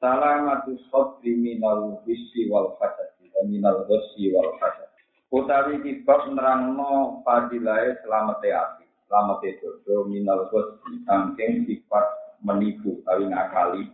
Salamatu 0.00 0.80
sodri 0.88 1.36
minal 1.36 2.00
wisi 2.08 2.48
wal 2.48 2.72
hasadi 2.80 3.28
wa 3.36 3.44
minal 3.44 3.84
dosi 3.84 4.32
wal 4.32 4.56
hasad. 4.56 4.88
Utawi 5.28 5.76
kibab 5.84 6.24
nerangno 6.32 7.20
fadilai 7.20 8.00
selamat 8.00 8.40
ati, 8.40 8.88
selamat 9.04 9.44
dodo 9.60 10.08
minal 10.08 10.48
dosi 10.48 11.04
sangking 11.04 11.68
sifat 11.68 12.32
menipu 12.40 13.04
tapi 13.04 13.28
ngakali 13.28 13.92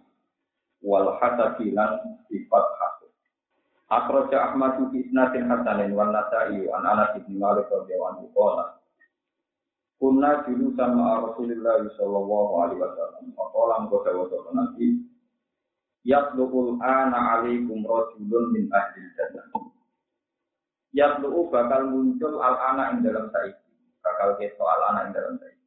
wal 0.78 1.18
hasadi 1.18 1.74
lan 1.74 2.22
sifat 2.30 2.66
hasad. 2.78 3.10
Akroja 3.90 4.54
Ahmad 4.54 4.78
fi 4.94 5.02
isnatin 5.02 5.50
hasanin 5.50 5.90
wan 5.90 6.14
nasai 6.14 6.70
an 6.70 6.86
Anas 6.86 7.18
bin 7.26 7.42
Malik 7.42 7.66
radhiyallahu 7.66 8.10
anhu 8.14 8.26
qala 8.30 8.78
Kunna 9.98 10.44
dulu 10.46 10.70
sama 10.78 11.24
Rasulullah 11.24 11.82
sallallahu 11.98 12.52
alaihi 12.62 12.78
wasallam. 12.84 13.32
Faqala 13.32 13.74
mengko 13.80 14.04
dawuh 14.04 14.28
Nabi 14.52 15.05
Yatlu'ul 16.06 16.78
ana 16.78 17.34
alaikum 17.34 17.82
rajulun 17.82 18.54
min 18.54 18.70
ahli 18.70 19.02
jannah. 19.18 19.50
Yatlu'u 20.94 21.50
bakal 21.50 21.90
muncul 21.90 22.38
al 22.38 22.54
ana 22.54 22.94
ing 22.94 23.02
dalam 23.02 23.26
saiki. 23.34 23.66
Bakal 24.06 24.38
keto 24.38 24.62
al 24.62 24.82
ana 24.94 25.10
ing 25.10 25.12
dalam 25.18 25.34
saiki. 25.42 25.66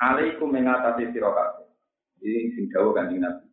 Alaikum 0.00 0.48
mengatasi 0.48 1.12
sira 1.12 1.36
kabeh. 1.36 1.68
Ini 2.24 2.56
sing 2.56 2.64
dawuh 2.72 2.96
kan 2.96 3.12
Nabi. 3.12 3.44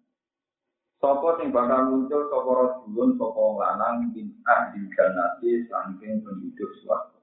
Sopo 1.04 1.36
sing 1.36 1.52
bakal 1.52 1.92
muncul 1.92 2.32
sapa 2.32 2.48
rajulun 2.48 3.20
sapa 3.20 3.44
lanang 3.60 4.16
min 4.16 4.32
ahli 4.48 4.88
jannati 4.96 5.68
saking 5.68 6.24
penduduk 6.24 6.72
swarga. 6.80 7.20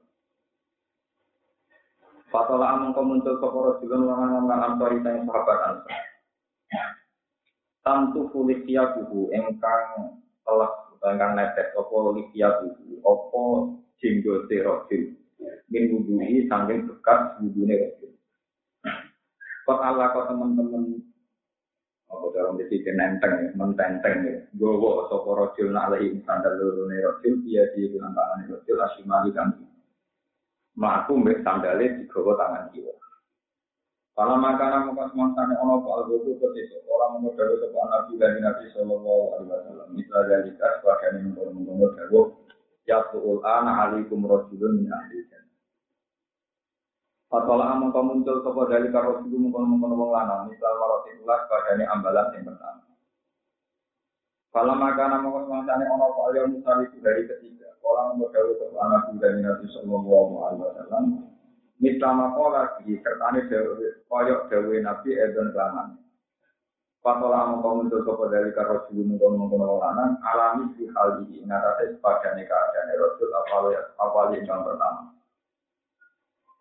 Fatola 2.29 2.77
amung 2.77 2.93
muncul 2.93 3.41
sapa 3.41 3.57
rajulun 3.57 4.05
lanang 4.05 4.45
lan 4.53 4.77
teng 5.01 5.25
sahabat 5.25 5.59
ansor. 5.65 5.97
Tantu 7.85 8.33
fulikia 8.33 8.97
kuhu 8.97 9.29
engkang 9.29 10.17
telah 10.41 10.73
engkang 11.05 11.37
netes 11.37 11.69
opo 11.77 12.17
likia 12.17 12.49
kuhu 12.65 12.97
opo 13.05 13.43
jinggo 14.01 14.49
te 14.49 14.65
rojil 14.65 15.13
min 15.69 15.93
wudhuhi 15.93 16.49
sangking 16.49 16.89
bekas 16.89 17.37
wudhune 17.45 17.75
rojil 17.77 18.11
kok 19.65 19.81
ala 19.81 20.13
kok 20.13 20.33
temen-temen 20.33 21.01
apa 22.05 22.27
dalam 22.37 22.61
disi 22.61 22.85
kenenteng 22.85 23.49
ya, 23.49 23.51
mententeng 23.57 24.17
ya 24.25 24.37
gowo 24.57 25.09
sopo 25.13 25.37
rojil 25.37 25.73
na'lehi 25.73 26.21
sandal 26.25 26.57
lorone 26.57 26.97
rojil 27.01 27.45
iya 27.49 27.69
di 27.77 27.89
bulan 27.93 28.13
tangan 28.17 28.49
rojil 28.49 28.77
asyumali 28.81 29.31
kan 29.37 29.49
maku 30.77 31.13
mbek 31.21 31.45
sandalnya 31.45 32.01
digowo 32.01 32.33
tangan 32.37 32.73
kiwa 32.73 32.93
Kalau 34.15 34.39
makanan 34.39 34.95
muka 34.95 35.11
semangatnya 35.11 35.59
ono 35.59 35.83
pak 35.83 36.07
algotu 36.07 36.39
ketika 36.39 36.79
orang 36.87 37.19
mau 37.19 37.35
dawe 37.35 37.51
sebuah 37.51 37.87
nabi 37.91 38.13
dari 38.15 38.39
nabi 38.39 38.71
sallallahu 38.71 39.25
alaihi 39.35 39.51
wasallam. 39.51 39.89
Misalnya 39.91 40.39
dari 40.39 40.51
kas 40.55 40.75
bagian 40.87 41.19
yang 41.19 41.35
dawe 41.35 42.23
ya 42.87 43.03
tuul 43.11 43.43
ana 43.43 43.91
alikum 43.91 44.23
rasulun 44.23 44.79
min 44.79 44.87
ahli 44.87 45.19
jannah. 45.27 45.59
Fatwala 47.27 47.75
amang 47.75 47.91
kau 47.91 48.07
muncul 48.07 48.39
sopo 48.47 48.71
dari 48.71 48.87
karo 48.95 49.19
rasulun 49.19 49.51
mengkono 49.51 49.67
mengkono 49.67 49.95
wong 49.99 50.11
lanang. 50.15 50.47
Misal 50.47 50.73
maroti 50.79 51.11
ulas 51.19 51.43
bagiannya 51.51 51.85
ambalan 51.91 52.27
yang 52.39 52.45
pertama. 52.55 52.87
Kalau 54.55 54.75
makanan 54.79 55.27
muka 55.27 55.39
semangatnya 55.43 55.91
ono 55.91 56.07
pak 56.15 56.25
algotu 56.31 56.63
itu 56.87 56.99
dari 57.03 57.23
ketiga. 57.27 57.67
Orang 57.83 58.23
dawe 58.23 58.53
sebuah 58.63 58.87
nabi 58.95 59.19
dari 59.19 59.43
nabi 59.43 59.67
sallallahu 59.75 60.35
alaihi 60.39 60.63
wasallam. 60.71 61.34
Mislama 61.83 62.31
kola 62.39 62.79
di 62.87 62.95
sertane 63.03 63.51
koyok 64.07 64.47
dawe 64.47 64.75
nabi 64.79 65.11
edon 65.19 65.51
kelaman. 65.51 65.99
Patola 67.05 67.53
mongko 67.53 67.85
muncul 67.85 68.01
sopo 68.01 68.33
dari 68.33 68.49
karo 68.57 68.89
dulu 68.89 69.21
mongko 69.21 69.37
mongko 69.37 69.77
lanang 69.77 70.17
alami 70.25 70.73
di 70.73 70.89
hal 70.89 71.21
ini 71.21 71.45
ngatasi 71.45 72.01
sepadane 72.01 72.49
keadaan 72.49 72.97
rasul 72.97 73.29
awal 73.29 73.69
awal 74.01 74.33
yang 74.33 74.49
pertama. 74.65 75.13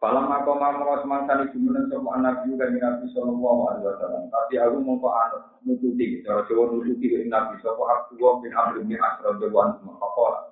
Falam 0.04 0.28
mako 0.28 0.60
mamo 0.60 1.00
semangsa 1.00 1.48
di 1.48 1.56
jumlah 1.56 1.88
sopo 1.88 2.12
anak 2.12 2.44
juga 2.44 2.68
di 2.68 2.76
nabi 2.76 3.08
sallallahu 3.16 3.62
alaihi 3.72 3.88
wasallam. 3.88 4.28
Tapi 4.28 4.54
aku 4.60 4.78
mongko 4.84 5.10
anu 5.16 5.38
nututi 5.64 6.20
cara 6.28 6.44
Jawa 6.44 6.76
nututi 6.76 7.06
ke 7.08 7.24
nabi 7.24 7.56
sopo 7.64 7.88
Abdullah 7.88 8.44
bin 8.44 8.52
Amr 8.52 8.84
bin 8.84 9.00
Asrad 9.00 9.40
dewan 9.40 9.80
mongko. 9.80 10.52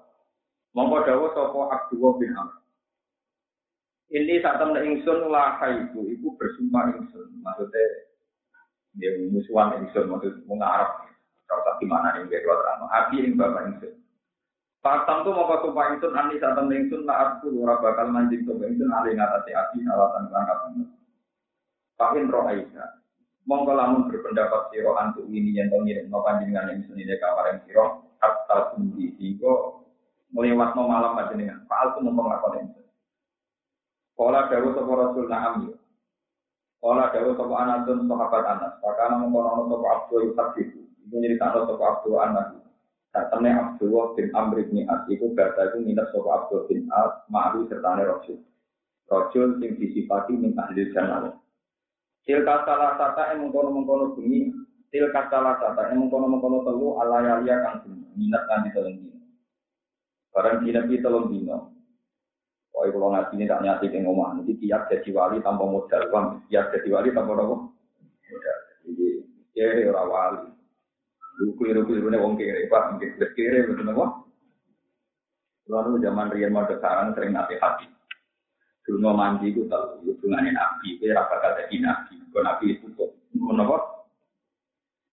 Mongko 0.72 0.98
dawa 1.04 1.28
sopo 1.36 1.68
Abdullah 1.68 2.16
bin 2.16 2.32
Amr. 2.32 2.61
Ini 4.12 4.44
saat 4.44 4.60
temen 4.60 4.84
ingsun 4.84 5.32
laha 5.32 5.88
itu, 5.88 6.04
ibu 6.04 6.36
bersumpah 6.36 7.00
ingsun. 7.00 7.32
Maksudnya, 7.40 8.12
dia 9.00 9.16
musuhan 9.32 9.80
ingsun, 9.80 10.12
maksud 10.12 10.44
mengarap. 10.52 11.08
Kalau 11.48 11.64
tak 11.64 11.80
gimana 11.80 12.20
nih, 12.20 12.28
biar 12.28 12.44
keluar 12.44 12.60
terang. 12.60 12.92
Abi 12.92 13.24
yang 13.24 13.40
bapak 13.40 13.72
ingsun. 13.72 13.94
Pasang 14.84 15.24
tuh 15.24 15.32
mau 15.32 15.48
sumpah 15.64 15.96
ingsun, 15.96 16.12
ani 16.12 16.36
saat 16.44 16.60
temen 16.60 16.76
ingsun, 16.76 17.08
lah 17.08 17.40
aku 17.40 17.56
ora 17.64 17.80
bakal 17.80 18.12
mancing 18.12 18.44
tuh 18.44 18.60
ingsun, 18.60 18.92
ali 18.92 19.16
ngatasi 19.16 19.56
abi, 19.56 19.80
alatan 19.88 20.28
berangkat. 20.28 20.58
Pakin 21.96 22.28
roh 22.28 22.44
aida. 22.52 22.86
Mongko 23.48 23.74
lamun 23.74 24.06
berpendapat 24.06 24.70
siro 24.70 24.94
antuk 25.00 25.26
ini 25.26 25.58
yang 25.58 25.72
tau 25.74 25.82
ngirim 25.82 26.14
no 26.14 26.22
panjenengan 26.22 26.70
ingsun 26.78 26.94
ini 26.94 27.18
kamar 27.18 27.50
yang 27.50 27.60
siro, 27.66 27.86
kata 28.22 28.76
sundi, 28.76 29.18
sehingga 29.18 29.82
melewat 30.30 30.78
malam 30.78 31.18
panjenengan. 31.18 31.66
Pak 31.66 31.96
aku 31.96 32.06
mau 32.06 32.30
ngakon 32.30 32.62
ingsun. 32.68 32.81
Kala 34.22 34.54
dawu 34.54 34.78
sapa 34.78 34.94
Rasul 34.94 35.26
na'am 35.26 35.66
ya. 35.66 35.74
Kala 36.78 37.10
dawu 37.10 37.34
sapa 37.34 37.54
Anatun 37.58 38.06
sahabat 38.06 38.46
Anas. 38.46 38.74
Pakana 38.78 39.18
mengkono 39.18 39.66
sapa 39.66 39.88
Abdul 39.98 40.38
Sabit. 40.38 40.70
Iku 40.78 41.16
nyeritakno 41.18 41.66
sapa 41.66 41.84
Abdul 41.98 42.22
Anas. 42.22 42.54
Satene 43.10 43.50
Abdullah 43.58 44.14
bin 44.14 44.30
Amr 44.38 44.62
bin 44.62 44.86
As 44.86 45.10
iku 45.10 45.34
gata 45.34 45.74
iku 45.74 45.82
minat 45.82 46.14
sapa 46.14 46.30
Abdul 46.38 46.70
bin 46.70 46.86
As 46.94 47.26
ma'ru 47.34 47.66
sertane 47.66 48.06
Rasul. 48.06 48.46
Rasul 49.10 49.58
sing 49.58 49.82
disifati 49.82 50.38
min 50.38 50.54
ahli 50.54 50.94
jannah. 50.94 51.34
Tilka 52.22 52.62
salah 52.70 53.02
sata 53.02 53.34
yang 53.34 53.50
mengkono-mengkono 53.50 54.14
bunyi 54.14 54.54
Tilka 54.94 55.34
salah 55.34 55.58
sata 55.58 55.90
yang 55.90 56.06
mengkono-mengkono 56.06 56.62
telu 56.62 57.02
ala 57.02 57.26
yalia 57.26 57.58
kang 57.66 57.90
minat 58.14 58.46
kan 58.46 58.62
di 58.62 58.70
telung 58.70 59.02
dino. 59.02 59.18
Barang 60.30 60.62
dina 60.62 60.86
pi 60.86 61.02
telung 61.02 61.34
dino. 61.34 61.71
Oh, 62.72 62.88
kalau 62.88 63.12
ngaji 63.12 63.36
ini 63.36 63.52
tak 63.52 63.62
nyati 63.68 63.92
yang 63.92 64.08
ngomong, 64.08 64.40
nanti 64.40 64.56
tiap 64.64 64.88
jadi 64.88 65.12
wali 65.12 65.44
tanpa 65.44 65.68
modal, 65.68 66.08
bang. 66.08 66.26
Tiap 66.48 66.66
jadi 66.72 66.88
wali 66.88 67.10
tanpa 67.12 67.36
apa? 67.36 67.56
Modal. 67.68 68.58
Jadi, 68.88 69.08
kere 69.52 69.82
orang 69.92 70.08
wali. 70.08 70.48
Lu 71.44 71.52
keliru-keliru 71.60 72.08
nih 72.08 72.22
wong 72.24 72.40
kere, 72.40 72.72
pak. 72.72 72.96
Mungkin 72.96 73.10
sudah 73.20 73.30
kere, 73.36 73.60
betul 73.68 73.92
apa? 73.92 74.06
Lalu 75.68 76.00
zaman 76.00 76.32
Rian 76.32 76.52
mau 76.56 76.64
sekarang 76.64 77.12
sering 77.12 77.36
nasi 77.36 77.60
hati. 77.60 77.86
Dulu 78.88 79.14
mandi 79.14 79.52
itu 79.52 79.68
tahu, 79.70 80.02
nggak 80.02 80.42
nabi, 80.52 80.88
itu 80.98 81.06
rasa 81.12 81.38
kata 81.38 81.70
nabi. 81.70 82.18
Kalau 82.34 82.44
nabi 82.44 82.66
itu 82.76 82.88
kok, 82.98 83.14
menapa? 83.36 83.78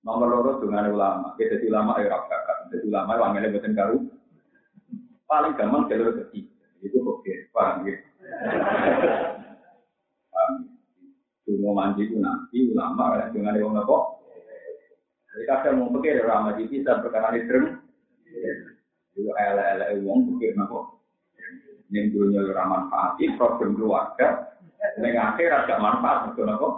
Nomor 0.07 0.27
loro 0.31 0.53
dengan 0.63 0.89
ulama, 0.89 1.37
kita 1.37 1.59
jadi 1.59 1.75
ulama 1.75 2.01
ya 2.01 2.17
rasa 2.17 2.49
jadi 2.73 2.85
ulama 2.89 3.19
wanginya 3.19 3.53
buatin 3.53 3.77
karu. 3.77 3.99
Paling 5.29 5.53
gampang 5.61 5.85
jalur 5.93 6.17
ketiga 6.17 6.58
itu 6.83 6.99
oke, 7.03 7.35
paham 7.51 7.87
ya? 7.87 7.97
Paham. 10.31 10.53
Cuma 11.49 11.71
mandi 11.73 12.05
itu 12.05 12.21
nanti 12.21 12.71
ulama 12.71 13.19
ya 13.19 13.33
dengan 13.33 13.57
yang 13.57 13.75
apa? 13.75 13.99
Jadi 15.33 15.45
kadang 15.49 15.75
mau 15.81 15.93
pikir 15.99 16.23
ramah 16.27 16.55
di 16.59 16.69
bisa 16.69 17.01
perkara 17.01 17.33
itu. 17.35 17.79
Itu 19.17 19.33
ala-ala 19.33 19.97
uang 19.97 20.37
pikir 20.37 20.55
apa? 20.61 20.99
Yang 21.89 22.07
dulunya 22.13 22.53
ramah 22.53 22.85
manfaat, 22.87 23.17
problem 23.41 23.81
keluarga, 23.81 24.53
dengan 25.01 25.33
akhir 25.33 25.49
agak 25.49 25.81
manfaat, 25.81 26.19
betul 26.31 26.53
apa? 26.53 26.69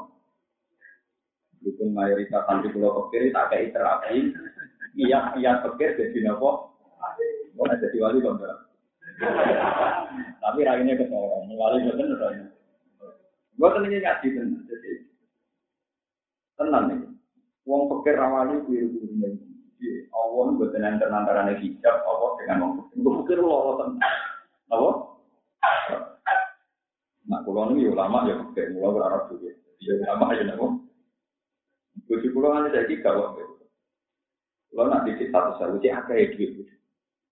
Dukung 1.61 1.93
mayoritas 1.93 2.47
santri 2.47 2.73
pulau 2.73 3.11
pikir 3.11 3.35
tak 3.35 3.53
kayak 3.53 3.75
terapi, 3.75 4.33
iya 4.97 5.35
iya 5.37 5.61
pikir 5.67 5.99
jadi 5.99 6.33
apa? 6.33 6.51
Mau 7.59 7.67
jadi 7.67 7.99
wali 8.01 8.23
dong, 8.23 8.39
Tapi 10.41 10.61
raine 10.65 10.97
ketorong, 10.97 11.45
mengalami 11.45 11.93
bukan 11.93 12.13
ketorong. 12.17 12.49
Gua 13.61 13.69
tenangnya 13.77 13.99
ngaji 14.01 14.27
tenang, 14.33 14.65
jadi 14.65 14.93
tenang 16.57 16.85
nih. 16.89 16.99
Uang 17.69 17.93
pekir 17.93 18.17
rawali 18.17 18.65
biru 18.65 18.89
biru 18.89 19.15
nih. 19.21 19.37
Jadi 19.77 20.09
awon 20.17 20.57
buat 20.57 20.73
tenang 20.73 20.97
tenang 20.97 21.29
karena 21.29 21.53
hijab 21.61 21.97
awon 22.09 22.41
dengan 22.41 22.57
wong 22.65 22.73
pekir. 22.81 22.97
Gua 23.05 23.13
pekir 23.21 23.39
loh 23.45 23.77
tenang. 23.77 24.01
Awon. 24.73 24.97
Nah 27.29 27.39
kulo 27.45 27.61
nih 27.77 27.93
ulama 27.93 28.25
ya 28.25 28.41
pekir, 28.49 28.73
mula 28.73 28.97
berarab 28.97 29.29
juga. 29.29 29.53
Iya 29.85 29.93
ulama 30.09 30.33
aja 30.33 30.43
nih. 30.49 30.57
Gua 32.09 32.17
sih 32.25 32.31
kulo 32.33 32.49
hanya 32.57 32.73
jadi 32.73 32.95
kalau. 33.05 33.37
Lo 34.71 34.87
nak 34.87 35.05
dikit 35.05 35.35
satu 35.35 35.59
satu, 35.59 35.83
jadi 35.83 36.01
akeh 36.01 36.17
ya. 36.39 36.65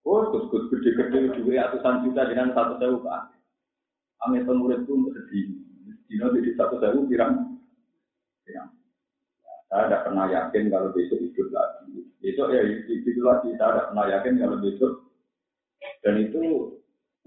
Oh, 0.08 0.25
gus-gus 0.32 0.72
gede-gede 0.72 1.37
duit 1.37 1.60
ratusan 1.60 2.08
juta 2.08 2.25
dengan 2.25 2.56
satu 2.56 2.81
sewu 2.81 3.05
Pak. 3.05 3.28
Ame 4.25 4.40
pengurus 4.40 4.81
itu 4.81 4.96
sedih. 5.12 5.52
Dino 6.08 6.32
di 6.32 6.56
satu 6.56 6.81
sewu 6.81 7.05
pirang. 7.12 7.60
Pirang. 8.49 8.72
Saya 9.69 9.84
tidak 9.84 10.08
pernah 10.08 10.25
yakin 10.32 10.72
kalau 10.72 10.96
besok 10.96 11.20
hidup 11.20 11.52
lagi. 11.52 12.08
Besok 12.25 12.56
ya 12.56 12.64
hidup 12.64 13.16
lagi. 13.20 13.49
Saya 13.60 13.69
tidak 13.69 13.87
pernah 13.93 14.05
yakin 14.08 14.34
kalau 14.40 14.56
besok. 14.64 14.93
Dan 16.00 16.14
itu 16.25 16.40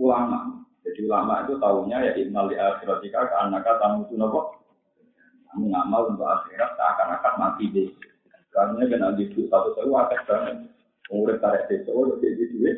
ulama. 0.02 0.66
Jadi 0.82 1.06
ulama 1.06 1.46
itu 1.46 1.62
tahunya 1.62 1.98
ya 2.02 2.12
innal 2.18 2.50
li 2.50 2.58
akhiratika 2.58 3.30
ka 3.30 3.46
annaka 3.46 3.78
tamutu 3.78 4.18
napa. 4.18 4.58
Kamu 5.54 5.70
ngamal 5.70 6.18
untuk 6.18 6.26
akhirat 6.26 6.74
seakan-akan 6.74 7.34
mati 7.38 7.70
deh. 7.70 7.94
Karena 8.50 8.90
kena 8.90 9.14
hidup 9.14 9.46
satu 9.54 9.70
sewu 9.78 9.94
akeh 10.02 10.18
banget. 10.26 10.71
Umur 11.12 11.36
tarik 11.44 11.68
besok 11.68 11.92
udah 11.92 12.18
jadi 12.24 12.44
duit. 12.56 12.78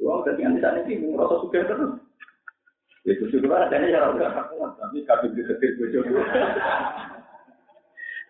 Uang 0.00 0.24
dari 0.24 0.40
yang 0.40 0.56
di 0.56 0.60
sana 0.64 0.80
ini 0.88 1.12
merasa 1.12 1.44
suka 1.44 1.60
terus. 1.60 2.00
Itu 3.04 3.28
juga 3.28 3.68
ada 3.68 3.84
ya 3.84 4.00
rada 4.00 4.48
tapi 4.80 5.04
kabel 5.04 5.36
di 5.36 5.44
setir 5.44 5.76
bojo. 5.76 6.00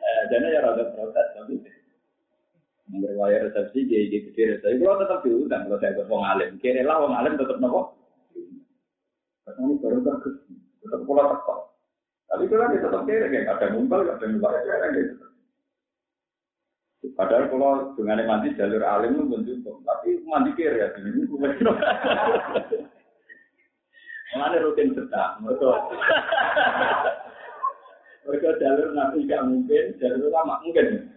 Eh, 0.04 0.22
jadi 0.28 0.50
ya 0.50 0.60
rada 0.66 0.90
protes 0.90 1.28
tapi 1.38 1.62
berwaya 2.90 3.46
resepsi 3.46 3.86
jadi 3.86 4.06
di 4.10 4.18
kecil 4.28 4.58
resepsi. 4.58 4.82
Kalau 4.82 4.98
tetap 4.98 5.22
diundang 5.22 5.70
kalau 5.70 5.78
saya 5.78 5.94
ke 5.94 6.02
wong 6.10 6.26
alim, 6.26 6.58
kira 6.58 6.82
lah 6.82 7.00
wong 7.06 7.14
alim 7.14 7.38
tetap 7.38 7.62
nopo. 7.62 7.94
Katanya 9.46 9.74
baru 9.78 9.98
bagus, 10.02 10.34
tetap 10.82 11.00
pola 11.06 11.24
tekok. 11.32 11.58
Tapi 12.28 12.44
kalau 12.50 12.66
dia 12.74 12.82
tetap 12.82 13.02
kira 13.06 13.26
kayak 13.30 13.50
ada 13.56 13.66
ngumpul, 13.72 14.02
ada 14.02 14.26
kira 14.26 14.86
gitu. 14.98 15.33
Padahal 17.12 17.52
kalau 17.52 17.92
dengan 18.00 18.24
mandi 18.24 18.56
jalur 18.56 18.80
alim 18.80 19.20
itu 19.20 19.28
bentuk, 19.28 19.76
tapi 19.84 20.24
mandi 20.24 20.56
kira 20.56 20.88
ya 20.88 20.88
ini. 21.04 21.28
Mana 24.34 24.56
rutin 24.64 24.96
sedang, 24.96 25.44
betul. 25.44 25.76
Mereka 28.24 28.56
jalur 28.56 28.88
nabi 28.96 29.28
gak 29.28 29.44
mungkin, 29.44 30.00
jalur 30.00 30.32
lama 30.32 30.64
mungkin. 30.64 31.12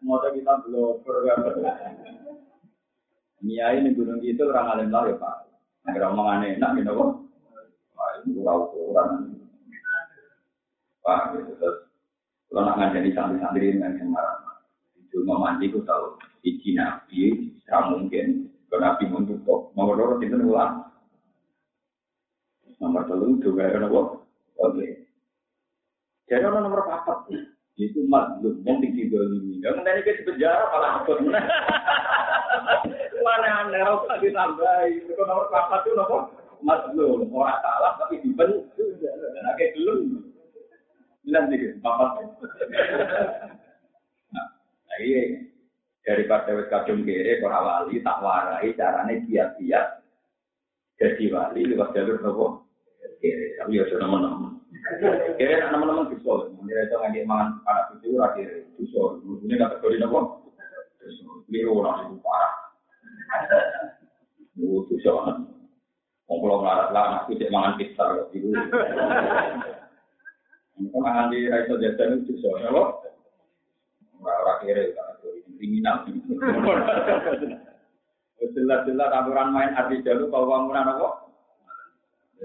Mau 0.00 0.16
kita 0.18 0.52
belum 0.64 1.04
Nia 3.42 3.74
ini 3.74 3.92
gunung 3.92 4.22
itu 4.24 4.48
orang 4.48 4.80
alim 4.80 4.88
lah 4.94 5.02
ya 5.10 5.18
pak. 5.18 5.50
Agar 5.90 6.14
ngomong 6.14 6.30
aneh, 6.30 6.56
enak 6.56 6.78
gitu 6.78 6.94
kok. 6.94 7.10
Wah 7.98 8.10
ini 8.22 8.38
kurang 8.38 8.70
ukuran. 8.70 9.08
Wah 11.02 11.34
gitu 11.34 11.52
terus. 11.58 11.91
Kalau 12.52 12.68
nak 12.68 12.76
ngajari 12.76 13.16
santri-santri 13.16 13.80
yang 13.80 14.12
marah. 14.12 14.36
Itu 15.00 15.24
mandi 15.24 15.72
ku 15.72 15.80
tahu. 15.88 16.20
Iji 16.44 16.76
nabi, 16.76 17.48
mungkin. 17.64 18.52
Kalau 18.68 18.80
nabi 18.84 19.08
menutup, 19.08 19.72
nomor 19.72 19.96
dua 19.96 20.20
itu 20.20 20.36
ulang. 20.36 20.84
Nomor 22.76 23.08
telu 23.08 23.40
juga 23.40 23.72
ada 23.72 23.80
nopo. 23.80 24.28
Oke. 24.60 25.08
Jadi 26.28 26.44
orang 26.44 26.68
nomor 26.68 26.84
empat 26.84 27.32
itu 27.80 28.04
mazlum 28.04 28.60
yang 28.68 28.84
tinggi 28.84 29.08
dolimi. 29.08 29.64
Yang 29.64 29.80
nanti 29.80 30.04
ke 30.04 30.28
penjara 30.28 30.68
malah 30.68 31.00
apa? 31.00 31.12
Mana 33.24 33.48
aneh 33.64 33.80
harus 33.80 34.04
ditambahi. 34.20 35.08
Itu 35.08 35.24
nomor 35.24 35.48
empat 35.48 35.88
itu 35.88 35.96
nopo 35.96 36.16
mazlum. 36.60 37.32
Orang 37.32 37.64
salah 37.64 37.96
tapi 37.96 38.20
dibenci. 38.20 38.84
Dan 39.00 39.44
akhirnya 39.48 39.72
belum. 39.78 40.31
Bilang 41.22 41.44
sih, 41.50 41.78
empat. 41.78 42.08
Nah, 44.32 44.46
iya. 44.98 45.52
daripada 46.02 46.50
wis 46.58 46.66
kadung 46.66 47.06
kere 47.06 47.38
ora 47.46 47.62
wali 47.62 48.02
tak 48.02 48.18
warai 48.18 48.74
carane 48.74 49.22
kiat-kiat 49.22 50.02
jadi 50.98 51.24
wali 51.30 51.62
lewat 51.70 51.94
jalur 51.94 52.18
nopo? 52.18 52.46
Kere 53.22 53.54
tapi 53.58 53.78
ya 53.78 53.86
sudah 53.86 54.10
menemen 54.10 54.58
kere 55.38 55.62
anak 55.62 55.78
teman 55.78 56.10
bisa 56.10 56.32
mengira 56.58 56.90
itu 56.90 56.94
nggak 56.98 57.26
mangan 57.26 57.48
anak 57.70 57.84
itu 58.02 58.18
ora 58.18 58.34
kere. 58.34 58.66
Bisa 58.78 59.00
ini 59.22 59.54
kategori 59.54 59.96
nopo? 60.02 60.18
Biru 61.46 61.82
orang 61.82 62.10
itu 62.10 62.16
parah. 62.22 62.54
Itu 64.58 64.86
bisa 64.90 65.10
Ngomong 66.32 66.64
ngelarat 66.64 66.88
lah, 66.96 67.04
anakku 67.12 67.36
cek 67.36 67.52
mangan 67.52 67.76
pizza. 67.76 68.08
Mangan 70.90 71.30
di 71.30 71.46
Raiso 71.46 71.78
Jajan 71.78 72.26
itu 72.26 72.34
bisa, 72.34 72.50
Ora 74.22 74.54
kere 74.62 74.94
kriminal. 75.62 76.06
Jelas-jelas 78.42 79.10
aturan 79.14 79.54
main 79.54 79.70
arti 79.78 80.02
jalur 80.02 80.26
kalau 80.26 80.50
bangunan 80.50 80.90
apa? 80.98 81.30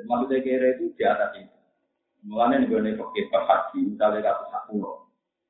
Maksudnya 0.06 0.45
kira 0.45 0.78
itu 0.78 0.94
di 0.94 1.01
atas 1.01 1.34
itu. 1.42 1.57
Mulanya 2.30 2.62
nih 2.62 2.69
gue 2.69 3.01
pakai 3.01 3.30
haji, 3.34 3.80
misalnya 3.94 4.30
kata 4.30 4.45
satu 4.54 4.78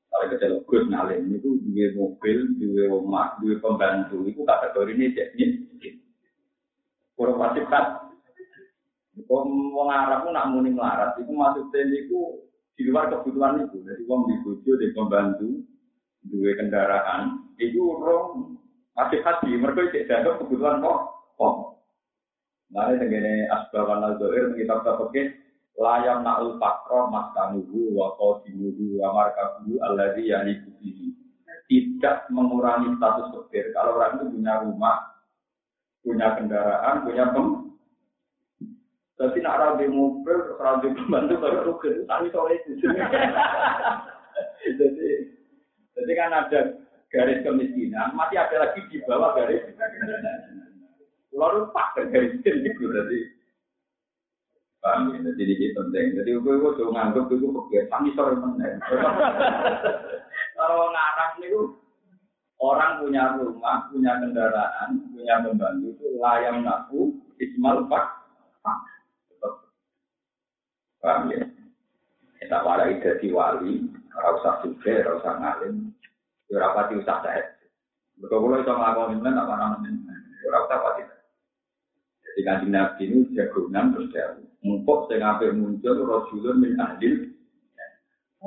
Kalau 0.08 0.26
kita 0.32 0.64
gus 0.64 0.88
nalin 0.88 1.36
itu 1.36 1.60
dua 1.68 1.88
mobil, 2.00 2.38
dua 2.56 2.84
rumah, 2.96 3.36
dua 3.44 3.60
pembantu 3.60 4.24
itu 4.24 4.40
kategori 4.48 4.96
ini 4.96 5.12
jadi 5.12 5.44
kurang 7.20 7.44
pasti 7.44 7.60
kan. 7.68 8.08
Wong 9.28 9.90
Arab 9.92 10.24
pun 10.24 10.32
nak 10.32 10.48
muni 10.54 10.72
melarat, 10.72 11.18
itu 11.20 11.34
maksudnya 11.34 11.90
itu 11.92 12.47
di 12.78 12.86
luar 12.86 13.10
kebutuhan 13.10 13.66
itu. 13.66 13.82
Jadi 13.82 14.02
wong 14.06 14.30
di 14.30 14.36
bojo, 14.46 14.72
di 14.78 14.88
pembantu, 14.94 15.50
dua 16.30 16.54
kendaraan, 16.54 17.52
itu 17.58 17.82
orang 17.82 18.54
masih 18.94 19.20
haji, 19.26 19.52
mereka 19.58 19.90
tidak 19.90 20.06
dianggap 20.06 20.34
kebutuhan 20.46 20.86
kok. 20.86 21.00
Kok. 21.38 21.56
Nah, 22.68 22.92
ini 22.92 23.00
segini 23.02 23.34
asbaban 23.50 24.06
al-zohir, 24.06 24.54
kita 24.54 24.84
pakai 24.84 25.34
layam 25.78 26.26
na'ul 26.26 26.58
fakro 26.58 27.08
mas 27.14 27.32
kanuhu 27.38 27.94
wa 27.94 28.18
qadimuhu 28.18 28.98
wa 28.98 29.14
markabuhu 29.14 29.78
alladhi 29.86 30.34
yani 30.34 30.62
kubihi. 30.66 31.14
Tidak 31.68 32.32
mengurangi 32.32 32.96
status 32.96 33.28
fakir. 33.36 33.76
Kalau 33.76 34.00
orang 34.00 34.24
itu 34.24 34.26
punya 34.40 34.54
rumah, 34.64 34.98
punya 36.00 36.28
kendaraan, 36.40 37.04
punya 37.04 37.28
pem, 37.36 37.67
tapi 39.18 39.42
nak 39.42 39.58
rabi 39.58 39.90
mobil, 39.90 40.38
rabi 40.62 40.94
pembantu 40.94 41.42
baru 41.42 41.60
rugi. 41.74 42.06
Tadi 42.06 42.30
sore 42.30 42.62
itu. 42.62 42.86
Jadi, 44.78 45.10
jadi 45.98 46.12
kan 46.14 46.30
ada 46.30 46.78
garis 47.10 47.42
kemiskinan, 47.42 48.14
masih 48.14 48.38
ada 48.38 48.70
lagi 48.70 48.86
di 48.92 49.02
bawah 49.10 49.34
garis 49.34 49.66
Lalu 51.34 51.74
pak 51.74 51.98
garis 51.98 52.38
miskin 52.38 52.62
itu 52.62 52.86
berarti. 52.86 53.20
Paham 54.78 55.10
ya? 55.10 55.34
Jadi 55.34 55.54
ini 55.58 55.74
penting. 55.74 56.06
Jadi 56.22 56.30
gue 56.38 56.54
gue 56.62 56.72
tuh 56.78 56.94
nganggep 56.94 57.26
gue 57.34 57.50
pikir 57.50 57.90
kami 57.90 58.14
sore 58.14 58.38
penting. 58.38 58.78
Kalau 60.54 60.94
ngarang 60.94 61.34
itu 61.42 61.62
orang 62.62 63.02
punya 63.02 63.24
rumah, 63.42 63.90
punya 63.90 64.22
kendaraan, 64.22 65.02
punya 65.10 65.42
pembantu 65.42 65.98
itu 65.98 66.06
layang 66.22 66.62
naku 66.62 67.18
ismal 67.42 67.90
pak. 67.90 68.06
Paham 71.02 71.30
ya? 71.34 71.46
Kita 72.38 72.64
warai 72.64 73.02
jadi 73.02 73.28
wali, 73.34 73.90
rasa 74.14 74.62
suka, 74.62 74.94
rasa 75.04 75.32
ngalim, 75.42 75.94
Ya 76.48 76.64
ora 76.64 76.76
pati 76.80 76.96
usah 76.96 77.20
saya. 77.24 77.44
Betul 78.18 78.40
kalau 78.40 78.58
itu 78.64 78.72
ngelakoni 78.72 79.20
ini 79.20 79.36
tak 79.36 79.48
pernah 79.52 79.68
nemen. 79.84 79.96
Ya 80.40 80.48
ora 80.48 80.60
usah 80.64 80.80
pati. 80.80 81.02
Jadi 82.24 82.40
kanjeng 82.48 82.72
Nabi 82.72 83.04
ini 83.04 83.20
jagungan 83.36 83.92
terus 83.92 84.12
dia 84.16 84.28
mumpuk 84.64 85.12
saya 85.12 85.20
ngapain 85.20 85.60
muncul 85.60 86.08
Rasulun 86.08 86.64
min 86.64 86.80
adil. 86.80 87.36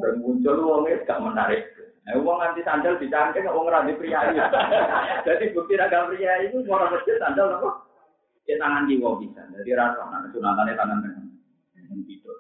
Dan 0.01 0.23
muncul 0.25 0.57
wongnya 0.65 1.05
gak 1.05 1.21
menarik. 1.21 1.67
Nah, 2.09 2.17
uang 2.17 2.41
nanti 2.41 2.65
sandal 2.65 2.97
dicangkeng, 2.97 3.45
uang 3.45 3.69
randi 3.69 3.93
pria 3.99 4.33
Jadi 5.27 5.53
bukti 5.53 5.77
raga 5.77 6.09
pria 6.09 6.41
itu 6.49 6.65
mau 6.65 6.81
masjid 6.89 7.21
sandal 7.21 7.61
apa? 7.61 7.85
Ya 8.49 8.57
tangan 8.57 8.89
di 8.89 8.97
wong 8.97 9.21
bisa. 9.21 9.45
Jadi 9.45 9.77
rasa 9.77 10.09
nanti 10.09 10.33
sunatannya 10.33 10.79
tangan 10.79 11.05
tangan. 11.05 11.27
Gitu. 12.09 12.33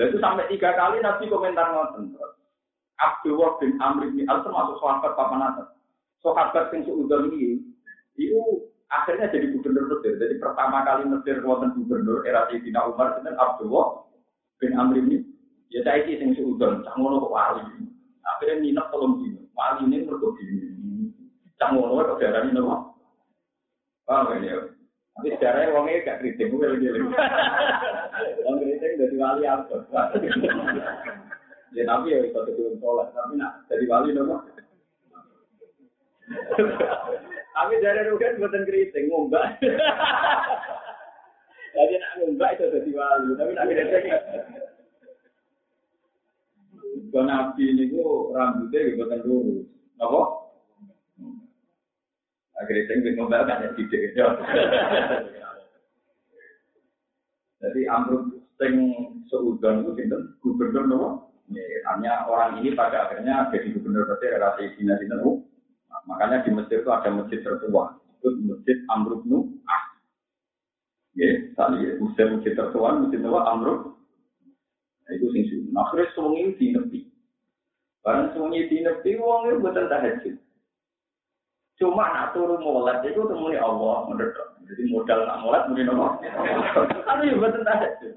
Itu 0.00 0.16
sampai 0.16 0.48
tiga 0.48 0.72
kali 0.72 1.04
Nabi 1.04 1.28
komentar 1.28 1.76
ngoten. 1.76 2.16
Abdullah 3.00 3.60
bin 3.60 3.76
Amr 3.80 4.08
bin 4.12 4.24
Al 4.28 4.40
termasuk 4.40 4.80
sahabat 4.80 5.12
papan 5.12 5.44
atas. 5.44 5.68
Sahabat 6.24 6.72
yang 6.72 6.84
seudon 6.84 7.32
ini, 7.32 7.60
itu 8.16 8.40
akhirnya 8.92 9.32
jadi 9.32 9.52
gubernur 9.56 9.88
Mesir. 9.88 10.20
Jadi 10.20 10.36
pertama 10.40 10.84
kali 10.84 11.08
Mesir 11.08 11.40
wonten 11.44 11.72
gubernur 11.76 12.24
era 12.28 12.48
Sayyidina 12.48 12.92
Umar 12.92 13.20
itu 13.20 13.32
Abdullah 13.32 13.88
bin 14.60 14.72
Amr 14.76 15.00
bin 15.00 15.24
Ya 15.70 15.86
saya 15.86 16.02
sih 16.02 16.18
yang 16.18 16.34
seudon, 16.34 16.82
cak 16.82 16.98
ngono 16.98 17.22
kok 17.22 17.30
wali. 17.30 17.62
Akhirnya 18.26 18.58
nginep 18.58 18.86
tolong 18.90 19.22
dino. 19.22 19.46
Wali 19.54 19.86
ini 19.86 20.02
mergo 20.02 20.34
gini. 20.34 20.66
Cang 21.62 21.78
ngono 21.78 22.10
kok 22.10 22.18
diarani 22.18 22.50
nopo? 22.50 22.98
Paham 24.02 24.42
ya? 24.42 24.79
Tapi 25.20 25.36
sejarahnya 25.36 25.76
wongnya 25.76 26.00
gak 26.00 26.24
keriting, 26.24 26.48
gue 26.48 26.64
lagi. 26.64 26.88
Wong 28.40 28.56
keriting 28.56 28.92
dari 28.96 29.16
wali 29.20 29.44
apa? 29.44 29.76
Ya 31.76 31.84
tapi 31.84 32.16
ya 32.16 32.24
itu 32.24 32.40
kedua 32.40 32.72
sholat, 32.80 33.12
tapi 33.12 33.36
nak 33.36 33.68
jadi 33.68 33.84
wali 33.84 34.16
nopo. 34.16 34.40
Tapi 37.52 37.74
dari 37.84 38.08
rugen 38.08 38.40
buatan 38.40 38.64
keriting, 38.64 39.12
ngombak. 39.12 39.60
Jadi 41.76 41.94
nak 42.00 42.12
ngombak 42.16 42.56
itu 42.56 42.80
jadi 42.80 42.90
wali, 42.96 43.36
tapi 43.36 43.52
nak 43.52 43.68
keriting. 43.68 44.04
Kalau 47.12 47.28
nabi 47.28 47.64
ini 47.76 47.92
rambutnya 48.32 48.96
buatan 48.96 49.20
lurus, 49.28 49.68
nopo? 50.00 50.39
Akhirnya 52.60 52.84
saya 52.86 52.96
ingin 53.00 53.12
ngombak 53.16 53.48
kan 53.48 53.64
ya 53.64 53.70
tidak. 53.72 54.32
Jadi 57.60 57.80
amruk 57.88 58.24
sing 58.60 58.74
seudon 59.28 59.84
itu 59.84 59.90
sinten 59.96 60.20
gubernur 60.44 60.84
nopo? 60.84 61.08
Ya, 61.50 61.64
hanya 61.90 62.30
orang 62.30 62.62
ini 62.62 62.78
pada 62.78 63.10
akhirnya 63.10 63.50
jadi 63.50 63.74
gubernur 63.74 64.06
Mesir 64.06 64.30
era 64.38 64.54
Sayyidina 64.54 65.00
Sinten 65.02 65.42
Makanya 66.06 66.46
di 66.46 66.50
Mesir 66.54 66.80
itu 66.80 66.90
ada 66.90 67.10
masjid 67.10 67.42
tertua, 67.42 67.98
itu 68.18 68.28
masjid 68.46 68.76
Amruk 68.88 69.26
Nu 69.26 69.50
Ah. 69.66 69.82
Ya, 71.18 71.50
tadi 71.58 71.98
Mesir 71.98 72.26
masjid 72.30 72.54
tertua, 72.54 72.96
masjid 72.96 73.20
tua 73.20 73.40
Amruk. 73.50 73.98
Nah, 75.04 75.10
itu 75.18 75.26
sing 75.34 75.42
suci. 75.50 75.68
Nah, 75.74 75.90
akhirnya 75.90 76.14
sungai 76.14 76.54
di 76.54 76.66
nepi. 76.70 77.00
Barang 78.00 78.30
sungai 78.32 78.70
di 78.70 78.78
nepi, 78.80 79.18
uang 79.18 79.42
itu 79.50 79.58
betul 79.58 79.86
tahajud. 79.90 80.36
Cuma 81.80 82.12
nak 82.12 82.36
turu 82.36 82.60
molat 82.60 83.00
itu 83.08 83.24
temui 83.24 83.56
Allah 83.56 84.04
menurut. 84.04 84.36
Jadi 84.68 84.82
modal 84.92 85.24
nak 85.24 85.40
molat 85.40 85.64
muni 85.64 85.88
nopo. 85.88 86.20
Tapi 87.08 87.32
ya 87.32 87.40
betul 87.40 87.64
tahajud. 87.64 88.12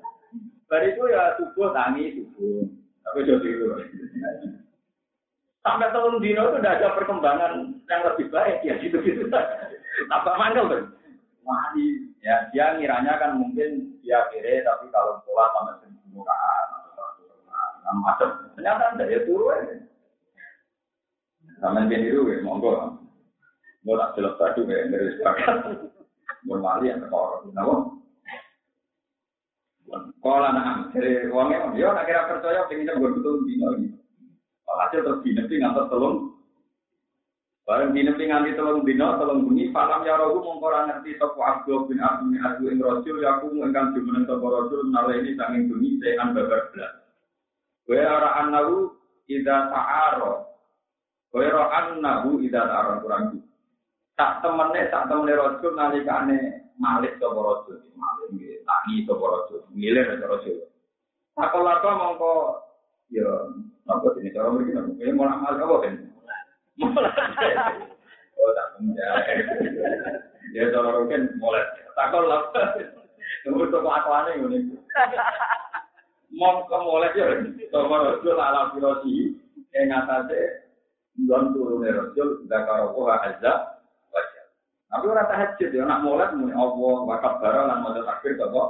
Bar 0.67 0.83
itu 0.83 1.03
ya 1.07 1.39
subuh 1.39 1.71
tangi 1.71 2.11
subuh. 2.11 2.67
Tapi 3.07 3.23
jadi 3.23 3.47
itu. 3.47 3.65
Sampai 5.63 5.95
tahun 5.95 6.19
dino 6.19 6.43
itu 6.43 6.59
udah 6.59 6.73
ada 6.75 6.91
perkembangan 6.91 7.79
yang 7.87 8.01
lebih 8.03 8.27
baik 8.35 8.67
ya 8.67 8.75
gitu-gitu. 8.83 9.31
Tambah 10.11 10.35
mangkel 10.35 10.67
tuh. 10.67 10.83
Wali 11.47 12.11
ya 12.19 12.51
dia 12.51 12.75
ngiranya 12.75 13.15
kan 13.15 13.39
mungkin 13.39 13.95
dia 14.03 14.27
kere 14.27 14.59
tapi 14.67 14.91
kalau 14.91 15.23
sholat 15.23 15.49
sama 15.55 15.71
sembuhan 15.79 16.67
atau 16.83 17.95
macam 18.03 18.29
ternyata 18.59 18.91
ada 18.91 19.07
ya 19.07 19.23
turu 19.23 19.55
ya. 19.55 19.87
Sama 21.63 21.87
dia 21.87 22.03
itu 22.03 22.27
ya 22.27 22.43
monggo. 22.43 23.02
Mau 23.83 23.99
tak 23.99 24.15
jelas 24.15 24.39
tadi 24.39 24.63
ya 24.63 24.87
dari 24.87 25.11
sepakat. 25.19 25.55
Mau 26.47 26.59
wali 26.59 26.87
yang 26.87 27.03
tekor. 27.03 27.43
Kenapa? 27.43 27.75
Kalau 30.23 30.47
anak 30.49 30.95
dari 30.95 31.27
uangnya, 31.27 31.75
ya 31.75 31.91
nak 31.91 32.07
kira 32.07 32.25
percaya 32.31 32.65
pengen 32.71 32.95
gue 32.97 33.11
betul 33.19 33.43
dino 33.43 33.67
ini. 33.77 33.91
Hasil 34.73 35.05
terus 35.05 35.21
dinepi 35.21 35.61
ngantos 35.61 35.85
telung. 35.93 36.33
Bareng 37.63 37.93
dinepi 37.93 38.25
nganti 38.25 38.57
telung 38.57 38.81
dino, 38.81 39.21
telung 39.21 39.45
bunyi, 39.45 39.69
falam 39.69 40.01
ya 40.01 40.17
rohu 40.17 40.41
mongkora 40.41 40.89
ngerti 40.89 41.15
sopo 41.21 41.45
Abdul 41.45 41.85
bin 41.87 42.01
Abdul 42.01 42.33
bin 42.33 42.41
Abdul 42.41 42.73
ing 42.73 42.81
Rasul, 42.81 43.21
ya 43.21 43.37
aku 43.37 43.53
engkang 43.53 43.93
jumeneng 43.93 44.25
sopo 44.25 44.49
Rasul, 44.49 44.89
nala 44.89 45.13
ini 45.13 45.37
sanging 45.37 45.69
bunyi, 45.69 46.01
sehan 46.01 46.33
babar 46.33 46.73
belas. 46.73 46.93
Gue 47.85 48.01
araan 48.01 48.47
nahu, 48.49 48.75
ida 49.29 49.69
ta'aro. 49.69 50.33
Gue 51.29 51.45
araan 51.47 52.01
nahu, 52.01 52.41
ida 52.41 52.65
ta'aro, 52.65 52.99
kurang 53.05 53.37
gitu. 53.37 53.52
Tak 54.13 54.45
temennya, 54.45 54.93
tak 54.93 55.09
temennya 55.09 55.41
Rasul, 55.41 55.73
nalikane 55.73 56.69
malik 56.77 57.17
sopo 57.17 57.41
Rasul. 57.41 57.81
Malik, 57.97 58.61
tangi 58.61 59.05
sopo 59.09 59.25
Rasul. 59.25 59.65
Ngilir 59.73 60.05
sopo 60.21 60.37
Rasul. 60.37 60.57
Sakolaka 61.33 61.89
mongko, 61.97 62.33
ya, 63.09 63.25
apa 63.89 64.05
ini 64.21 64.29
cara 64.29 64.53
begini? 64.53 65.01
Ini 65.01 65.11
mau 65.17 65.25
amal 65.33 65.57
apa 65.57 65.75
kan? 65.81 65.95
Oh 68.37 68.51
tak 68.53 68.67
punya. 68.77 69.09
Ya 70.53 70.69
cara 70.69 70.89
mungkin 70.93 71.33
mulai 71.41 71.65
takol 71.97 72.29
lah. 72.29 72.53
Tunggu 73.41 73.65
tunggu 73.73 73.89
aku 73.89 74.09
aneh 74.13 74.37
ini. 74.45 74.77
Mau 76.37 76.65
mulai 76.69 77.17
ya, 77.17 77.33
sama 77.73 78.13
Rasul 78.13 78.37
ala 78.37 78.73
filosi 78.77 79.37
yang 79.73 80.05
atasnya 80.05 80.69
don 81.29 81.53
turun 81.53 81.85
Rasul 81.85 82.45
karo 82.49 82.93
azza. 83.09 83.72
Tapi 84.93 85.09
orang 85.09 85.25
tahajud 85.25 85.69
ya 85.73 85.89
nak 85.89 86.05
mulai 86.05 86.29
muni 86.37 86.53
Allah 86.53 86.95
wakat 87.09 87.33
bara 87.41 87.65
lan 87.65 87.81
mau 87.81 87.97
takbir 87.97 88.37
kok. 88.37 88.69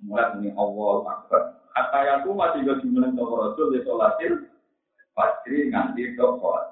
Mulai 0.00 0.32
muni 0.32 0.50
Allah 0.56 0.96
akbar. 1.12 1.42
Kata 1.76 1.98
yang 2.08 2.18
tuh 2.24 2.32
masih 2.32 2.64
gak 2.64 2.80
jumlah 2.80 3.12
toko 3.12 3.34
rasul 3.44 3.68
di 3.76 3.84
sholatin 3.84 4.48
pasti 5.12 5.68
nganti 5.68 6.16
ke 6.16 6.24
sholat. 6.24 6.64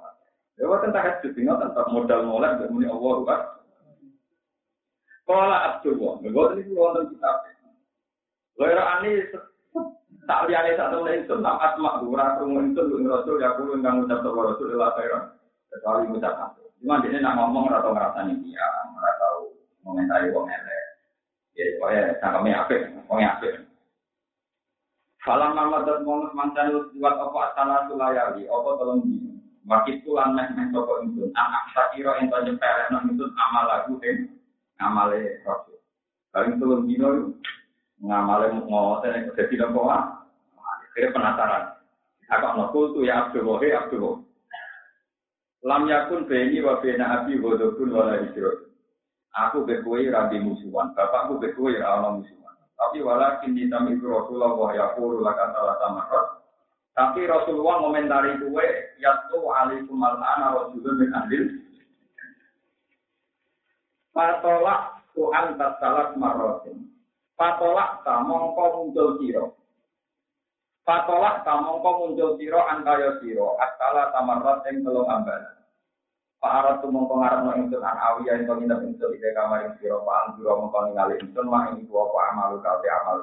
Ya 0.56 0.64
waktu 0.64 0.96
tak 0.96 1.04
hajat 1.04 1.36
tinggal 1.36 1.60
tentang 1.60 1.92
modal 1.92 2.24
mulai 2.24 2.56
gak 2.56 2.72
muni 2.72 2.88
Allah 2.88 3.14
kan. 3.28 3.40
Kala 5.28 5.56
Abdullah, 5.76 6.24
gak 6.24 6.56
ini 6.56 6.72
wonten 6.72 7.12
kitab. 7.12 7.36
Lera 8.56 8.96
ani 8.96 9.28
tak 10.24 10.48
liane 10.48 10.72
satu 10.72 11.04
lain 11.04 11.28
itu 11.28 11.36
tak 11.36 11.60
asma 11.60 12.00
rumun 12.00 12.72
itu 12.72 12.80
lu 12.80 13.12
rasul 13.12 13.36
ya 13.44 13.52
kulo 13.60 13.76
nggak 13.76 13.92
ngucap 13.92 14.24
toko 14.24 14.40
rasul 14.40 14.72
lah 14.72 14.96
kairan. 14.96 15.36
Kecuali 15.68 16.08
ngucap 16.08 16.56
Cuma 16.80 17.00
dia 17.00 17.18
nak 17.20 17.36
ngomong 17.38 17.70
atau 17.70 17.92
ngerasani 17.92 18.40
dia, 18.44 18.66
nggak 18.92 19.14
tahu 19.20 19.54
komentari 19.84 20.32
wong 20.34 20.46
elek. 20.48 20.84
Ya, 21.54 21.64
pokoknya 21.78 22.02
cangkemnya 22.18 22.60
apik, 22.66 22.80
wongnya 23.06 23.28
apik. 23.38 23.52
Falam 25.22 25.56
mamadat 25.56 26.04
mongus 26.04 26.34
mantan 26.36 26.92
buat 26.98 27.16
apa 27.16 27.38
asana 27.52 27.88
sulayali, 27.88 28.44
apa 28.44 28.68
tolong 28.76 29.00
di. 29.06 29.34
Wakit 29.64 30.04
tulan 30.04 30.36
meh 30.36 30.44
meh 30.52 30.68
toko 30.76 31.00
itu, 31.08 31.32
anak 31.32 31.72
sakiro 31.72 32.12
ento 32.20 32.36
nyepelek 32.36 32.92
nang 32.92 33.08
itu 33.08 33.24
amal 33.32 33.64
lagu 33.64 33.96
kan, 33.96 34.28
ngamale 34.76 35.40
rasul. 35.40 35.80
Paling 36.36 36.60
tolong 36.60 36.84
dino 36.84 37.32
ngamale 38.04 38.52
mau 38.68 39.00
tene 39.00 39.32
jadi 39.32 39.64
nopo 39.64 39.88
ah. 39.88 40.24
Kira 40.94 41.10
penasaran. 41.10 41.74
Aku 42.30 42.46
nokul 42.54 42.84
tuh 42.94 43.02
ya 43.02 43.26
Abdul 43.26 43.50
Wahid 43.50 43.74
Abdul. 43.74 44.23
Lam 45.64 45.88
yakun 45.88 46.28
beni 46.28 46.60
wa 46.60 46.76
bena 46.84 47.24
abi 47.24 47.40
wadokun 47.40 47.88
wala 47.88 48.20
hijrot. 48.20 48.68
Aku 49.34 49.66
bekui 49.66 50.12
rabi 50.12 50.38
musuhan, 50.38 50.92
bapakku 50.92 51.40
bekui 51.40 51.80
rawa 51.80 52.20
musuhan. 52.20 52.54
Tapi 52.76 53.00
walakin 53.00 53.56
ditami 53.56 53.96
itu 53.96 54.06
Rasulullah 54.06 54.52
wa 54.54 54.70
yaqulu 54.76 55.24
laka 55.24 55.56
salah 55.56 55.76
samarat. 55.80 56.26
Tapi 56.94 57.26
Rasulullah 57.26 57.82
komentari 57.82 58.38
kue 58.38 58.66
yaitu 59.02 59.38
alaikum 59.40 59.98
al-ana 59.98 60.54
rasulun 60.54 60.94
min 61.00 61.10
ahlil. 61.10 61.44
Patolak 64.14 65.02
Tuhan 65.16 65.58
tasalat 65.58 66.14
marotin. 66.14 66.86
Patolak 67.34 68.06
ta 68.06 68.22
mongko 68.22 68.64
muncul 68.78 69.18
siro. 69.18 69.58
Patolak 70.84 71.48
ta 71.48 71.64
mongko 71.64 71.90
muncul 71.96 72.36
siro 72.36 72.60
antaya 72.60 73.16
siro. 73.24 73.56
Asala 73.56 74.12
tamarot 74.12 74.60
yang 74.68 74.84
telung 74.84 75.08
ambalan. 75.08 75.56
Pak 76.44 76.52
Arab 76.60 76.76
tu 76.84 76.92
mongko 76.92 77.24
ngarepno 77.24 77.56
ingsun 77.56 77.80
an 77.80 77.96
awiya 77.96 78.36
ing 78.36 78.44
nginep 78.44 78.84
ingsun 78.84 79.16
ide 79.16 79.32
kamar 79.32 79.64
ing 79.64 79.72
sira 79.80 79.96
Pak 79.96 80.36
Anjura 80.36 80.60
mongko 80.60 80.78
ningali 80.84 81.16
ingsun 81.24 81.48
mak 81.48 81.72
ing 81.72 81.88
iku 81.88 82.04
apa 82.04 82.18
amal 82.36 82.50
kafe 82.60 82.88
amal. 83.00 83.16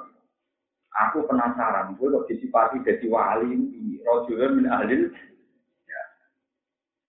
Aku 0.91 1.23
penasaran, 1.29 1.95
gue 1.95 2.11
kok 2.11 2.27
disipati 2.27 2.83
jadi 2.83 3.07
wali 3.07 3.55
di 3.69 4.01
rojulun 4.03 4.57
min 4.59 4.67
ahlil. 4.67 5.07
Ya. 5.85 6.03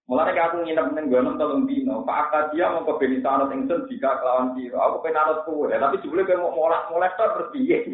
Mulai 0.06 0.36
aku 0.36 0.68
nginep 0.68 0.92
ning 0.92 1.08
gono 1.08 1.34
tolong 1.40 1.64
dino, 1.64 2.04
Pak 2.04 2.28
Akadia 2.28 2.76
mongko 2.76 3.00
ben 3.00 3.24
sanad 3.24 3.48
ingsun 3.48 3.88
jika 3.88 4.20
kelawan 4.20 4.52
sira. 4.52 4.84
Aku 4.84 5.00
penanut 5.00 5.48
kuwe, 5.48 5.72
tapi 5.72 5.96
jebule 6.04 6.28
kowe 6.28 6.44
mau 6.44 6.52
molak-molek 6.52 7.16
terus 7.16 7.50
piye? 7.56 7.88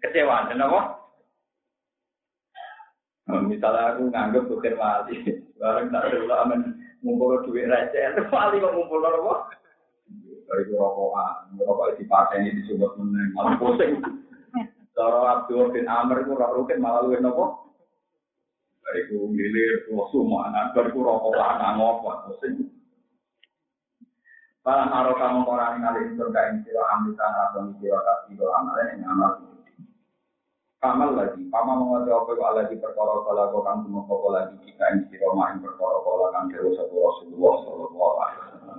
Kecewa, 0.00 0.48
kenapa? 0.48 0.99
Misalnya 3.38 3.94
aku 3.94 4.02
nganggep 4.10 4.44
bukan 4.50 4.74
wali, 4.74 5.16
bareng 5.60 5.88
tak 5.94 6.10
dulu 6.10 6.34
aman 6.34 6.60
ngumpul 7.04 7.38
duit 7.46 7.70
receh, 7.70 8.18
paling 8.28 8.58
kok 8.58 8.74
ngumpul 8.74 9.04
apa? 9.04 9.54
Dari 10.50 10.66
rokokan, 10.74 11.54
rokok 11.62 11.94
di 11.94 12.04
paten 12.10 12.42
ini 12.42 12.58
disebut 12.64 12.98
meneng, 12.98 13.30
malah 13.36 13.54
pusing. 13.62 14.02
Cara 14.98 15.20
Abdul 15.38 15.70
bin 15.70 15.86
Amr 15.86 16.26
itu 16.26 16.34
roh 16.34 16.50
rukin 16.58 16.82
malah 16.82 17.06
luwih 17.06 17.22
nopo? 17.22 17.70
Dari 18.82 19.06
itu 19.06 19.22
ngilir, 19.22 19.86
semua 19.86 20.50
anak, 20.50 20.74
dari 20.74 20.90
itu 20.90 20.98
rokokan, 20.98 21.78
ngopot, 21.78 22.16
pusing. 22.26 22.66
Para 24.60 24.92
naro 24.92 25.16
kamu 25.16 25.48
orang 25.48 25.80
yang 25.80 25.88
ngalih 25.88 26.04
itu 26.12 26.24
ing 26.36 26.56
siro 26.68 26.84
ambil 26.84 27.16
tanah 27.16 27.44
atau 27.48 27.72
siro 27.80 27.96
kasih 27.96 28.44
amal 28.44 28.76
yang 28.76 29.08
amal 29.08 29.32
Kamal 30.80 31.12
lagi, 31.12 31.44
pama 31.52 31.76
mengerti 31.76 32.08
apa 32.08 32.30
itu 32.32 32.40
Allah 32.40 32.64
di 32.72 32.80
perkara 32.80 33.20
kala 33.28 33.52
kau 33.52 33.60
kang 33.60 33.84
kau 33.84 34.32
lagi 34.32 34.56
jika 34.64 34.96
ini 34.96 35.12
si 35.12 35.20
Roma 35.20 35.52
yang 35.52 35.60
perkara 35.60 36.00
kala 36.00 36.26
kang 36.32 36.48
dewa 36.48 36.72
satu 36.72 36.94
Rasulullah 36.96 37.54
Sallallahu 37.68 38.16
Alaihi 38.16 38.40
Wasallam. 38.40 38.78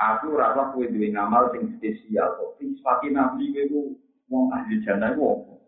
Aku 0.00 0.26
rasa 0.32 0.72
kue 0.72 0.88
duwe 0.88 1.12
ngamal 1.12 1.52
sing 1.52 1.76
spesial 1.76 2.40
kok. 2.40 2.56
Sepati 2.56 3.12
nabi 3.12 3.52
kue 3.52 3.68
ku 3.68 3.80
wong 4.32 4.48
ahli 4.48 4.80
jannah 4.80 5.12
wong. 5.12 5.60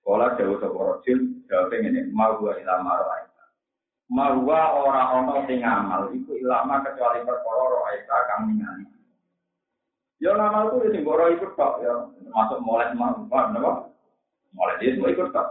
Kala 0.00 0.32
dewa 0.40 0.56
satu 0.64 0.80
Rasul, 0.80 1.44
dewa 1.44 1.68
pengen 1.68 1.92
ini 1.92 2.08
mau 2.16 2.32
gua 2.40 2.56
ilama 2.56 3.04
roh 3.04 3.12
Marwa 4.08 4.60
ora 4.80 5.12
ana 5.12 5.44
sing 5.44 5.60
ngamal 5.60 6.08
iku 6.16 6.40
ilama 6.40 6.88
kecuali 6.88 7.20
perkara 7.20 7.64
roh 7.68 7.84
kang 8.08 8.48
ningali. 8.48 8.88
Ya 10.24 10.32
ngamal 10.40 10.72
sing 10.88 11.04
ora 11.04 11.36
ikut 11.36 11.52
tok 11.52 11.84
ya, 11.84 12.00
masuk 12.32 12.64
mulai 12.64 12.96
marwa 12.96 13.52
napa? 13.52 13.92
Mulai 14.52 14.78
dia 14.80 14.94
semua 14.94 15.12
ikut 15.12 15.28
tak. 15.32 15.48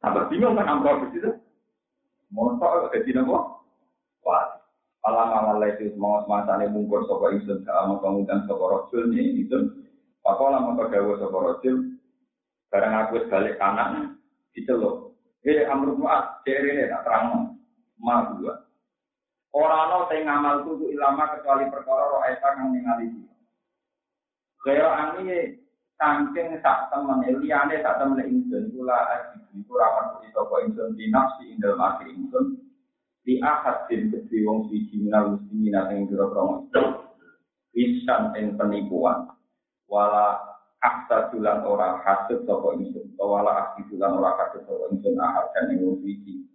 Tambah 0.00 0.32
bingung 0.32 0.56
kan 0.56 0.68
amro 0.68 1.04
begitu. 1.08 1.36
Mau 2.32 2.56
tak 2.56 2.94
jadi 2.96 3.20
nopo? 3.20 3.60
Wah, 4.24 4.60
alam 5.04 5.32
amal 5.32 5.64
itu 5.64 5.92
semua 5.96 6.24
semasane 6.24 6.68
mungkur 6.68 7.04
sopo 7.08 7.32
insun 7.32 7.64
sama 7.64 8.00
kemudian 8.00 8.44
sopo 8.44 8.64
rojul 8.68 9.08
nih 9.12 9.44
itu. 9.44 9.58
Pakola 10.20 10.60
maka 10.60 10.92
dawa 10.92 11.16
sopo 11.20 11.38
rojul. 11.40 11.96
Barang 12.70 12.94
aku 12.94 13.26
balik 13.26 13.58
kanan, 13.58 14.20
diceluk. 14.54 15.10
Eh, 15.42 15.66
amruk 15.66 15.98
muat, 15.98 16.44
ceri 16.46 16.76
ini 16.76 16.86
tak 16.86 17.02
terang. 17.02 17.58
Ma 17.98 18.30
dua. 18.30 18.62
Orang 19.50 19.90
no 19.90 19.98
sing 20.06 20.22
ngamal 20.22 20.62
kudu 20.62 20.94
ilama 20.94 21.34
kecuali 21.34 21.66
perkara 21.66 22.06
roh 22.06 22.22
kang 22.22 22.70
ningali. 22.70 23.10
Kaya 24.62 24.86
ani 24.86 25.58
saking 26.00 26.56
sak 26.64 26.88
temen 26.88 27.20
liyane 27.44 27.76
sak 27.84 28.00
temen 28.00 28.24
ingsun 28.24 28.72
kula 28.72 28.96
aji 29.12 29.60
iku 29.60 29.76
ra 29.76 30.16
kuwi 30.16 30.32
sapa 30.32 30.54
ingsun 30.64 30.96
di 30.96 31.12
nafsi 31.12 31.52
indal 31.52 31.76
mati 31.76 32.08
ingsun. 32.08 32.56
Di 33.20 33.36
ahad 33.44 33.84
din 33.84 34.08
kedhi 34.08 34.48
wong 34.48 34.72
siji 34.72 34.96
minal 34.96 35.36
muslimin 35.36 35.76
ing 35.92 36.08
pira-pira 36.08 37.04
pisan 37.76 38.32
ing 38.32 38.56
penipuan. 38.56 39.28
Wala 39.92 40.40
aksa 40.80 41.28
tulan 41.28 41.68
ora 41.68 42.00
hasud 42.00 42.48
sapa 42.48 42.80
ingsun 42.80 43.12
wala 43.20 43.68
aksi 43.68 43.84
tulan 43.92 44.16
ora 44.16 44.40
hasud 44.40 44.64
sapa 44.64 44.88
ingsun 44.96 45.20
ahad 45.20 45.52
dan 45.52 45.68
ing 45.76 45.84
wong 45.84 46.00
siji. 46.00 46.48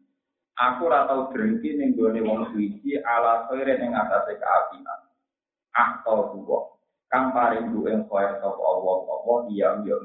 Aku 0.58 0.90
ora 0.90 1.06
tau 1.06 1.30
drengki 1.30 1.78
ning 1.78 1.94
gone 1.94 2.18
wong 2.25 2.50
siji 2.50 2.98
ala 2.98 3.46
sore 3.46 3.78
ning 3.78 3.94
atase 3.94 4.42
kaapian 4.42 5.00
atau 5.75 6.34
buah 6.34 6.75
kang 7.16 7.32
paring 7.32 7.72
duwe 7.72 7.96
koyo 8.12 8.36
sapa 8.44 8.60
Allah 8.60 8.96
apa 9.08 9.34
iya 9.48 9.72
iya 9.88 9.96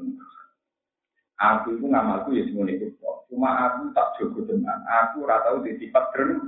aku 1.42 1.74
itu 1.74 1.90
ngamalku 1.90 2.38
ya 2.38 2.46
semuanya 2.46 2.86
itu 2.86 2.94
cuma 3.26 3.50
aku 3.66 3.90
tak 3.90 4.14
jogo 4.14 4.46
dengan 4.46 4.78
aku 4.86 5.26
ora 5.26 5.42
tau 5.42 5.58
di 5.58 5.74
sifat 5.82 6.14
dren. 6.14 6.38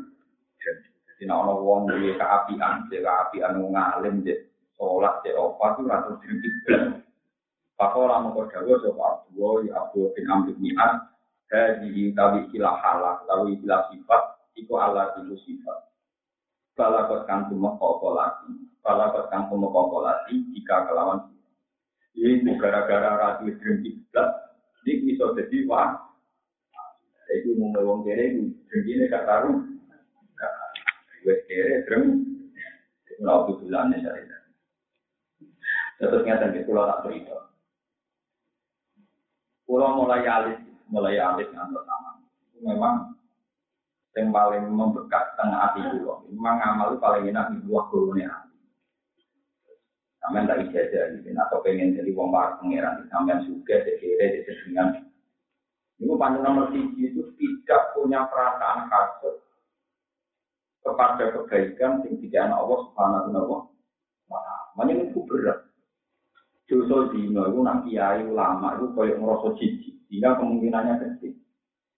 Jadi 0.62 1.26
nek 1.26 1.34
ana 1.34 1.58
wong 1.58 1.90
duwe 1.90 2.14
keapian 2.14 2.86
sing 2.86 3.02
keapian 3.02 3.58
ngalim 3.58 4.22
je 4.22 4.46
salat 4.78 5.18
je 5.26 5.34
apa 5.34 5.66
itu 5.74 5.80
ora 5.82 5.98
tau 6.06 6.14
dren. 6.22 7.02
Pakola 7.74 8.22
mengkau 8.22 8.46
dawa 8.46 8.74
sopa 8.78 9.02
Abu 9.18 9.66
ya 9.66 9.82
Abu 9.82 10.14
bin 10.14 10.30
Amr 10.30 10.54
bin 10.54 10.78
As. 10.78 11.10
Hadi 11.50 12.14
tawi 12.14 12.46
ilah 12.54 12.78
halak 12.78 13.26
tawi 13.26 13.58
ilah 13.58 13.90
sifat 13.90 14.22
Iku 14.54 14.78
Allah 14.78 15.10
itu 15.18 15.34
sifat. 15.42 15.90
Balakot 16.78 17.26
kan 17.26 17.50
semua 17.50 17.74
koko 17.76 18.14
lagi 18.14 18.61
Balakot 18.82 19.30
semua 19.30 19.70
koko 19.70 19.98
lagi 20.02 20.42
Jika 20.50 20.90
kelawan 20.90 21.32
ini 22.18 22.54
gara-gara 22.60 23.16
ratu 23.16 23.48
dream 23.56 23.80
kiblat, 23.80 24.30
ini 24.84 25.16
bisa 25.16 25.32
jadi 25.32 25.64
wah. 25.64 25.96
Itu 27.32 27.56
mau 27.56 27.72
ngomong 27.72 28.04
kere, 28.04 28.36
dream 28.68 28.84
ini 28.84 29.08
gak 29.08 29.24
taruh. 29.24 29.56
Gue 31.24 31.36
kere, 31.48 31.88
dream. 31.88 32.20
Itu 33.08 33.24
waktu 33.24 33.52
bulannya 33.64 34.04
dari 34.04 34.28
Terus 36.02 36.26
nyata 36.26 36.50
di 36.50 36.66
pulau 36.66 36.84
tak 36.84 37.06
cerita. 37.06 37.46
Pulau 39.62 40.02
mulai 40.02 40.26
alis, 40.26 40.58
mulai 40.90 41.14
alis 41.14 41.46
ngantor 41.54 41.86
taman. 41.86 42.16
Memang 42.58 42.96
yang 44.18 44.34
paling 44.34 44.66
membekas 44.66 45.30
tengah 45.38 45.70
hati 45.70 45.80
pulau. 45.94 46.26
Memang 46.26 46.58
amal 46.58 46.98
paling 46.98 47.30
enak 47.30 47.54
di 47.54 47.62
buah 47.70 47.86
kulunnya. 47.88 48.41
Sampai 50.22 50.46
tak 50.46 50.70
ijazah 50.70 51.18
gitu, 51.18 51.34
atau 51.34 51.58
pengen 51.66 51.98
jadi 51.98 52.14
wong 52.14 52.30
para 52.30 52.54
pangeran, 52.62 53.10
sampai 53.10 53.42
suka, 53.42 53.74
sekiranya, 53.82 54.46
sesedingan. 54.46 54.88
Ini 55.98 56.14
panjang 56.14 56.42
nomor 56.46 56.70
tiga 56.70 57.10
itu 57.10 57.22
tidak 57.38 57.82
punya 57.94 58.30
perasaan 58.30 58.86
kasut 58.86 59.42
kepada 60.82 61.30
kebaikan 61.34 62.06
yang 62.06 62.14
tidak 62.22 62.54
Allah 62.54 62.78
subhanahu 62.86 63.70
wa 64.30 64.38
ta'ala. 64.42 64.94
itu 64.94 65.20
berat. 65.26 65.58
Dosa 66.70 67.12
dino 67.12 67.42
itu 67.52 67.60
nak 67.60 67.84
kiai 67.84 68.22
ulama 68.24 68.78
itu 68.78 68.94
kayak 68.94 69.18
merasa 69.18 69.48
jijik, 69.58 69.94
sehingga 70.06 70.38
kemungkinannya 70.38 70.94
kecil. 71.02 71.34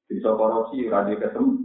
Bisa 0.08 0.32
korupsi, 0.32 0.88
radio 0.88 1.20
ketemu. 1.20 1.60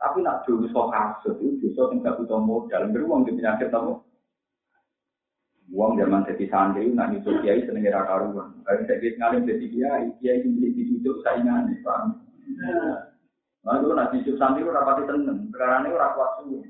Tapi 0.00 0.18
nak 0.20 0.44
dosa 0.44 0.80
kasut 0.92 1.40
itu 1.40 1.70
dosa 1.72 1.92
yang 1.92 2.04
tidak 2.04 2.16
butuh 2.20 2.40
modal, 2.40 2.82
beruang 2.92 3.24
di 3.24 3.36
penyakit 3.36 3.68
tamu. 3.72 4.04
Uang 5.72 5.96
zaman 5.96 6.28
jadi 6.28 6.44
santri, 6.52 6.92
nak 6.92 7.08
nyusul 7.08 7.40
kiai 7.40 7.64
seneng 7.64 7.88
era 7.88 8.04
karuan. 8.04 8.52
Kalau 8.68 8.84
saya 8.84 9.00
kira 9.00 9.16
ngalim 9.16 9.48
jadi 9.48 9.66
kiai, 9.72 10.04
kiai 10.20 10.44
ini 10.44 10.76
di 10.76 10.82
situ 10.92 11.24
saingan 11.24 11.72
nih, 11.72 11.80
paham? 11.80 12.20
Nah 13.64 13.80
itu 13.80 13.88
nak 13.96 14.12
nyusul 14.12 14.36
santri 14.36 14.60
itu 14.60 14.70
rapati 14.70 15.08
tenang, 15.08 15.48
sekarang 15.48 15.88
ini 15.88 15.96
orang 15.96 16.12
kuat 16.14 16.30
semua. 16.36 16.62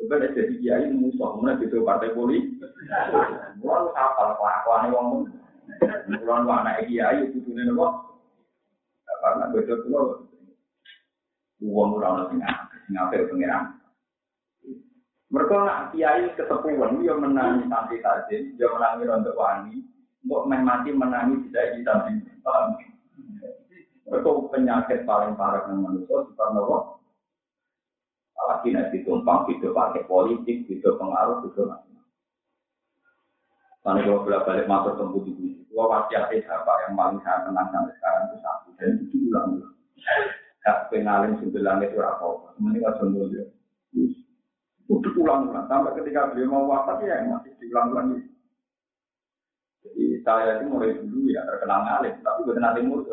Coba 0.00 0.14
ada 0.16 0.28
jadi 0.34 0.54
kiai 0.58 0.90
musuh, 0.90 1.38
mana 1.38 1.60
gitu 1.62 1.86
partai 1.86 2.10
politik. 2.12 2.58
Mulai 3.62 3.92
kapal 3.94 4.28
kelakuan 4.36 4.90
uang 4.90 5.06
pun. 5.12 5.22
Mulai 6.10 6.50
anak 6.50 6.76
kiai 6.90 7.30
itu 7.30 7.38
tuh 7.46 7.52
nih. 7.54 7.68
Karena 9.20 9.52
beda 9.52 9.74
tuh, 9.84 10.26
uang 11.60 11.88
orang 12.00 12.12
orang 12.16 12.28
sing 12.32 12.40
ngapel 12.90 13.28
pengiran. 13.28 13.79
Mereka 15.30 15.54
nak 15.62 15.94
kiai 15.94 16.26
ketepuan, 16.34 16.98
dia 16.98 17.14
menangi 17.14 17.70
santri 17.70 18.02
tajin, 18.02 18.58
dia 18.58 18.66
menangi 18.66 19.06
rontok 19.06 19.38
wani, 19.38 19.78
untuk 20.26 20.50
main 20.50 20.66
mati 20.66 20.90
menangi 20.90 21.46
tidak 21.46 21.78
di 21.78 21.86
santri. 21.86 22.86
Mereka 24.10 24.30
penyakit 24.50 25.06
paling 25.06 25.38
parah 25.38 25.70
dengan 25.70 25.86
manusia, 25.86 26.26
mana 26.34 26.98
Apalagi 28.40 28.74
nanti 28.74 29.06
tumpang, 29.06 29.46
itu 29.52 29.70
pakai 29.70 30.02
politik, 30.10 30.66
itu 30.66 30.88
pengaruh, 30.98 31.46
itu 31.46 31.62
macam 31.62 32.02
Karena 33.80 34.04
kalau 34.04 34.24
bolak 34.26 34.44
balik 34.44 34.66
masuk 34.68 34.92
ke 34.98 35.04
budi 35.08 35.30
budi, 35.32 35.64
gua 35.72 35.88
pasti 35.88 36.12
ada 36.12 36.36
siapa 36.36 36.72
yang 36.84 36.98
paling 36.98 37.20
saya 37.24 37.48
tenang 37.48 37.68
sampai 37.72 37.94
sekarang 37.96 38.22
itu 38.28 38.36
satu 38.44 38.68
dan 38.76 38.90
itu 39.00 39.16
ulang-ulang. 39.32 39.74
Hak 40.68 40.78
pengalim 40.92 41.32
sembilan 41.40 41.80
itu 41.88 41.96
apa? 42.04 42.28
Nggak 42.60 42.94
sembuh. 43.00 44.19
Untuk 44.90 45.14
ulang-ulang 45.14 45.70
sampai 45.70 45.94
ketika 46.02 46.34
beliau 46.34 46.50
mau 46.50 46.74
wafat 46.74 47.06
ya 47.06 47.22
masih 47.22 47.54
diulang-ulang 47.62 48.18
itu. 48.18 48.30
Jadi 49.86 50.02
saya 50.26 50.58
itu 50.58 50.66
mulai 50.66 50.98
dulu 50.98 51.30
ya 51.30 51.46
terkenal 51.46 51.86
ngalim, 51.86 52.14
tapi 52.20 52.38
bukan 52.42 52.58
nanti 52.58 52.80
murid. 52.82 53.08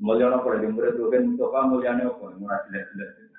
Mulia 0.00 0.26
nopo 0.26 0.50
di 0.58 0.66
murid 0.66 0.98
itu 0.98 1.06
kan 1.06 1.22
coba 1.38 1.70
mulia 1.70 1.94
nopo, 1.94 2.34
murah 2.34 2.66
jelas-jelas. 2.66 3.30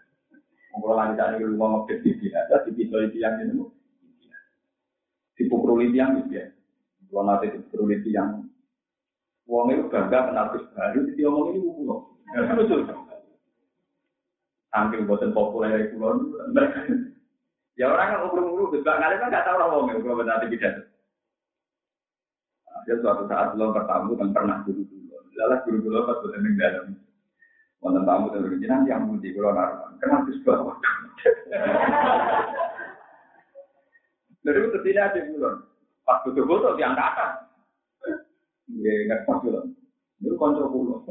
Kalau 0.72 0.96
lagi 0.96 1.20
tadi 1.20 1.44
rumah 1.44 1.84
ngopet 1.84 2.00
di 2.00 2.16
sini, 2.16 2.32
ada 2.32 2.64
di 2.64 2.72
pisau 2.72 3.04
itu 3.04 3.20
yang 3.20 3.44
ini. 3.44 3.60
Dipukul 5.36 5.84
itu 5.84 6.00
yang 6.00 6.16
itu 6.16 6.32
ya. 6.32 6.48
Kalau 7.12 7.28
nanti 7.28 7.52
dipukul 7.52 7.92
itu 7.92 8.10
yang 8.16 8.48
Wong 9.52 9.68
itu 9.68 9.84
bangga 9.92 10.32
kenal 10.32 10.48
baru, 10.54 11.12
dia 11.12 11.28
omong 11.28 11.52
ini 11.52 11.60
buku 11.60 11.84
Lucu. 12.32 13.11
Saking 14.72 15.04
boten 15.04 15.36
populer 15.36 15.92
kulon. 15.92 16.32
ya 17.76 17.92
orang 17.92 18.08
yang 18.16 18.24
umur-umur 18.32 18.72
juga 18.72 19.00
ngalih 19.00 19.20
kan 19.20 19.28
nggak 19.28 19.46
tahu 19.48 19.58
lah 19.60 19.68
wong 19.68 19.92
kalau 20.00 20.20
benar 20.24 20.40
pidato. 20.48 20.88
Ada 22.72 22.94
suatu 23.04 23.24
saat 23.28 23.52
belum 23.54 23.76
bertamu 23.76 24.16
dan 24.16 24.32
pernah 24.32 24.64
guru 24.64 24.88
dulu. 24.88 25.16
Lalu 25.36 25.56
guru 25.68 25.78
dulu 25.84 25.98
pas 26.08 26.20
boten 26.24 26.40
ning 26.40 26.56
dalam. 26.56 26.88
Wonten 27.84 28.08
tamu 28.08 28.32
dan 28.32 28.48
berjalan 28.48 28.88
yang 28.88 29.12
budi 29.12 29.36
kulon 29.36 29.60
arman. 29.60 29.92
Kenapa 30.00 30.32
sebuah 30.32 30.80
Dari 34.42 34.60
itu 34.72 34.80
tidak 34.88 35.04
ada 35.12 35.20
kulon. 35.28 35.56
Pas 36.08 36.18
betul-betul 36.24 36.80
diangkatan. 36.80 37.32
Ya, 38.72 38.94
nggak 39.04 39.28
pas 39.28 39.38
kulon. 39.44 39.76
Itu 40.24 40.36
kontrol 40.40 40.72
kulon. 40.72 41.04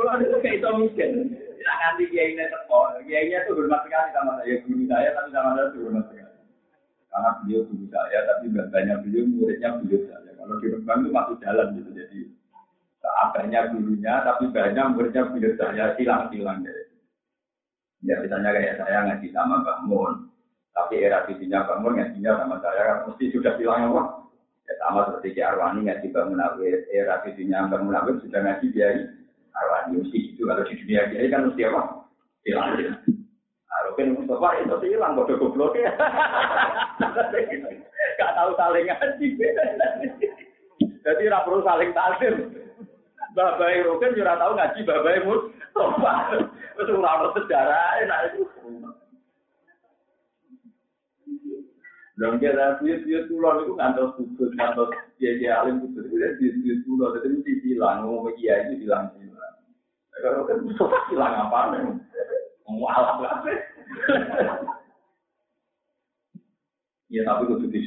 Kalau 0.00 0.16
itu 0.24 0.36
kayak 0.40 0.56
itu 0.64 0.68
mungkin. 0.72 1.10
Tidak 1.36 1.76
nanti 1.76 2.02
kiainya 2.08 2.44
teko. 2.48 2.80
Kiainya 3.04 3.44
itu 3.44 3.52
hormat 3.52 3.84
sekali 3.84 4.08
sama 4.16 4.32
saya. 4.40 4.54
Guru 4.64 4.84
saya 4.88 5.08
tapi 5.12 5.28
sama 5.28 5.50
saya 5.52 5.68
itu 5.68 5.78
hormat 5.84 6.04
sekali. 6.08 6.40
Karena 7.10 7.30
beliau 7.42 7.60
guru 7.68 7.86
saya, 7.92 8.18
tapi 8.24 8.44
banyak 8.48 8.96
beliau 9.04 9.24
muridnya 9.28 9.68
beliau 9.76 10.00
saya. 10.08 10.30
Kalau 10.40 10.56
di 10.56 10.66
Rembang 10.72 10.98
itu 11.04 11.10
masih 11.12 11.36
jalan 11.44 11.66
gitu. 11.76 11.90
Jadi 11.92 12.20
banyak 13.30 13.64
gurunya, 13.76 14.14
tapi 14.24 14.44
banyak 14.50 14.86
muridnya 14.96 15.22
beliau 15.28 15.52
saya 15.60 15.84
silang-silang. 16.00 16.64
Gitu. 16.64 16.82
Ya 18.08 18.16
misalnya 18.16 18.56
kayak 18.56 18.80
saya 18.80 18.98
ngaji 19.04 19.28
sama 19.36 19.60
Mbak 19.60 19.78
Mun, 19.84 20.32
tapi 20.72 21.04
era 21.04 21.28
visinya 21.28 21.68
Mbak 21.68 21.78
Mun 21.84 21.92
ngajinya 22.00 22.32
sama 22.40 22.56
saya 22.64 22.80
kan 22.88 22.98
mesti 23.04 23.24
sudah 23.28 23.52
bilang 23.60 23.92
apa? 23.92 24.02
Ya 24.64 24.74
sama 24.80 25.00
seperti 25.04 25.36
Ki 25.36 25.42
Arwani 25.44 25.80
ngaji 25.84 26.06
Mbak 26.08 26.26
Munawir, 26.32 26.78
era 26.88 27.20
visinya 27.20 27.68
Mbak 27.68 27.80
Munawir 27.84 28.14
sudah 28.24 28.40
ngaji 28.40 28.66
dia 28.72 28.88
Arwani 29.54 30.02
mesti 30.02 30.18
itu 30.34 30.42
kalau 30.46 30.66
di 30.66 30.74
dunia 30.78 31.10
dia 31.10 31.30
kan 31.30 31.46
mesti 31.50 31.62
apa? 31.66 31.82
Hilang. 32.46 32.70
Arogen 33.70 34.18
Mustafa 34.18 34.48
itu 34.60 34.76
hilang 34.90 35.14
bodoh 35.14 35.36
goblok 35.38 35.78
ya. 35.78 35.94
Gak 38.18 38.34
tahu 38.34 38.50
saling 38.58 38.86
ngaji. 38.86 39.26
Jadi 41.00 41.22
tidak 41.24 41.44
perlu 41.46 41.62
saling 41.62 41.90
taklim. 41.94 42.34
Babai 43.30 43.86
Rogen 43.86 44.16
juga 44.18 44.36
tahu 44.36 44.52
ngaji 44.58 44.80
Babai 44.82 45.22
Mustafa. 45.22 46.14
Itu 46.80 46.96
ora 46.98 47.28
sejarah 47.36 48.02
enak 48.02 48.20
itu. 48.34 48.42
Dan 52.20 52.36
kita 52.36 52.84
biut-biut 52.84 53.32
kulon 53.32 53.64
itu 53.64 53.72
ngantos 53.80 54.12
kudus, 54.20 54.52
ngantos 54.52 54.92
kiai 55.16 55.40
alim 55.48 55.80
kudus 55.80 56.04
itu 56.04 56.20
dia 56.20 56.36
biut-biut 56.36 56.78
kulon 56.84 57.16
itu 57.16 57.28
mesti 57.32 57.52
bilang, 57.64 58.04
mau 58.04 58.28
kiai 58.36 58.68
itu 58.68 58.84
bilang 58.84 59.08
bilang. 59.16 59.29
Mustafa 60.60 61.08
bilang 61.08 61.48
apa? 61.48 61.80
Ya 67.10 67.26
tapi 67.26 67.50
itu 67.50 67.66
jadi 67.66 67.78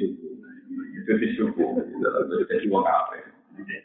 apa? 2.68 3.24
Ini, 3.56 3.64
ya. 3.64 3.80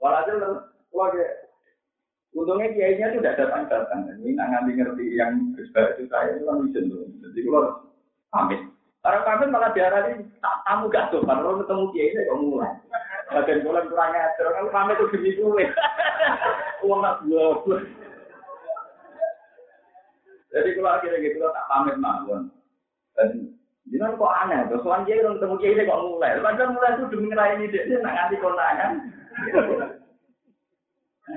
Keluarga 0.00 0.32
untungnya 2.30 2.70
kiainya 2.72 3.06
itu 3.10 3.18
tidak 3.20 3.42
datang 3.42 3.66
datang 3.68 4.00
ini 4.22 4.38
ngerti 4.78 5.18
yang 5.18 5.52
itu 5.58 6.06
saya 6.08 6.38
itu 6.38 6.46
kan 6.46 6.62
jadi 6.72 7.38
kalau 7.50 7.90
pamit. 8.30 8.60
Pamit 9.02 9.48
malah 9.50 9.74
diarani 9.74 10.24
tamu 10.40 10.86
gak 10.88 11.10
tuh 11.10 11.26
kalau 11.26 11.58
ketemu 11.60 11.84
kiai 11.92 12.14
saya 12.14 12.30
kok 12.30 12.38
mulai 12.38 12.72
bagian 13.30 13.62
bulan 13.62 13.86
kurang 13.86 14.12
ajar 14.14 14.46
kalau 14.50 14.70
pamit 14.74 14.98
itu 14.98 15.06
demi 15.14 15.30
gue 15.38 15.64
uang 16.86 16.98
nggak 17.02 17.18
dua 17.24 17.78
jadi 20.50 20.68
kalau 20.74 20.90
akhirnya 20.98 21.18
gitu 21.22 21.38
tak 21.38 21.68
pamit 21.70 21.96
mawon 21.98 22.50
dan 23.14 23.54
Jangan 23.90 24.14
kok 24.22 24.36
aneh, 24.46 24.60
terus 24.70 24.82
soalnya 24.86 25.18
dia 25.18 25.18
ketemu 25.34 25.56
kiai 25.58 25.82
kok 25.82 25.98
mulai. 25.98 26.38
Padahal 26.38 26.70
mulai 26.78 26.94
itu 26.94 27.04
demi 27.10 27.26
ngeraini 27.26 27.72
dia, 27.74 27.82
dia 27.90 27.98
nggak 27.98 28.14
nganti 28.14 28.36
kondangan. 28.38 28.92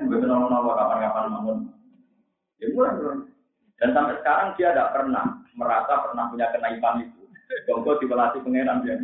Betul 0.06 0.28
nama 0.30 0.58
kapan-kapan 0.62 1.34
bangun. 1.34 1.58
Ya 2.62 2.66
mulai 2.70 2.94
Dan 3.82 3.90
sampai 3.90 4.14
sekarang 4.22 4.54
dia 4.54 4.70
tidak 4.70 4.94
pernah 4.94 5.24
merasa 5.58 5.92
pernah 6.06 6.30
punya 6.30 6.46
kenaikan 6.54 7.02
itu. 7.02 7.26
Bongko 7.66 7.98
dibelasih 7.98 8.40
pengeran 8.46 8.86
dia. 8.86 9.02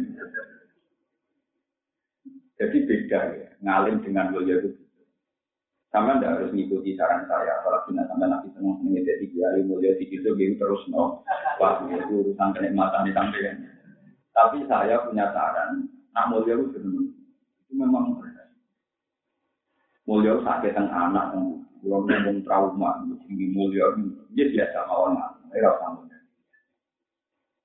Jadi 2.61 2.77
beda 2.85 3.21
ya, 3.41 3.49
ngalim 3.65 4.05
dengan 4.05 4.37
mulia 4.37 4.61
itu. 4.61 4.77
Sama 5.91 6.21
tidak 6.21 6.39
harus 6.39 6.53
mengikuti 6.55 6.95
saran 6.95 7.27
saya, 7.27 7.59
apalagi 7.59 7.97
nanti 7.97 8.15
sampai 8.15 8.29
nanti 8.31 8.49
senang 8.55 8.79
senang 8.79 9.03
jadi 9.03 9.27
kiai 9.27 9.61
mulia 9.67 9.97
di 9.99 10.07
situ 10.07 10.29
gitu 10.39 10.55
terus 10.61 10.85
no. 10.93 11.25
Wah 11.59 11.83
itu 11.89 12.15
urusan 12.21 12.53
kenikmatan 12.55 13.09
di 13.09 13.13
samping. 13.17 13.59
Tapi 14.31 14.63
saya 14.71 15.03
punya 15.03 15.33
saran, 15.35 15.89
nak 16.15 16.29
mulia 16.31 16.55
itu 16.61 16.79
itu 16.79 17.75
memang 17.75 18.21
mulia 20.11 20.43
sakit 20.43 20.75
yang 20.75 20.91
anak 20.91 21.39
belum 21.81 22.05
ngomong 22.11 22.39
trauma 22.43 22.99
tinggi 23.25 23.47
mulia 23.55 23.95
dia 24.35 24.51
biasa 24.51 24.79
mawon 24.91 25.17
ora 25.55 25.71
sama 25.81 26.03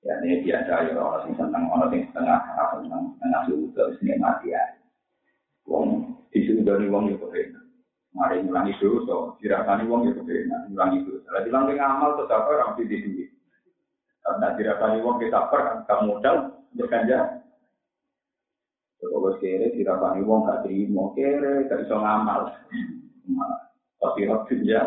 ya 0.06 0.14
ini 0.22 0.46
biasa 0.46 0.72
ya 0.88 0.94
orang 0.94 1.26
sing 1.26 1.34
tentang 1.34 1.66
orang 1.68 1.90
sing 1.90 2.02
setengah 2.06 2.38
apa 2.38 2.74
tentang 2.80 3.02
setengah 3.18 3.40
sudah 3.50 3.86
sini 3.98 4.14
mati 4.22 4.54
ya 4.54 4.62
wong 5.66 6.16
isu 6.32 6.62
dari 6.62 6.86
wong 6.88 7.12
itu 7.12 7.20
kepengen 7.22 7.62
mari 8.16 8.40
ngulangi 8.40 8.74
dosa 8.80 9.36
dirasani 9.42 9.84
wong 9.90 10.08
itu 10.08 10.22
kepengen 10.24 10.72
ngulangi 10.72 10.98
dosa. 11.04 11.28
Lagi 11.36 11.48
bilang 11.52 11.76
amal 11.76 12.10
tetap 12.18 12.48
orang 12.48 12.78
di 12.80 12.86
duit 12.88 13.30
karena 14.24 14.48
dirasani 14.58 14.98
wong 15.02 15.16
kita 15.22 15.50
per 15.52 15.86
kan 15.86 16.06
modal 16.06 16.36
berkanja 16.74 17.46
kalau 18.96 19.36
kere 19.38 19.76
dirapani 19.76 20.24
wong 20.24 20.48
gak 20.48 20.64
terima, 20.64 21.12
kere 21.12 21.68
gak 21.68 21.84
bisa 21.84 21.96
ngamal. 22.00 22.40
Tapi 24.00 24.20
waktu 24.28 24.54
ya. 24.64 24.82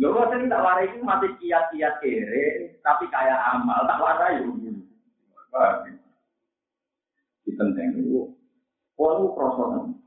Lho 0.00 0.22
sing 0.32 0.48
tak 0.48 0.62
warai 0.64 0.88
itu 0.88 1.04
masih 1.04 1.30
kiat-kiat 1.38 1.94
kere, 2.00 2.46
tapi 2.80 3.04
kayak 3.12 3.38
amal, 3.54 3.84
tak 3.86 4.00
warai 4.00 4.40
yo. 7.42 7.44
Di 7.44 7.50
penting 7.58 7.88
itu, 7.98 8.30
walau 8.94 9.34
proses 9.34 9.98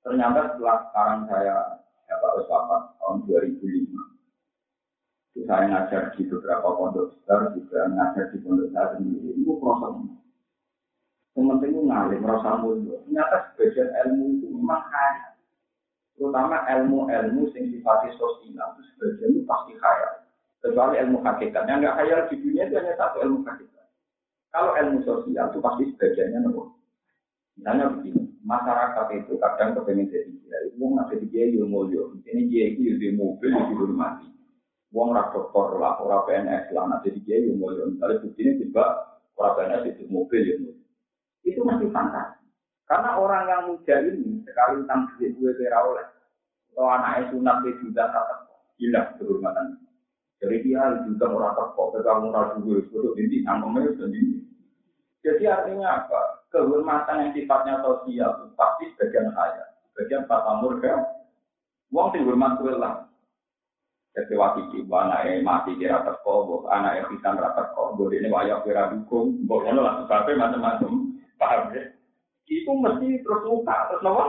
Ternyata 0.00 0.56
setelah 0.56 0.88
sekarang 0.88 1.28
saya 1.28 1.76
ya 2.08 2.16
Pak 2.16 2.48
Wapat 2.48 2.82
tahun 2.96 3.28
2005, 3.28 5.44
saya 5.44 5.68
ngajar 5.68 6.16
di 6.16 6.24
beberapa 6.24 6.72
pondok 6.72 7.12
besar, 7.12 7.52
juga 7.52 7.84
ngajar 7.92 8.32
di 8.32 8.40
pondok 8.40 8.72
saya 8.72 8.96
sendiri. 8.96 9.36
Itu 9.36 9.60
proses. 9.60 10.20
Yang 11.38 11.46
penting 11.46 11.70
itu 11.70 11.82
ngalim, 11.86 12.26
rasa 12.26 12.50
mulia. 12.58 12.96
Ternyata 13.06 13.36
sebagian 13.54 13.90
ilmu 13.92 14.24
itu 14.40 14.46
memang 14.50 14.82
kaya. 14.90 15.28
Terutama 16.18 16.56
ilmu-ilmu 16.68 17.42
yang 17.54 17.64
sifatnya 17.70 18.10
sosial, 18.18 18.68
itu 18.76 18.82
sebagian 18.92 19.30
itu 19.38 19.42
pasti 19.46 19.72
kaya. 19.78 20.10
Kecuali 20.60 20.94
ilmu 21.00 21.18
hakikat. 21.22 21.62
Yang 21.64 21.78
nggak 21.86 21.96
kaya 21.96 22.16
di 22.28 22.36
dunia 22.42 22.66
itu 22.66 22.74
hanya 22.76 22.92
satu 22.98 23.16
ilmu 23.24 23.46
hakikat. 23.46 23.79
Kalau 24.50 24.74
ilmu 24.74 24.98
sosial 25.06 25.46
itu 25.54 25.58
pasti 25.62 25.84
sebagiannya 25.94 26.38
nomor. 26.42 26.74
Misalnya 27.54 27.92
begini, 27.94 28.34
masyarakat 28.42 29.06
itu 29.20 29.38
kadang 29.38 29.78
kepengen 29.78 30.10
jadi 30.10 30.32
kiai, 30.42 30.66
itu 30.74 30.82
nggak 30.82 31.08
jadi 31.14 31.26
kiai 31.30 31.48
ilmu 31.54 31.86
mulia. 31.86 32.02
Ini 32.26 32.42
kiai 32.50 32.74
itu 32.74 32.98
di 32.98 33.08
mobil, 33.14 33.50
di 33.52 33.62
dihormati. 33.70 34.26
Wong 34.90 35.14
ora 35.14 35.30
dokter 35.30 35.78
lah, 35.78 36.02
ora 36.02 36.26
PNS 36.26 36.74
lah, 36.74 36.84
nah 36.90 36.98
jadi 37.06 37.22
dia 37.22 37.36
yang 37.46 37.62
mau 37.62 37.70
misalnya 37.70 38.26
begini 38.26 38.58
juga 38.58 39.14
ora 39.38 39.54
PNS 39.54 39.82
itu 39.86 40.04
mobil 40.10 40.42
ya. 40.42 40.56
Itu 41.46 41.62
masih 41.62 41.94
fantasi. 41.94 42.42
Karena 42.90 43.22
orang 43.22 43.46
yang 43.46 43.62
muda 43.70 43.96
ini 44.02 44.42
sekali 44.42 44.82
tentang 44.82 45.14
duit 45.14 45.30
gue 45.38 45.50
kira 45.62 45.78
oleh, 45.78 46.06
atau 46.74 46.90
anaknya 46.90 47.30
sunat 47.30 47.56
di 47.62 47.70
juga 47.86 48.10
tak 48.10 48.50
gila 48.82 49.14
kehormatan. 49.14 49.78
Jadi 50.42 50.56
dia 50.66 50.82
juga 51.06 51.28
orang 51.30 51.54
teko, 51.54 51.82
pegang 51.94 52.26
murah 52.26 52.56
juga, 52.58 52.82
itu 52.82 53.00
ini 53.14 53.46
nangkemnya 53.46 53.94
sudah 53.94 54.10
ini. 54.10 54.39
Jadi 55.20 55.44
artinya 55.44 56.04
apa? 56.04 56.48
Kehormatan 56.50 57.28
yang 57.28 57.32
sifatnya 57.36 57.78
sosial 57.84 58.50
pasti 58.56 58.90
sebagian 58.96 59.30
kaya, 59.36 59.64
sebagian 59.92 60.26
pak 60.26 60.48
murga. 60.64 60.94
Wong 61.90 62.14
sing 62.14 62.22
hormat 62.22 62.62
lah, 62.78 63.10
jadi 64.10 64.34
waktu 64.34 64.66
itu 64.74 64.90
anak 64.90 65.38
mati 65.46 65.78
kira 65.78 66.02
teko, 66.02 66.66
anak 66.66 66.98
yang 66.98 67.06
pisan 67.14 67.38
rata 67.38 67.70
teko, 67.70 67.94
ini 68.10 68.26
wayak 68.26 68.66
kira 68.66 68.90
dukung, 68.90 69.46
boleh 69.46 69.70
lah 69.70 70.02
sebabnya 70.02 70.50
macam-macam, 70.50 71.14
paham 71.38 71.70
ya? 71.70 71.82
Itu 72.50 72.74
mesti 72.74 73.22
terus 73.22 73.42
muka, 73.46 73.76
terus 73.86 74.02
nopo. 74.02 74.26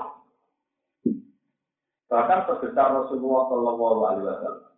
Bahkan 2.14 2.40
sebesar 2.46 2.94
Rasulullah 2.94 3.44
Shallallahu 3.50 4.02
Alaihi 4.06 4.26
Wasallam, 4.30 4.74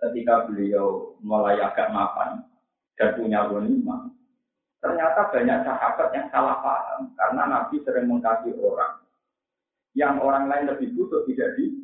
ketika 0.00 0.34
beliau 0.48 1.18
mulai 1.20 1.60
agak 1.60 1.92
mapan 1.92 2.48
dan 2.96 3.12
punya 3.20 3.44
wanita, 3.44 4.08
ternyata 4.84 5.32
banyak 5.32 5.58
sahabat 5.64 6.08
yang 6.12 6.28
salah 6.28 6.60
paham 6.60 7.08
karena 7.16 7.42
Nabi 7.48 7.80
sering 7.80 8.04
mengkasih 8.04 8.52
orang 8.60 9.00
yang 9.96 10.20
orang 10.20 10.52
lain 10.52 10.68
lebih 10.68 10.92
butuh 10.92 11.24
tidak 11.24 11.56
di 11.56 11.80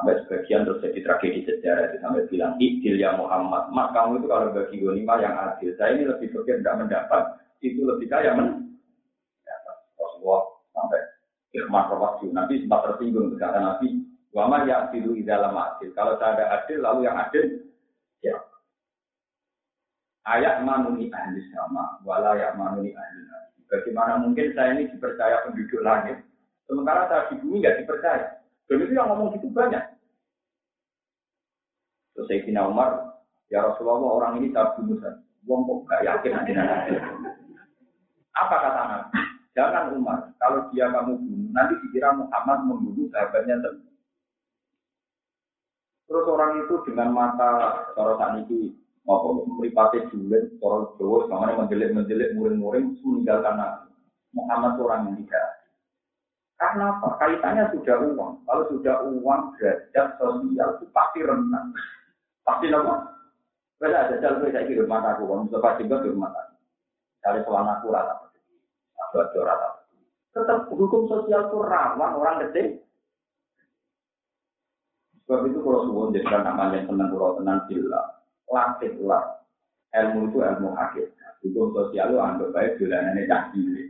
Sampai 0.00 0.16
sebagian 0.24 0.64
terus 0.64 0.80
jadi 0.80 1.00
tragedi 1.04 1.40
sejarah 1.44 1.92
itu 1.92 2.00
sampai 2.00 2.24
bilang, 2.32 2.56
Idil 2.56 2.96
ya 2.96 3.20
Muhammad, 3.20 3.68
mak 3.68 3.92
kamu 3.92 4.16
itu 4.16 4.32
kalau 4.32 4.48
bagi 4.48 4.80
ghanimah 4.80 5.18
yang 5.20 5.36
adil, 5.36 5.76
saya 5.76 5.92
ini 5.92 6.08
lebih 6.08 6.32
berpikir 6.32 6.64
tidak 6.64 6.80
mendapat, 6.80 7.36
itu 7.60 7.84
lebih 7.84 8.08
kaya 8.08 8.32
men. 8.32 8.80
Rasulullah 10.00 10.56
sampai 10.72 11.04
ikhmat 11.52 11.84
rawasi, 11.92 12.32
Nabi 12.32 12.64
sempat 12.64 12.80
tersinggung 12.88 13.36
kata 13.36 13.60
Nabi, 13.60 14.00
Wama 14.32 14.64
ya 14.64 14.88
adilu 14.88 15.20
di 15.20 15.26
dalam 15.26 15.52
adil. 15.52 15.92
Kalau 15.92 16.16
saya 16.16 16.32
ada 16.32 16.64
adil, 16.64 16.80
lalu 16.80 17.04
yang 17.04 17.20
adil, 17.20 17.44
ya. 18.24 18.40
Ayat 20.28 20.60
manuni 20.68 21.08
ahli 21.08 21.40
sama, 21.48 21.96
wala 22.04 22.36
ya 22.36 22.52
manuni 22.52 22.92
ahli 22.92 23.20
Bagaimana 23.70 24.18
mungkin 24.18 24.50
saya 24.52 24.74
ini 24.74 24.90
dipercaya 24.90 25.46
penduduk 25.46 25.80
langit, 25.86 26.18
sementara 26.66 27.06
saya 27.06 27.30
di 27.30 27.38
bumi 27.38 27.62
nggak 27.62 27.78
dipercaya. 27.80 28.42
Dan 28.66 28.82
itu 28.82 28.92
yang 28.98 29.14
ngomong 29.14 29.38
gitu 29.38 29.46
banyak. 29.54 29.82
Terus 32.14 32.26
Sayyidina 32.26 32.66
Umar, 32.66 33.14
ya 33.46 33.62
Rasulullah 33.62 34.10
orang 34.10 34.42
ini 34.42 34.50
tak 34.50 34.74
bunuh 34.74 34.98
saja. 34.98 35.22
Wong 35.48 35.64
kok 35.64 35.78
gak 35.88 36.04
yakin 36.04 36.32
nanti. 36.36 36.52
Apa 38.36 38.56
kata 38.60 38.82
Nabi? 38.86 39.18
Jangan 39.56 39.94
Umar, 39.96 40.18
kalau 40.38 40.68
dia 40.70 40.90
kamu 40.90 41.16
bunuh, 41.16 41.50
nanti 41.50 41.74
dikira 41.86 42.14
Muhammad 42.14 42.58
membunuh 42.66 43.06
sahabatnya. 43.10 43.56
Terus 46.10 46.26
orang 46.26 46.66
itu 46.66 46.74
dengan 46.90 47.14
mata 47.14 47.86
sorotan 47.94 48.46
ini 48.46 48.74
apa 49.08 49.28
meripati 49.48 49.98
julen, 50.12 50.60
orang 50.60 50.92
Jawa, 51.00 51.18
semuanya 51.26 51.60
menjelit-menjelit, 51.64 52.36
muring-muring, 52.36 53.00
meninggalkan 53.00 53.56
Nabi. 53.56 53.90
Muhammad 54.30 54.78
orang 54.78 55.00
yang 55.10 55.16
tidak. 55.24 55.46
Karena 56.60 56.84
apa? 56.92 57.08
Kaitannya 57.18 57.64
sudah 57.72 57.96
uang. 58.12 58.32
Kalau 58.44 58.64
sudah 58.68 58.96
uang, 59.08 59.42
derajat 59.56 60.08
sosial 60.20 60.68
itu 60.76 60.86
pasti 60.92 61.20
rentan. 61.24 61.72
Pasti 62.44 62.68
apa? 62.70 62.94
Kalau 63.80 63.96
ada 63.96 64.14
jalan 64.20 64.44
saya 64.44 64.68
kira 64.68 64.84
rumah 64.84 65.00
aku, 65.08 65.24
kalau 65.24 65.42
Mustafa 65.48 65.80
juga 65.80 66.04
di 66.04 66.08
rumah 66.12 66.30
aku. 66.36 66.54
Dari 67.24 67.40
soal 67.48 67.64
aku 67.64 67.86
rata, 67.88 68.14
aku 69.08 69.40
rata. 69.40 69.68
Tetap 70.36 70.68
hukum 70.68 71.08
sosial 71.08 71.48
itu 71.48 71.58
rawan 71.64 72.12
orang 72.20 72.44
kecil. 72.44 72.84
Sebab 75.24 75.46
itu 75.48 75.58
kalau 75.64 75.86
suwon 75.88 76.12
jadi 76.12 76.42
namanya 76.42 76.84
tenang 76.84 77.08
kalau 77.14 77.38
tenang 77.40 77.64
sila, 78.50 78.74
latihlah 78.74 79.24
ilmu 79.94 80.20
itu 80.30 80.38
ilmu 80.42 80.68
hakikat. 80.74 81.34
Hukum 81.46 81.72
sosial 81.72 82.12
itu 82.12 82.18
anggap 82.18 82.50
baik 82.52 82.76
dolanannya 82.76 83.30
cah 83.30 83.42
cilik. 83.54 83.88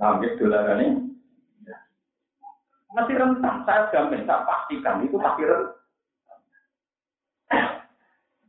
Nah, 0.00 0.18
dolanannya 0.18 0.88
masih 2.96 3.16
rentan. 3.20 3.56
Saya 3.68 3.92
jamin, 3.92 4.24
saya 4.24 4.44
pastikan 4.48 5.04
itu 5.04 5.16
pasti 5.20 5.42
rentan. 5.44 5.76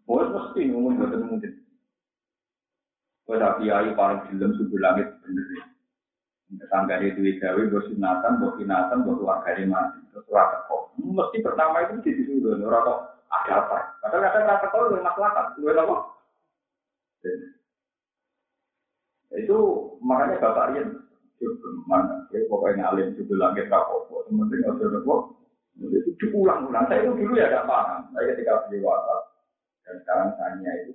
Oh, 0.07 0.23
mesti 0.23 0.71
ngomong 0.71 1.03
betul 1.03 1.27
mungkin. 1.27 1.51
Kalau 3.27 3.59
kiai 3.59 3.91
paling 3.91 4.23
film 4.31 4.55
subuh 4.55 4.79
langit 4.79 5.11
bener. 5.19 5.67
Tangga 6.71 7.03
itu 7.03 7.19
gawe, 7.43 7.59
gue 7.59 7.81
sunatan, 7.91 8.39
gue 8.39 8.55
kinatan, 8.55 9.03
gue 9.03 9.19
keluarga 9.19 9.51
mati. 9.67 9.99
Terus 10.15 10.31
rata 10.31 10.63
kok. 10.71 10.95
Mesti 10.95 11.43
pertama 11.43 11.83
itu 11.83 11.99
di 12.07 12.11
situ 12.15 12.39
dulu. 12.39 12.71
Orang 12.71 13.16
ada 13.27 13.51
apa? 13.59 13.77
Padahal 14.03 14.23
kadang 14.23 14.47
rata 14.47 14.67
kok 14.71 14.81
lu 14.87 14.99
masalah, 15.03 15.45
lu 15.59 15.67
apa? 15.71 15.97
Itu 19.35 19.57
makanya 19.99 20.39
bapak 20.39 20.65
Rian 20.73 21.07
mana? 21.85 22.25
Ya, 22.33 22.41
pokoknya 22.49 22.83
alim 22.89 23.13
juga 23.15 23.47
langit 23.47 23.69
rapopo. 23.69 24.25
Penting 24.27 24.65
ada 24.65 24.85
nopo. 24.91 25.15
Itu 25.77 26.11
diulang-ulang. 26.17 26.89
Saya 26.89 27.05
itu 27.05 27.11
dulu 27.13 27.33
ya 27.37 27.47
tidak 27.47 27.69
paham. 27.69 28.01
Saya 28.11 28.33
ketika 28.33 28.65
beli 28.67 28.81
WhatsApp 28.81 29.21
dan 29.85 29.95
sekarang 30.01 30.29
tanya 30.35 30.71
itu. 30.83 30.91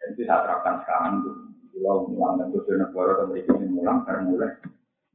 Dan 0.00 0.06
itu 0.16 0.22
saya 0.24 0.42
terapkan 0.48 0.76
sekarang 0.82 1.14
tuh. 1.22 1.36
Kalau 1.70 2.12
mulang 2.12 2.36
dan 2.36 2.52
tujuh 2.52 2.76
negara 2.76 3.16
atau 3.16 3.26
mereka 3.30 3.56
ini 3.56 3.68
mulang 3.72 4.04
karena 4.04 4.26
mulai. 4.26 4.52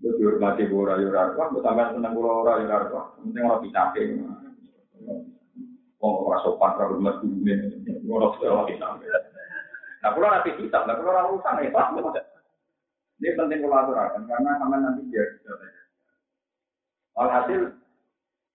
Itu 0.01 0.09
dihormati 0.17 0.63
bora 0.71 0.97
yurarwa. 0.97 1.43
Itu 1.51 1.59
sampai 1.61 1.93
senang 1.93 2.13
bora 2.15 2.31
ora 2.41 2.53
yurarwa. 2.63 3.01
Penting 3.21 3.43
orang 3.43 3.61
bisa 3.65 3.81
Oh, 6.05 6.29
orang 6.29 6.41
sopan, 6.45 6.77
hormat 6.77 7.17
dulu 7.25 7.41
nih. 7.41 7.57
Orang 8.05 8.37
sudah 8.37 8.61
bisa. 8.69 8.85
Nah, 10.05 10.13
kalau 10.13 10.29
nanti 10.29 10.53
kita, 10.53 10.85
nah 10.85 10.93
kalau 10.93 11.17
orang 11.17 11.33
urusan 11.33 11.65
ya, 11.65 11.73
pas, 11.73 11.89
ini 13.17 13.33
penting 13.33 13.65
kolaborasi 13.65 14.21
karena 14.27 14.51
sama 14.61 14.77
nanti 14.77 15.07
dia 15.09 15.25
Alhasil 17.15 17.73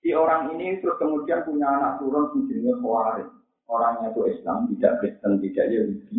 si 0.04 0.12
orang 0.12 0.52
ini 0.54 0.78
terus 0.84 1.00
kemudian 1.00 1.42
punya 1.48 1.64
anak 1.64 1.98
turun 1.98 2.28
menjadi 2.36 2.76
Khawarij. 2.78 3.28
Orangnya 3.70 4.10
itu 4.12 4.22
Islam, 4.30 4.66
tidak 4.70 4.98
Kristen, 5.00 5.40
tidak 5.40 5.66
Yahudi. 5.70 6.18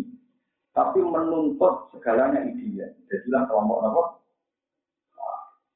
Tapi 0.72 0.98
menuntut 1.04 1.92
segalanya 1.92 2.42
ideal. 2.48 2.90
Jadilah 3.06 3.44
kelompok 3.46 3.78
apa? 3.84 4.02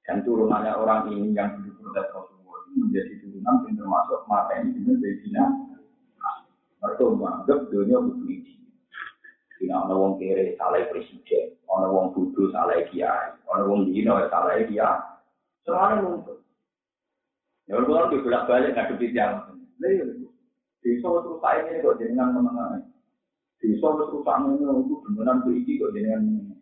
Dan 0.08 0.24
turunannya 0.24 0.72
orang 0.72 1.12
ini 1.12 1.36
yang 1.36 1.60
dulu 1.60 1.92
protes 1.92 2.35
menjadi 2.76 3.12
turunan 3.24 3.64
yang 3.64 3.74
termasuk 3.80 4.20
mata 4.28 4.52
ini 4.60 4.76
menjadi 4.76 5.16
Zina. 5.24 5.44
Mereka 6.84 7.02
menganggap 7.08 7.58
dunia 7.72 7.98
butuh 7.98 8.28
ideal. 8.28 8.56
Tidak 9.56 9.72
ada 9.72 9.94
wong 9.96 10.20
kere 10.20 10.52
salah 10.60 10.84
presiden, 10.92 11.56
ada 11.64 11.88
wong 11.88 12.12
bodoh 12.12 12.52
salah 12.52 12.76
kiai, 12.92 13.32
ada 13.40 13.64
wong 13.64 13.88
dino 13.88 14.20
salah 14.28 14.60
kiai. 14.60 15.00
Semuanya 15.64 16.04
nuntut. 16.04 16.44
Ya 17.66 17.80
Allah 17.80 18.12
di 18.12 18.22
bolak 18.22 18.46
balik 18.46 18.76
nggak 18.76 18.86
kepi 18.94 19.16
tiang. 19.16 19.58
Iya, 19.82 20.04
bisa 20.84 21.08
terus 21.08 21.42
saya 21.42 21.66
ini 21.66 21.82
kok 21.82 21.98
jenengan 21.98 22.36
menengah. 22.36 22.86
Bisa 23.58 23.88
terus 23.90 24.12
ini 24.14 24.64
itu 24.86 24.94
beneran 25.02 25.42
berisi 25.42 25.80
kok 25.80 25.90
jenengan. 25.96 26.54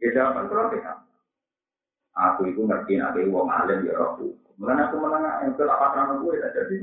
Ya 0.00 0.08
jangan 0.16 0.48
kalau 0.48 0.72
kita. 0.72 0.94
Aku 2.16 2.48
itu 2.48 2.64
ngerti 2.64 2.96
nanti 2.96 3.28
wong 3.28 3.52
alim 3.52 3.84
ya 3.84 3.94
aku. 3.98 4.32
Bukan 4.58 4.82
aku 4.82 4.96
menengah, 4.98 5.46
itu 5.46 5.62
apa 5.70 5.86
terang 5.94 6.18
gue 6.18 6.34
tidak 6.34 6.54
jadi. 6.58 6.76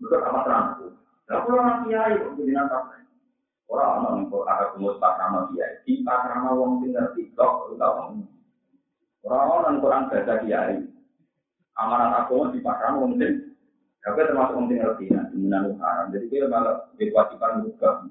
Betul 0.00 0.20
apa 0.24 0.38
terang 0.48 0.64
aku. 0.72 0.86
Aku 1.26 1.48
orang 1.52 1.84
kiai 1.84 2.16
kok 2.16 2.32
jenengan 2.40 2.70
tak 2.72 3.04
Orang 3.66 3.98
orang 3.98 4.30
kok 4.30 4.46
ada 4.46 4.64
kumut 4.72 4.96
pakrama 5.02 5.50
kiai, 5.50 5.82
di 5.84 6.00
pakrama 6.06 6.54
wong 6.54 6.86
tinggal 6.86 7.10
tiktok, 7.18 7.74
utawa 7.74 8.14
orang 9.26 9.50
orang 9.52 9.76
Quran 9.82 10.08
baca 10.08 10.34
kiai. 10.46 10.76
Amanat 11.76 12.24
aku 12.24 12.56
di 12.56 12.64
pakrama 12.64 13.04
wong 13.04 13.20
tinggal. 13.20 13.52
Tapi 14.06 14.22
termasuk 14.22 14.54
wong 14.54 14.70
tinggal 14.70 14.94
tina, 15.02 15.26
di 15.34 15.36
menanu 15.42 15.74
haram. 15.82 16.14
Jadi 16.14 16.30
dia 16.30 16.46
malah 16.46 16.86
diwajibkan 16.94 17.66
juga. 17.66 18.06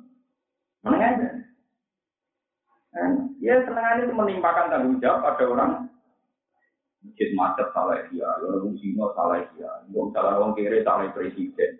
Mana 0.83 1.07
aja. 1.07 1.29
Ya 3.39 3.55
senang 3.63 4.03
itu 4.03 4.11
menimpakan 4.11 4.71
tanggung 4.71 4.99
jawab 4.99 5.23
pada 5.23 5.43
orang 5.47 5.71
masjid 7.05 7.29
macet 7.37 7.67
salah 7.71 8.01
dia, 8.09 8.27
orang 8.41 8.73
musino 8.73 9.13
salah 9.13 9.39
dia, 9.53 9.71
orang 9.93 10.09
salah 10.11 10.31
orang 10.41 10.57
kiri 10.57 10.81
salah 10.81 11.05
presiden. 11.13 11.71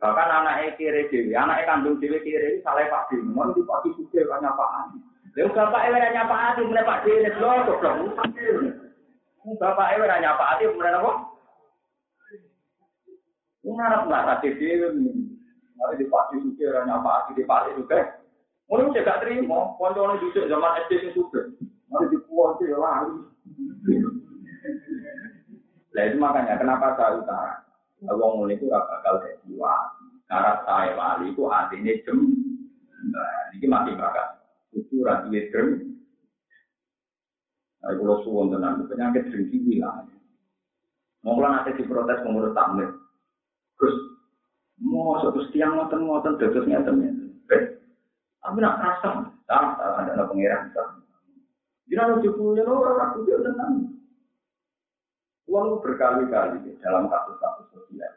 Bahkan 0.00 0.28
anak 0.32 0.54
e 0.64 0.66
kiri 0.80 1.12
dewi, 1.12 1.36
anak 1.36 1.60
e 1.60 1.68
kandung 1.68 2.00
dewi 2.00 2.22
kiri 2.24 2.56
ini 2.56 2.64
salah 2.64 2.88
pak 2.88 3.10
dewi, 3.12 3.26
mohon 3.28 3.52
di 3.52 3.60
pak 3.66 3.82
dewi 3.84 4.06
kiri 4.08 4.24
kanya 4.24 4.54
pak 4.56 4.70
ani. 4.86 4.98
Lalu 5.36 5.52
bapak 5.52 5.84
ewe 5.86 5.96
nanya 6.00 6.22
pak 6.26 6.40
Ati, 6.54 6.60
mulai 6.64 6.88
pak 6.88 7.00
dewi 7.04 7.20
ini 7.20 7.30
loh, 7.38 7.52
kok 7.62 7.78
belum 7.78 7.96
usang 8.08 8.30
Bapak 9.60 9.90
ewe 9.98 10.04
nanya 10.08 10.38
pak 10.40 10.50
Ati, 10.56 10.64
mulai 10.72 10.96
apa? 10.96 11.12
Ini 13.60 13.76
anak 13.76 14.02
nggak 14.08 14.24
tadi 14.26 14.48
dewi, 14.56 14.86
mulai 15.76 15.98
di 16.00 16.06
pak 16.08 16.24
dewi 16.32 16.48
kiri 16.56 16.72
kanya 16.72 17.04
pak 17.04 17.14
ani, 17.26 17.36
di 17.36 17.44
pak 17.44 17.62
dewi 17.68 17.82
kiri. 17.84 18.04
Mulai 18.70 18.86
udah 18.86 19.02
gak 19.02 19.20
terima, 19.26 19.74
kondono 19.82 20.14
jujur 20.22 20.46
zaman 20.46 20.78
SD 20.86 21.10
itu 21.10 21.26
sudah, 21.26 21.42
mulai 21.90 22.06
di 22.06 22.18
kuat 22.30 22.62
lari. 22.62 23.18
Nah 25.90 26.02
itu 26.06 26.16
makanya 26.20 26.60
kenapa 26.60 26.94
saya 26.94 27.18
utara. 27.18 27.54
Wong 28.00 28.32
ngono 28.40 28.52
itu 28.52 28.70
ora 28.72 28.88
bakal 28.88 29.20
dadi 29.20 29.52
wali. 29.60 30.08
Karena 30.24 30.52
saya 30.64 30.96
wali 30.96 31.34
itu 31.34 31.42
artinya 31.50 31.92
jem. 32.06 32.18
Nah, 33.10 33.52
ini 33.56 33.66
masih 33.66 33.94
bakal. 33.98 34.26
Itu 34.72 35.04
duwe 35.04 35.40
jem. 35.52 35.66
Nah, 37.80 37.92
kalau 37.96 38.20
suwon 38.24 38.52
tenan 38.52 38.84
penyakit 38.88 39.28
dengki 39.32 39.58
hilang. 39.68 40.08
Mau 41.20 41.36
nanti 41.36 41.76
diprotes 41.76 42.24
pengurus 42.24 42.56
tamir. 42.56 42.88
Terus 43.76 43.96
mau 44.80 45.20
satu 45.20 45.44
tiang 45.52 45.76
ngoten 45.76 46.08
ngoten 46.08 46.40
terus 46.40 46.64
ngeten 46.64 47.04
ya. 47.04 47.12
Tapi 48.40 48.56
nak 48.56 48.80
rasa, 48.80 49.28
tak 49.44 49.76
ada 49.76 50.24
pengiran. 50.24 50.72
Jadi 50.72 51.92
kalau 51.92 52.24
jebulnya 52.24 52.64
orang 52.64 53.12
aku 53.12 53.28
dia 53.28 53.36
tenang. 53.44 53.99
Uang 55.50 55.82
berkali-kali 55.82 56.78
dalam 56.78 57.10
kasus-kasus 57.10 57.66
sosial. 57.74 58.14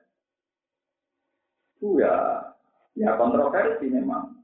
Itu 1.74 1.98
ya, 1.98 2.13
ya 2.93 3.17
kontroversi 3.17 3.89
memang. 3.89 4.38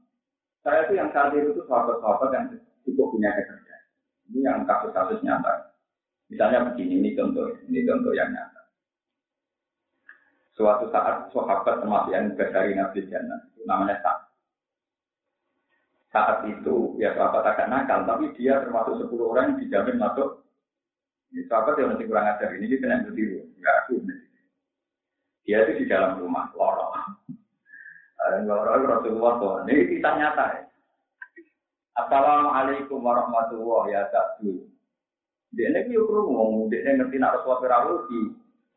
Saya 0.66 0.90
itu 0.90 0.98
yang 0.98 1.14
saat 1.14 1.32
itu 1.38 1.54
sahabat-sahabat 1.70 2.30
yang 2.34 2.46
cukup 2.82 3.14
punya 3.14 3.30
kecerdasan. 3.38 3.82
Ini 4.34 4.38
yang 4.42 4.58
kasus-kasus 4.66 5.22
nyata. 5.22 5.70
Misalnya 6.26 6.66
begini, 6.66 6.98
ini 6.98 7.10
contoh, 7.14 7.54
ini 7.70 7.86
contoh 7.86 8.10
yang 8.10 8.34
nyata. 8.34 8.62
Suatu 10.58 10.90
saat 10.90 11.30
sahabat 11.30 11.80
termasuk 11.80 12.10
yang 12.10 12.34
dari 12.34 12.74
Nabi 12.74 13.06
Jannah, 13.06 13.40
itu 13.54 13.62
namanya 13.64 13.96
Sa'ad. 14.02 14.28
Saat 16.10 16.38
itu 16.50 16.98
ya 16.98 17.14
sahabat 17.14 17.54
agak 17.54 17.70
nakal, 17.70 18.02
tapi 18.02 18.34
dia 18.34 18.58
termasuk 18.66 18.98
10 18.98 19.30
orang 19.30 19.54
yang 19.54 19.58
dijamin 19.62 19.96
masuk 19.96 20.42
ini 21.30 21.46
sahabat 21.46 21.78
yang 21.78 21.94
masih 21.94 22.06
kurang 22.10 22.26
ajar 22.26 22.50
ini 22.58 22.66
kita 22.66 22.86
yang 22.90 23.06
berdiri, 23.06 23.38
nggak 23.58 23.76
aku. 23.86 23.94
Dia 25.46 25.66
itu 25.66 25.72
di 25.82 25.86
dalam 25.86 26.18
rumah, 26.18 26.50
lorong. 26.54 26.92
Lorong 28.46 28.84
Rasulullah 28.86 29.32
tuh, 29.40 29.52
ini 29.66 29.98
kita 29.98 30.10
nyata 30.14 30.44
ya. 30.54 30.62
Assalamualaikum 31.98 33.02
warahmatullahi 33.02 33.90
wabarakatuh. 33.96 34.58
Dia 35.56 35.66
ini 35.74 35.98
yuk 35.98 36.06
ngomong, 36.06 36.70
dia 36.70 36.94
ngerti 36.94 37.18
nak 37.18 37.40
Rasulullah 37.40 37.62
Firaul 37.64 37.98
di 38.06 38.18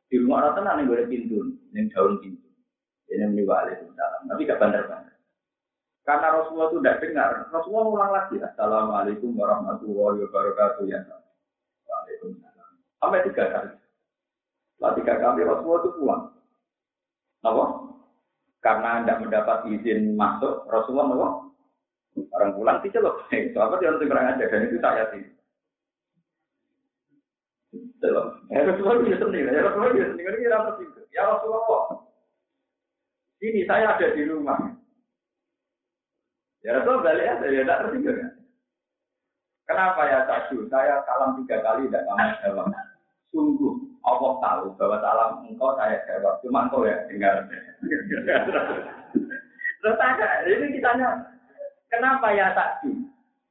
di 0.10 0.16
rumah 0.22 0.46
rata 0.46 0.62
nanti 0.62 0.86
gue 0.86 1.10
pintu, 1.10 1.42
yang 1.74 1.90
daun 1.90 2.22
pintu. 2.22 2.50
Ini 3.10 3.30
muni 3.30 3.46
waalaikumsalam. 3.46 4.30
Tapi 4.30 4.46
gak 4.46 4.62
benar-benar. 4.62 5.14
Karena 6.06 6.28
Rasulullah 6.38 6.70
itu 6.70 6.78
tidak 6.82 7.00
dengar. 7.02 7.30
Rasulullah 7.50 7.86
ulang 7.90 8.12
lagi. 8.14 8.36
Assalamualaikum 8.42 9.34
warahmatullahi 9.38 10.22
wabarakatuh. 10.28 10.84
Ya. 10.90 11.02
Sampai 13.04 13.28
tiga 13.28 13.44
kali. 13.52 13.72
Setelah 14.80 14.92
tiga 14.96 15.14
kali 15.20 15.42
Rasulullah 15.44 15.82
itu 15.84 15.92
pulang. 16.00 16.24
Apa? 17.44 17.66
Karena 18.64 19.04
tidak 19.04 19.20
mendapat 19.28 19.58
izin 19.68 20.16
masuk, 20.16 20.64
Rasulullah 20.72 21.12
apa? 21.12 21.28
Orang 22.40 22.56
pulang 22.56 22.80
sih 22.88 22.96
celok. 22.96 23.28
Sahabat 23.28 23.84
yang 23.84 24.00
harus 24.00 24.08
kurang 24.08 24.32
aja 24.32 24.48
dan 24.48 24.64
itu 24.72 24.80
saya 24.80 25.04
sih. 25.12 25.24
Ya 28.48 28.64
Rasulullah 28.64 29.04
itu 29.04 29.20
sendiri. 29.20 29.52
Ya 29.52 29.68
Rasulullah 29.68 29.92
itu 29.92 30.08
sendiri. 30.16 30.40
Ya 31.12 31.24
Rasulullah. 31.28 31.84
Ini 33.44 33.68
saya 33.68 34.00
ada 34.00 34.08
di 34.16 34.24
rumah. 34.24 34.80
Ya 36.64 36.80
Rasul 36.80 37.04
balik 37.04 37.28
aja, 37.28 37.48
ya 37.52 37.68
tidak 37.68 37.80
tersinggung. 37.84 38.24
Kenapa 39.68 40.02
ya 40.08 40.24
Sadu? 40.24 40.64
Saya 40.72 41.04
salam 41.04 41.44
tiga 41.44 41.60
kali 41.60 41.92
tidak 41.92 42.08
kamu 42.08 42.32
jawab. 42.40 42.93
Sungguh 43.34 43.74
Allah 44.06 44.32
tahu 44.40 44.66
bahwa 44.78 44.98
salam 45.02 45.32
engkau 45.50 45.74
saya 45.74 45.98
jawab. 46.06 46.38
Cuma 46.46 46.70
engkau 46.70 46.86
ya 46.86 47.02
dengar. 47.10 47.50
Terus 49.84 50.00
tanya, 50.00 50.28
ini 50.48 50.80
ditanya, 50.80 51.10
kenapa 51.92 52.32
ya 52.32 52.56
Sadu? 52.56 53.10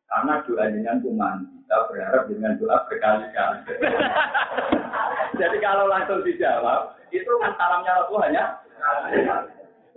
Karena 0.09 0.40
doa 0.47 0.64
dengan 0.71 0.97
cuma 1.05 1.29
kita 1.42 1.77
berharap 1.90 2.25
dengan 2.31 2.57
doa 2.57 2.77
berkali-kali. 2.88 3.59
Jadi 5.40 5.57
kalau 5.61 5.90
langsung 5.90 6.25
dijawab, 6.25 6.97
itu 7.12 7.33
kan 7.40 7.53
salamnya 7.59 7.92
Rasul 8.01 8.21
hanya 8.25 8.45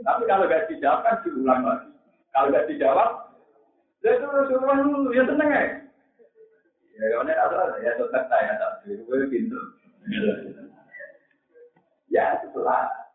tapi 0.03 0.23
kalau 0.27 0.43
nggak 0.49 0.67
dijawab 0.67 0.99
kan 1.07 1.15
diulang 1.23 1.63
lagi. 1.63 1.89
Kalau 2.35 2.51
nggak 2.51 2.67
dijawab, 2.67 3.09
ya 4.03 4.09
itu 4.19 4.27
Rasulullah 4.27 4.77
ya 5.15 5.23
seneng 5.23 5.49
ya. 5.49 5.63
Ya 6.95 7.05
kalau 7.11 7.27
ada 7.27 7.75
ya 7.83 7.91
tetap 7.99 8.23
saya 8.31 8.55
tak 8.55 8.87
gue 8.87 9.27
pintu. 9.27 9.59
Ya 12.07 12.39
setelah 12.39 13.05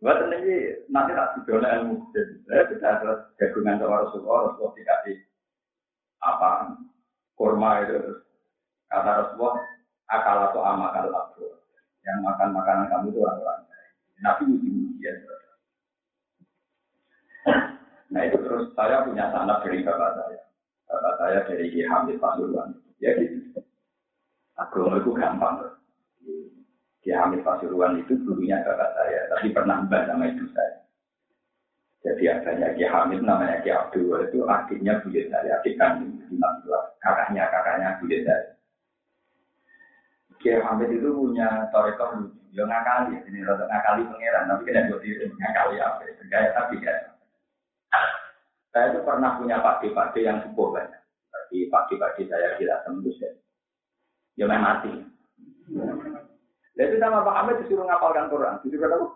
Buat 0.00 0.32
ini 0.32 0.80
nanti 0.88 1.12
tak 1.12 1.36
didola 1.36 1.68
ilmu. 1.76 2.08
Saya 2.48 2.64
bisa 2.72 3.04
terus 3.04 3.20
gabungan 3.36 3.76
sama 3.76 4.00
Rasulullah, 4.00 4.48
Rasulullah 4.48 4.72
dikasih 4.80 5.16
apa 6.24 6.50
kurma 7.36 7.84
itu 7.84 8.24
kata 8.88 9.10
Rasulullah 9.12 9.60
akal 10.08 10.38
atau 10.52 10.60
amakal 10.64 11.12
abdur 11.12 11.52
yang 12.04 12.24
makan 12.24 12.48
makanan 12.56 12.88
kamu 12.88 13.12
itu 13.12 13.20
orang-orang 13.20 13.60
Nabi 14.24 14.42
uji-ujian. 14.56 15.16
Nah 18.10 18.20
itu 18.24 18.36
terus 18.40 18.72
saya 18.72 19.04
punya 19.04 19.28
sanak 19.32 19.60
dari 19.68 19.84
bapak 19.84 20.10
saya. 20.16 20.40
Saya 21.20 21.44
dari 21.44 21.68
Ki 21.68 21.84
Hamid 21.84 22.16
Pasuruan. 22.16 22.72
Ya 22.96 23.12
gitu. 23.20 23.60
Agama 24.56 25.04
itu 25.04 25.12
gampang. 25.12 25.68
Ki 27.04 27.12
Hamid 27.12 27.44
Pasuruan 27.44 28.00
itu 28.00 28.16
dulunya 28.24 28.64
bapak 28.64 28.96
saya, 28.96 29.28
tapi 29.28 29.52
pernah 29.52 29.84
mbak 29.84 30.08
sama 30.08 30.32
ibu 30.32 30.48
saya. 30.56 30.80
Jadi 32.00 32.24
adanya 32.24 32.72
Ki 32.72 32.88
Hamid 32.88 33.20
namanya 33.20 33.60
Ki 33.60 33.68
Abdul 33.68 34.24
itu 34.24 34.48
adiknya 34.48 35.04
buyut 35.04 35.28
saya, 35.28 35.60
adik 35.60 35.76
kandung 35.76 36.16
kakaknya 37.04 37.44
kakaknya 37.52 38.00
buyut 38.00 38.24
saya. 38.24 38.56
Ki 40.40 40.56
Hamid 40.56 40.88
itu 40.88 41.12
punya 41.12 41.68
torekah 41.68 42.16
lucu 42.16 42.40
Yo 42.50 42.66
ngakali, 42.66 43.14
ini 43.30 43.46
rada 43.46 43.62
ngakali 43.62 44.10
pangeran, 44.10 44.50
tapi 44.50 44.66
kena 44.66 44.90
buat 44.90 44.98
diri 45.06 45.22
ngakali 45.30 45.76
apa? 45.78 46.02
Gaya 46.26 46.50
tapi 46.50 46.82
ya. 46.82 46.94
Saya 48.74 48.90
itu 48.90 49.06
pernah 49.06 49.38
punya 49.38 49.62
pakde-pakde 49.62 50.20
yang 50.26 50.42
cukup 50.50 50.74
banyak. 50.74 50.99
Tapi 51.50 51.66
pakde-pakde 51.66 52.30
saya 52.30 52.54
tidak 52.62 52.86
tembus 52.86 53.18
ya. 53.18 53.34
Ya 54.38 54.46
main 54.46 54.62
mati. 54.62 55.02
Jadi 56.78 56.94
sama 57.02 57.26
Pak 57.26 57.38
Ahmed 57.42 57.66
disuruh 57.66 57.90
ngapalkan 57.90 58.30
Quran, 58.30 58.62
disuruh 58.62 58.86
apa? 58.86 59.06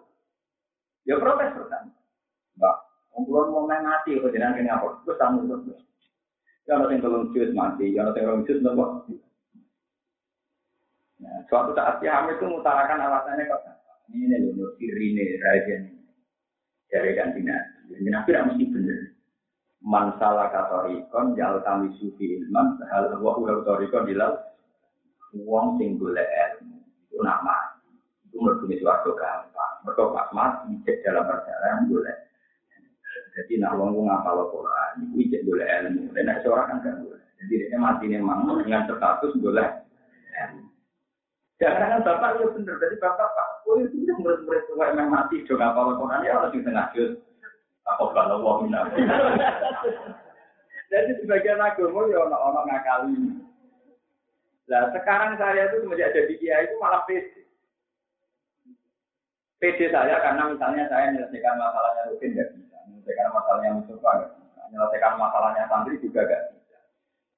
Ya 1.07 1.15
protes 1.23 1.55
pertama. 1.55 1.95
Mbak, 2.59 2.77
kumpulan 3.15 3.55
mau 3.55 3.71
main 3.71 3.87
mati, 3.87 4.19
kok 4.19 4.35
jangan 4.35 4.59
kena 4.59 4.83
apa? 4.83 4.99
Terus 5.07 5.15
kamu 5.23 5.47
terus. 5.47 5.79
Ya 6.67 6.75
ada 6.75 6.91
yang 6.91 7.07
belum 7.07 7.31
jus 7.31 7.55
mati, 7.55 7.95
ya 7.95 8.03
ada 8.03 8.19
yang 8.19 8.27
belum 8.27 8.47
jus 8.51 8.59
nopo. 8.67 9.07
Nah, 11.23 11.39
suatu 11.47 11.71
saat 11.79 12.03
si 12.03 12.11
Hamid 12.11 12.43
itu 12.43 12.51
mengutarakan 12.51 12.99
alasannya 12.99 13.47
ke 13.47 13.59
ini 14.11 14.59
loh, 14.59 14.75
ini 14.83 15.39
raja 15.39 15.87
ini. 15.87 16.03
Dari 16.91 17.15
ganti 17.15 17.47
nabi. 17.47 18.03
Nabi 18.11 18.27
tidak 18.27 18.47
mesti 18.51 18.65
benar. 18.75 19.14
Man 19.85 20.17
salah 20.17 20.49
katorikon, 20.49 21.37
jal 21.37 21.61
kami 21.61 21.93
sufi 22.01 22.41
ilman, 22.41 22.81
hal 22.89 23.21
wa 23.21 23.37
ulah 23.37 23.61
torikon 23.69 24.09
dilal. 24.09 24.33
Uang 25.37 25.77
sing 25.77 26.01
boleh 26.01 26.25
ilmu. 26.25 26.81
Itu 27.05 27.21
nama. 27.21 27.77
Itu 28.25 28.41
mergumi 28.41 28.81
suatu 28.81 29.13
gampang. 29.13 29.85
Mereka 29.85 30.09
pas 30.09 30.33
mati, 30.33 30.73
cek 30.89 31.05
dalam 31.05 31.29
perjalanan 31.29 31.93
boleh. 31.93 32.17
Jadi 33.35 33.61
nak 33.61 33.77
wong 33.77 33.93
wong 33.99 34.07
ngapal 34.09 34.47
Quran, 34.49 35.11
itu 35.11 35.15
ijek 35.27 35.45
boleh 35.45 35.67
ilmu. 35.67 36.03
Dan 36.17 36.33
nak 36.33 36.41
seorang 36.41 36.67
kan 36.71 36.81
gak 36.81 36.97
boleh. 37.05 37.23
Jadi 37.45 37.55
dia 37.69 37.77
mati 37.77 38.05
memang 38.09 38.47
dengan 38.65 38.89
status 38.89 39.37
boleh 39.37 39.69
ilmu. 40.33 40.65
Jangan-jangan 41.61 42.01
bapak 42.09 42.31
itu 42.41 42.45
benar. 42.57 42.77
Jadi 42.81 42.97
bapak 42.99 43.29
pak, 43.37 43.49
oh 43.69 43.77
itu 43.85 44.13
murid-murid 44.17 44.63
tua 44.65 44.97
yang 44.97 45.13
mati 45.13 45.45
dong 45.45 45.61
apa 45.61 45.99
Quran 45.99 46.25
ya 46.25 46.33
harus 46.41 46.53
di 46.57 46.65
tengah 46.65 46.89
Apa 47.85 48.05
kalau 48.17 48.41
wong 48.45 48.73
Jadi 50.93 51.11
sebagian 51.21 51.61
agama 51.61 52.07
ya 52.09 52.19
orang-orang 52.23 52.67
ngakali. 52.71 53.17
Nah 54.65 54.83
sekarang 54.97 55.37
saya 55.37 55.69
itu 55.69 55.85
semenjak 55.85 56.17
jadi 56.17 56.35
kiai 56.41 56.65
itu 56.71 56.77
malah 56.81 57.05
pede. 57.05 57.43
Pede 59.61 59.87
saya 59.93 60.23
karena 60.23 60.55
misalnya 60.55 60.89
saya 60.89 61.13
menyelesaikan 61.13 61.57
masalahnya 61.61 62.03
Rukin 62.13 62.33
nggak 62.37 62.49
bisa, 62.57 62.77
menyelesaikan 62.89 63.29
masalahnya 63.33 63.77
Mustafa 63.77 64.11
nggak 64.17 64.33
bisa, 64.39 64.61
menyelesaikan 64.71 65.15
masalahnya 65.21 65.65
santri 65.69 65.97
juga 66.01 66.21
nggak 66.25 66.43
bisa. 66.53 66.79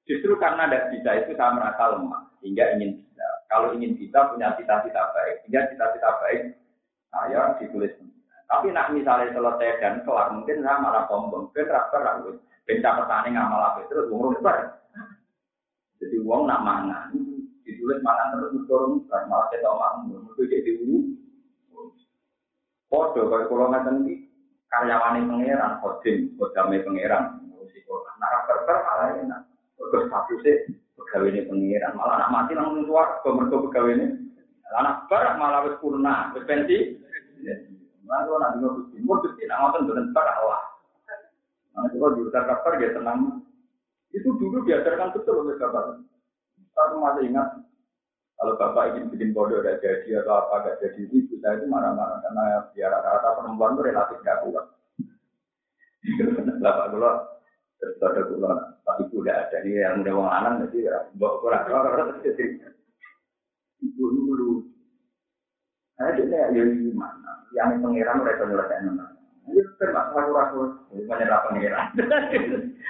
Justru 0.07 0.31
karena 0.39 0.63
tidak 0.67 0.83
bisa 0.95 1.09
itu 1.19 1.31
saya 1.35 1.51
merasa 1.51 1.83
lemah, 1.97 2.23
hingga 2.39 2.65
ingin 2.79 3.07
kalau 3.47 3.71
ingin 3.79 3.95
kita 3.95 4.27
punya 4.31 4.51
cita-cita 4.59 5.03
baik, 5.15 5.35
sehingga 5.43 5.71
cita-cita 5.71 6.09
baik, 6.19 6.41
saya 7.11 7.55
ditulis. 7.63 7.95
Tapi 8.47 8.71
nak 8.71 8.95
misalnya 8.95 9.35
selesai 9.35 9.83
dan 9.83 10.07
kelar, 10.07 10.31
mungkin 10.31 10.63
saya 10.63 10.79
malah 10.79 11.03
sombong. 11.11 11.51
Ben 11.51 11.67
rakter 11.67 11.99
aku, 11.99 12.39
ben 12.63 12.79
petani 12.79 13.35
ngamal 13.35 13.59
apa 13.59 13.83
terus 13.91 14.07
umur 14.07 14.31
besar. 14.39 14.79
Jadi 15.99 16.15
uang 16.23 16.47
nak 16.47 16.63
mangan, 16.63 17.11
ditulis 17.67 17.99
mangan 17.99 18.39
terus 18.39 18.55
turun, 18.69 19.03
malah 19.11 19.51
kita 19.51 19.67
mangan, 19.67 20.31
itu 20.31 20.43
jadi 20.47 20.71
ulu. 20.79 20.97
Podo 22.87 23.27
kalau 23.27 23.45
kalau 23.51 23.67
ngatain 23.67 24.07
ini 24.07 24.31
karyawan 24.71 25.27
pangeran, 25.27 25.83
kodim, 25.83 26.31
kodamnya 26.39 26.87
pangeran, 26.87 27.23
ngurusi 27.51 27.83
Quran. 27.83 28.15
Nah 28.15 28.29
rakter 28.31 28.77
malah 28.79 29.07
enak, 29.19 29.41
terus 29.75 30.07
satu 30.07 30.39
sih 30.39 30.55
pegawai 30.97 31.29
ini 31.31 31.41
pengiran 31.47 31.95
malah 31.95 32.19
anak 32.19 32.31
mati 32.33 32.51
langsung 32.57 32.83
keluar 32.83 33.23
ke 33.23 33.29
mereka 33.31 33.63
pegawai 33.63 33.93
ini 33.95 34.07
anak 34.75 34.95
barak 35.07 35.33
malah 35.39 35.59
wis 35.63 35.79
purna 35.79 36.35
pensi 36.35 36.99
lalu 38.07 38.31
nanti 38.39 38.57
nggak 38.63 38.73
gusti 38.79 38.97
mur 39.03 39.19
gusti 39.19 39.43
nak 39.45 39.75
dengan 39.83 40.15
barak 40.15 40.39
Allah 40.39 40.63
nah 41.77 41.85
kalau 41.93 42.17
diutar 42.17 42.43
kabar 42.49 42.73
dia 42.81 42.89
tenang. 42.89 43.45
Itu 44.09 44.33
dulu 44.39 44.65
diajarkan 44.65 45.13
betul 45.13 45.45
oleh 45.45 45.61
bapak. 45.61 46.01
Saya 46.73 46.97
masih 46.97 47.29
ingat 47.29 47.53
kalau 48.33 48.57
bapak 48.57 48.97
ingin 48.97 49.13
bikin 49.13 49.29
bodoh 49.29 49.61
gak 49.61 49.77
jadi 49.85 50.25
atau 50.25 50.41
apa 50.41 50.73
gak 50.73 50.77
jadi 50.81 51.05
itu 51.05 51.37
saya 51.37 51.61
itu 51.61 51.69
marah-marah. 51.69 52.17
Karena 52.25 52.65
biar 52.73 52.89
rata-rata 52.97 53.29
perempuan 53.37 53.77
itu 53.77 53.81
relatif 53.93 54.17
gak 54.25 54.41
kuat. 54.41 54.65
Bapak 56.65 56.85
kalau 56.97 57.13
terus 57.77 58.01
ada 58.01 58.21
gula 58.25 58.51
tapi 58.81 59.05
udah 59.13 59.35
ada 59.37 59.57
nih 59.61 59.85
yang 59.85 60.01
udah 60.01 60.13
wong 60.17 60.29
lanang 60.33 60.55
jadi 60.65 60.97
bawa 61.13 61.37
kurang 61.45 61.69
orang 61.69 62.17
jadi 62.25 62.57
ibu 63.85 64.05
dulu 64.17 64.65
ada 65.97 66.13
dia 66.13 66.49
ya 66.53 66.63
gimana? 66.63 67.31
Yang 67.53 67.81
pangeran 67.81 68.21
mereka 68.21 68.43
nyelesain 68.45 68.85
mana 68.85 69.17
itu 69.47 69.63
termasuk 69.79 70.11
aku 70.11 70.31
rasul 70.35 70.65
menyerah 71.07 71.39
pangeran 71.47 71.87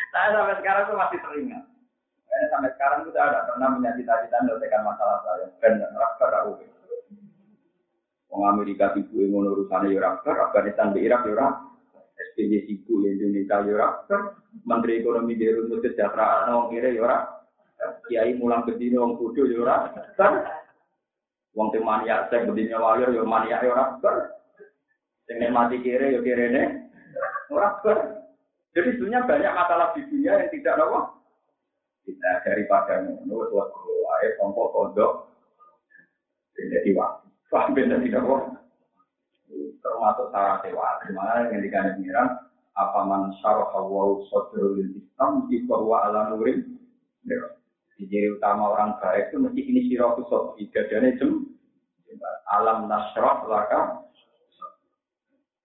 saya 0.10 0.28
sampai 0.34 0.58
sekarang 0.58 0.84
tuh 0.90 0.98
masih 0.98 1.20
teringat. 1.22 1.64
Saya 2.28 2.46
sampai 2.50 2.72
sekarang 2.74 3.00
tuh 3.06 3.14
ada 3.14 3.46
pernah 3.46 3.78
punya 3.78 3.92
cita-cita 3.94 4.38
menyelesaikan 4.42 4.82
masalah 4.84 5.18
saya. 5.22 5.46
Dan 5.62 5.86
rakter 5.94 6.32
aku 6.34 6.52
Wong 8.28 8.44
Amerika 8.44 8.92
ibu 8.94 9.24
yang 9.24 9.50
urusannya 9.50 9.96
ya 9.96 10.04
rakter, 10.04 10.36
Afghanistan 10.36 10.92
di 10.92 11.08
Irak 11.08 11.26
ya 11.26 11.48
SPJ 12.18 12.68
Sibu 12.68 13.06
Indonesia 13.06 13.64
Yora, 13.64 14.04
Menteri 14.66 15.00
Ekonomi 15.00 15.38
di 15.38 15.48
Rumah 15.48 15.80
Kesejahteraan 15.80 16.52
Wong 16.54 16.68
Kira 16.74 17.18
Kiai 18.10 18.34
Mulang 18.36 18.66
Bedino 18.66 19.06
Wong 19.06 19.14
Kudu 19.22 19.48
Yora, 19.48 19.90
Wong 21.58 21.74
Temania 21.74 22.30
Sek 22.30 22.46
Bedino 22.46 22.78
Walir 22.78 23.10
Yora 23.10 23.26
Mania 23.26 23.58
Yora, 23.66 23.98
Yang 25.28 25.52
mati 25.52 25.82
kiri, 25.82 26.16
ya 26.16 26.22
kiri 26.22 26.54
ini. 26.54 26.64
Orang 27.52 27.82
ber. 27.84 27.98
Jadi 28.72 28.96
sebenarnya 28.96 29.28
banyak 29.28 29.54
masalah 29.58 29.88
di 29.98 30.06
dunia 30.08 30.38
yang 30.38 30.52
tidak 30.54 30.78
apa. 30.78 31.02
Kita 32.06 32.32
daripada 32.46 33.04
ngono, 33.04 33.50
suatu 33.50 33.80
wae, 34.06 34.28
kompok 34.40 34.72
kodok, 34.72 35.14
jadi 36.58 36.92
waktu. 36.98 37.26
Paham 37.48 37.76
beda 37.78 37.98
tidak 38.04 38.24
kok? 38.28 38.44
Termasuk 39.80 40.28
syarat 40.36 40.60
dewa. 40.68 40.90
Di 41.06 41.12
mana 41.16 41.48
yang 41.48 41.64
dikandung 41.64 41.96
pengiran, 42.02 42.30
apa 42.76 43.00
man 43.08 43.32
syarah 43.40 43.72
wa 43.72 44.20
sadrul 44.28 44.84
Islam 44.84 45.48
di 45.48 45.64
bahwa 45.64 45.98
ala 46.12 46.22
nurin. 46.36 46.78
Jadi 47.98 48.30
utama 48.30 48.78
orang 48.78 49.02
baik 49.02 49.34
itu 49.34 49.42
mesti 49.42 49.62
ini 49.66 49.82
sirah 49.90 50.14
kusok. 50.14 50.62
Idadanya 50.62 51.18
jem. 51.18 51.50
Alam 52.54 52.86
nasrah 52.86 53.42
laka. 53.50 54.06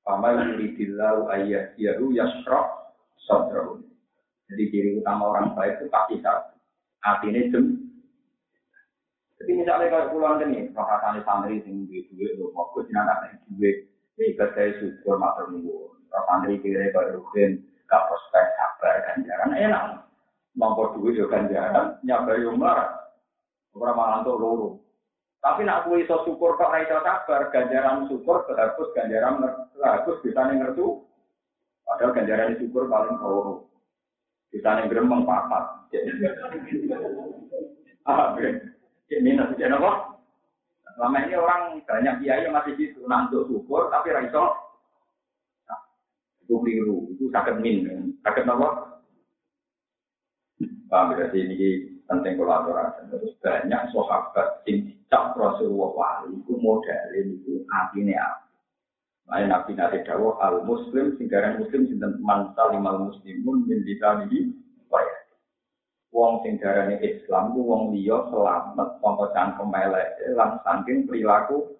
Pama 0.02 0.34
yuridillahu 0.40 1.28
ayyadiyahu 1.28 2.16
yasrah 2.16 2.92
sadrahu. 3.28 3.84
Jadi 4.48 4.62
ciri 4.72 4.90
utama 4.98 5.28
orang 5.28 5.52
baik 5.52 5.78
itu 5.78 5.92
pasti 5.92 6.16
satu. 6.24 6.56
Artinya 7.04 7.40
jem. 7.52 7.64
Jadi 9.42 9.52
misalnya 9.58 9.90
kalau 9.90 10.10
pulang 10.14 10.38
ini, 10.46 10.70
perkataan 10.70 11.18
santri 11.26 11.58
duit 11.66 12.06
duit, 12.14 12.38
lo 12.38 12.54
mau 12.54 12.70
gue 12.78 12.86
jinak 12.86 13.10
ada 13.10 13.34
duit, 13.50 13.90
ini 14.14 14.38
saya 14.38 14.70
syukur 14.78 15.18
matur 15.18 15.50
nunggu. 15.50 15.98
Kalau 16.14 16.24
santri 16.30 16.62
kira 16.62 16.94
kalau 16.94 17.18
rugen, 17.18 17.58
gak 17.90 18.06
prospek 18.06 18.46
sabar 18.54 18.94
kan 19.02 19.26
jangan 19.26 19.50
enak. 19.50 19.84
Mampu 20.52 20.84
duit 21.00 21.16
juga 21.16 21.40
ganjaran, 21.40 21.96
nyabar 22.04 22.36
yang 22.36 22.60
marah. 22.60 22.92
Orang 23.72 23.96
malah 23.96 24.20
untuk 24.20 24.36
loro. 24.36 24.68
Tapi 25.40 25.64
nak 25.64 25.88
kue 25.88 26.04
iso 26.04 26.22
syukur 26.28 26.60
kok 26.60 26.70
raiso 26.70 27.00
sabar, 27.02 27.48
ganjaran 27.48 28.06
syukur 28.06 28.44
terhapus 28.46 28.92
ganjaran 28.92 29.40
terhapus 29.74 30.20
bisa 30.20 30.44
ngertu. 30.52 31.02
Padahal 31.88 32.14
ganjaran 32.14 32.60
syukur 32.60 32.84
paling 32.86 33.16
loro. 33.16 33.66
Bisa 34.52 34.76
ngeremeng 34.76 35.24
papat. 35.24 35.88
Ah, 38.04 38.36
ini 39.08 39.30
nanti 39.32 39.56
jadi 39.56 39.72
apa? 39.72 40.20
Ini 41.00 41.34
orang 41.40 41.80
banyak 41.80 42.14
kiai 42.20 42.44
yang 42.44 42.52
masih 42.52 42.76
gitu, 42.76 43.08
nanti 43.08 43.40
syukur 43.48 43.88
tapi 43.88 44.12
raiso. 44.12 44.52
Nah, 45.64 45.80
itu 46.44 46.54
keliru, 46.60 47.08
itu 47.16 47.32
sakit 47.32 47.56
min, 47.56 48.12
sakit 48.20 48.44
apa? 48.44 48.91
Paham 50.92 51.16
berarti 51.16 51.40
ini 51.40 51.88
penting 52.04 52.36
kolaborasi. 52.36 53.08
Terus 53.08 53.32
banyak 53.40 53.96
sahabat 53.96 54.60
sing 54.68 54.92
dicap 54.92 55.32
Rasulullah 55.32 55.88
wali 55.96 56.36
itu 56.36 56.52
model 56.60 57.08
itu 57.16 57.64
artinya 57.72 58.20
apa? 58.20 58.44
Lain 59.32 59.48
Nabi 59.48 59.72
Nabi 59.72 60.04
Dawo 60.04 60.36
al 60.36 60.68
Muslim 60.68 61.16
singgaran 61.16 61.64
Muslim 61.64 61.88
sinten 61.88 62.20
man 62.20 62.52
salimal 62.52 63.08
muslimun 63.08 63.64
min 63.64 63.80
lisanihi 63.88 64.52
wa 64.92 65.00
Wong 66.12 66.44
sing 66.44 66.60
darane 66.60 67.00
Islam 67.00 67.56
ku 67.56 67.64
wong 67.64 67.96
liya 67.96 68.28
selamat 68.28 69.00
saka 69.00 69.24
cangkem 69.32 69.72
elek 69.72 70.20
lan 70.36 70.60
saking 70.60 71.08
perilaku 71.08 71.72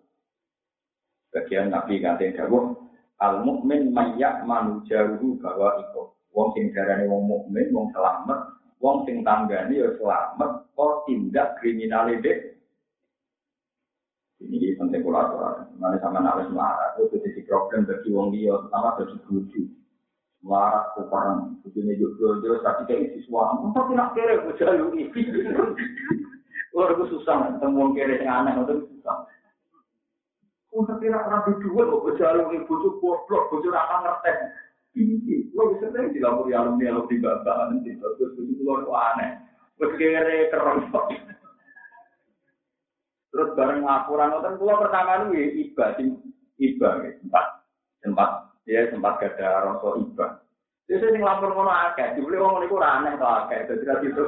bagian 1.36 1.68
Nabi 1.68 2.00
kanthi 2.00 2.32
dawuh 2.32 2.72
al 3.20 3.44
mukmin 3.44 3.92
mayyak 3.92 4.48
manujaruhu 4.48 5.36
bahwa 5.36 5.84
iku 5.84 6.16
wong 6.32 6.56
sing 6.56 6.72
darane 6.72 7.04
wong 7.12 7.28
mukmin 7.28 7.68
wong 7.76 7.92
selamat 7.92 8.61
wong 8.82 9.06
sing 9.06 9.22
tanggane 9.22 9.78
ya 9.78 9.94
selamat 9.96 10.66
kok 10.74 11.06
tindak 11.06 11.54
kriminal 11.62 12.10
dek 12.18 12.52
ini 14.42 14.74
penting 14.74 15.06
kolaborasi. 15.06 15.70
Mana 15.78 16.02
sama 16.02 16.18
nalis 16.18 16.50
marah 16.50 16.98
itu 16.98 17.14
jadi 17.22 17.40
problem 17.46 17.86
bagi 17.86 18.10
wong 18.10 18.34
dia, 18.34 18.54
pertama 18.58 18.98
bagi 18.98 19.16
buju. 19.30 19.62
Marah 20.42 20.90
kuparan, 20.98 21.62
begini 21.62 21.94
juga 21.94 22.42
juga 22.42 22.66
tapi 22.66 22.90
kayak 22.90 23.14
isi 23.14 23.30
suami. 23.30 23.70
Tapi 23.70 23.94
nak 23.94 24.18
kere 24.18 24.42
gue 24.42 24.58
jalu 24.58 24.90
ini. 24.98 25.06
Luar 26.74 26.98
gue 26.98 27.06
susah, 27.14 27.62
temu 27.62 27.94
kere 27.94 28.18
yang 28.26 28.50
aneh, 28.50 28.58
itu 28.58 28.90
susah. 28.90 29.22
Oh, 30.72 30.82
tapi 30.88 31.12
nak 31.12 31.30
rapi 31.30 31.62
dua, 31.62 31.86
gue 31.86 32.18
jalu 32.18 32.42
ini 32.50 32.66
buju 32.66 32.98
goblok, 32.98 33.54
buju 33.54 33.70
rata 33.70 34.02
ngerti. 34.02 34.32
Ini, 34.92 35.48
lo 35.56 35.72
bisa 35.72 35.88
nih 35.88 36.12
dilapor 36.12 36.52
ya 36.52 36.60
alumni 36.60 36.92
alumni 36.92 37.08
di 37.08 37.24
bapak 37.24 37.56
nanti, 37.72 37.96
terus 37.96 38.36
buju 38.36 38.60
keluar 38.60 39.16
aneh. 39.16 39.40
Gue 39.80 39.88
kere 39.96 40.52
keren. 40.52 40.92
Terus 43.32 43.56
bareng 43.56 43.80
laporan 43.80 44.36
nonton 44.36 44.60
pulau 44.60 44.84
pertama 44.84 45.24
itu 45.24 45.40
ya 45.40 45.46
iba 45.64 45.86
sing 45.96 46.20
iba 46.60 47.00
ya 47.00 47.10
sempat 47.16 47.46
sempat 48.04 48.30
ya 48.68 48.84
sempat 48.92 49.16
gada 49.24 49.72
rasa 49.72 49.88
iba. 49.96 50.26
Jadi 50.84 51.00
saya 51.00 51.16
ngelapor 51.16 51.56
ngono 51.56 51.72
akeh, 51.72 52.12
dibeli 52.20 52.36
wong 52.36 52.60
niku 52.60 52.76
ora 52.76 53.00
aneh 53.00 53.16
to 53.16 53.24
akeh, 53.24 53.64
dadi 53.64 53.88
ra 53.88 53.94
gitu. 54.04 54.22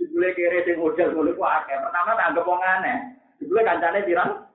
Dibeli 0.00 0.32
kere 0.32 0.64
sing 0.64 0.80
model 0.80 1.12
ngono 1.12 1.36
ku 1.36 1.44
akeh. 1.44 1.76
Pertama 1.76 2.16
tak 2.16 2.28
anggap 2.32 2.48
wong 2.48 2.62
aneh. 2.64 2.96
Dibeli 3.36 3.68
kancane 3.68 4.08
pirang? 4.08 4.48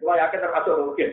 Kulo 0.00 0.12
yakin 0.16 0.40
termasuk 0.40 0.78
rugi. 0.80 1.06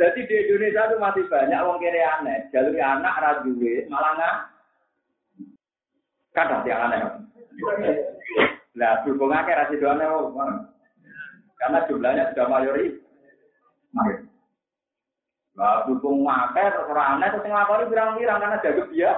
Jadi 0.00 0.24
di 0.24 0.32
Indonesia 0.48 0.88
itu 0.88 0.96
masih 0.96 1.24
banyak 1.28 1.60
wong 1.60 1.76
kere 1.76 2.00
aneh. 2.00 2.48
Jalur 2.56 2.72
anak 2.72 3.20
ra 3.20 3.44
duwe, 3.44 3.84
malah 3.92 4.16
nggak. 4.16 4.36
Kadang 6.32 6.64
yang 6.64 6.88
aneh. 6.88 7.00
Nah, 8.80 9.04
berhubung 9.04 9.28
akeh 9.28 9.52
rasi 9.52 9.76
doane 9.76 10.08
karena 11.60 11.84
jumlahnya 11.84 12.32
sudah 12.32 12.46
mayori. 12.48 12.96
Nah, 15.60 15.84
berhubung 15.84 16.24
akeh 16.24 16.64
terus 16.72 16.88
ora 16.88 17.20
aneh 17.20 17.28
terus 17.28 17.44
nglakoni 17.44 17.90
pirang-pirang 17.92 18.40
karena 18.40 18.62
jago 18.64 18.84
dia. 18.88 19.12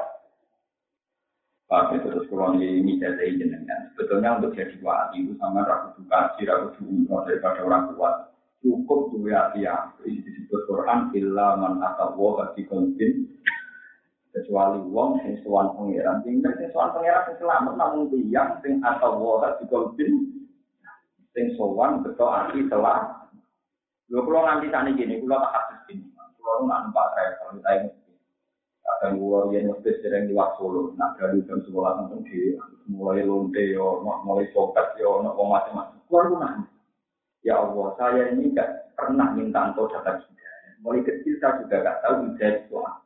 Pak 1.70 1.94
terus 2.02 2.26
kalau 2.26 2.58
ini 2.58 2.98
jadi 2.98 3.38
jenengan. 3.38 3.94
Sebetulnya 3.94 4.42
untuk 4.42 4.58
jadi 4.58 4.74
wali 4.82 5.30
itu 5.30 5.38
sama 5.38 5.62
ragu 5.62 5.94
kaji, 6.10 6.42
ragu 6.42 6.74
umroh 6.82 7.22
daripada 7.22 7.62
orang 7.62 7.94
kuat. 7.94 8.31
Cukup 8.62 9.10
dua 9.10 9.50
hati 9.50 9.66
yang 9.66 9.90
disebut 10.06 10.70
Quran 10.70 11.10
illa 11.18 11.58
man 11.58 11.82
atawa 11.82 12.46
hati 12.46 12.62
konfin 12.70 13.26
kecuali 14.30 14.86
wong 14.86 15.18
sing 15.26 15.34
sowan 15.42 15.74
pangeran. 15.74 16.22
Tinggal 16.22 16.54
sing 16.54 16.70
sowan 16.70 16.94
pangeran 16.94 17.26
sing 17.26 17.36
selamat 17.42 17.74
namun 17.74 18.06
tiyang 18.14 18.62
sing 18.62 18.78
atau 18.78 19.18
wae 19.18 19.50
di 19.58 19.64
kolbin 19.66 20.12
sing 21.34 21.58
sowan 21.58 22.06
beto 22.06 22.30
ati 22.30 22.62
telah. 22.70 23.26
Lho 24.06 24.22
kula 24.22 24.46
nganti 24.46 24.70
sane 24.70 24.94
gini 24.94 25.18
kula 25.18 25.42
tak 25.42 25.52
hadis 25.58 25.80
gini 25.90 26.06
kula 26.38 26.62
nak 26.62 26.78
numpak 26.86 27.06
travel 27.18 27.58
kita 27.58 27.70
ini 27.82 27.88
kadang 28.82 29.18
gua 29.18 29.50
yen 29.50 29.74
mesti 29.74 29.90
sering 30.02 30.30
di 30.30 30.34
Solo 30.38 30.94
nak 30.94 31.18
dari 31.18 31.42
jam 31.50 31.58
sekolah 31.66 31.98
nonton 31.98 32.22
di 32.30 32.54
mulai 32.86 33.26
lonte 33.26 33.62
yo 33.74 34.02
mulai 34.04 34.46
copet 34.54 35.02
yo 35.02 35.18
wong 35.18 35.48
macam-macam 35.50 35.98
kula 36.06 36.22
ku 36.30 36.36
ya 37.42 37.54
Allah 37.58 37.86
saya 37.98 38.22
ini 38.34 38.50
tidak 38.50 38.94
pernah 38.94 39.34
minta 39.34 39.70
engkau 39.70 39.90
dapat 39.90 40.22
hidayah 40.26 40.78
mulai 40.82 41.02
kecil 41.06 41.34
saya 41.38 41.58
juga 41.62 41.76
gak 41.82 41.98
tahu 42.02 42.14
hidayah 42.30 42.58
itu 42.62 42.76
apa 42.78 43.02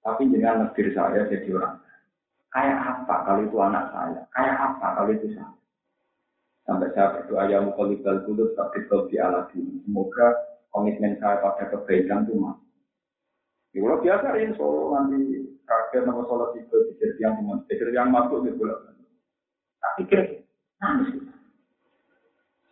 tapi 0.00 0.32
jangan 0.32 0.68
negeri 0.68 0.90
saya 0.96 1.28
jadi 1.28 1.48
orang. 1.52 1.76
Kayak 2.50 2.78
apa 2.82 3.14
kalau 3.28 3.40
itu 3.46 3.56
anak 3.62 3.84
saya? 3.94 4.20
Kayak 4.34 4.56
apa 4.58 4.86
kalau 4.96 5.10
itu 5.12 5.28
saya? 5.36 5.52
Sampai 6.66 6.90
saya 6.96 7.14
berdoa 7.14 7.44
ya 7.46 7.58
mukolibal 7.62 8.24
dulu 8.24 8.50
tetap 8.56 8.74
di 9.06 9.16
alat 9.20 9.46
ini. 9.54 9.84
Semoga 9.84 10.26
komitmen 10.72 11.20
saya 11.20 11.38
pada 11.44 11.68
kebaikan 11.68 12.26
itu 12.26 12.34
mas. 12.40 12.58
Ya, 13.70 13.86
kalau 13.86 14.02
biasa 14.02 14.26
ini 14.34 14.54
solo 14.58 14.98
nanti 14.98 15.46
kaget 15.62 16.02
nama 16.02 16.26
sholat 16.26 16.50
itu 16.58 16.76
di 16.98 17.06
yang 17.22 17.38
cuma 17.38 17.62
pikir 17.70 17.94
yang 17.94 18.10
masuk 18.10 18.42
di 18.42 18.50
bulan. 18.58 18.98
Tak 19.78 19.92
pikir 20.02 20.42
nangis. 20.82 21.29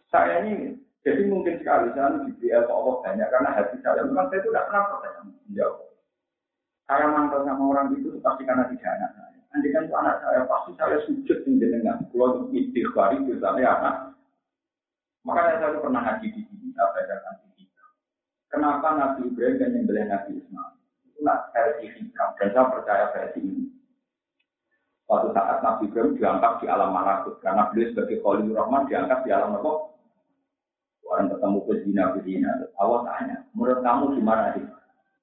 Saya 0.09 0.45
ini 0.45 0.77
jadi 1.05 1.29
mungkin 1.29 1.61
sekali 1.61 1.93
saya 1.93 2.21
BL 2.25 2.65
Allah 2.69 2.95
banyak 3.05 3.29
karena 3.29 3.51
hati 3.55 3.77
saya 3.85 4.03
memang 4.05 4.29
saya 4.33 4.41
itu 4.41 4.51
tidak 4.51 4.67
pernah 4.69 4.85
percaya. 4.89 5.21
Ya 5.53 5.69
saya 6.89 7.05
mantel 7.13 7.45
sama 7.45 7.65
orang 7.69 7.93
itu 8.01 8.17
pasti 8.25 8.49
karena 8.49 8.65
tidak 8.73 8.89
anak 8.97 9.11
saya. 9.21 9.41
Nanti 9.53 9.69
kan 9.77 9.85
itu 9.85 9.95
anak 9.95 10.17
saya, 10.25 10.41
pasti 10.49 10.73
saya 10.81 10.97
sujud 11.05 11.39
di 11.45 11.61
jenengan. 11.61 12.01
Kalau 12.09 12.49
istighfar 12.49 13.13
itu 13.21 13.37
saya 13.37 13.77
anak. 13.77 14.17
Makanya 15.29 15.61
saya 15.61 15.85
pernah 15.85 16.01
ngaji 16.01 16.29
di 16.33 16.43
sini, 16.49 16.73
saya 16.73 16.89
bacakan 16.97 17.35
di 17.45 17.49
sini. 17.61 17.77
Kenapa 18.49 18.89
Nabi 18.97 19.21
Ibrahim 19.29 19.61
dan 19.61 19.69
nyembelih 19.77 20.05
Nabi 20.09 20.41
Ismail? 20.41 20.73
Itu 21.05 21.21
nak 21.21 21.53
versi 21.53 21.87
hikam, 21.93 22.29
dan 22.41 22.49
saya 22.57 22.73
percaya 22.73 23.05
versi 23.13 23.41
ini. 23.45 23.65
Suatu 25.05 25.29
saat 25.37 25.61
Nabi 25.61 25.93
Ibrahim 25.93 26.17
diangkat 26.17 26.53
di 26.65 26.67
alam 26.73 26.97
malakut, 26.97 27.37
karena 27.45 27.69
beliau 27.69 27.93
sebagai 27.93 28.25
Khalil 28.25 28.57
Rahman 28.57 28.89
diangkat 28.89 29.29
di 29.29 29.31
alam 29.37 29.61
apa? 29.61 29.73
Orang 31.09 31.33
ketemu 31.33 31.59
ke 31.65 31.75
zina 31.89 32.05
ke 32.13 32.21
zina. 32.29 32.51
Allah 32.77 33.01
tanya, 33.09 33.37
menurut 33.57 33.81
kamu 33.81 34.05
gimana 34.21 34.53
sih? 34.53 34.65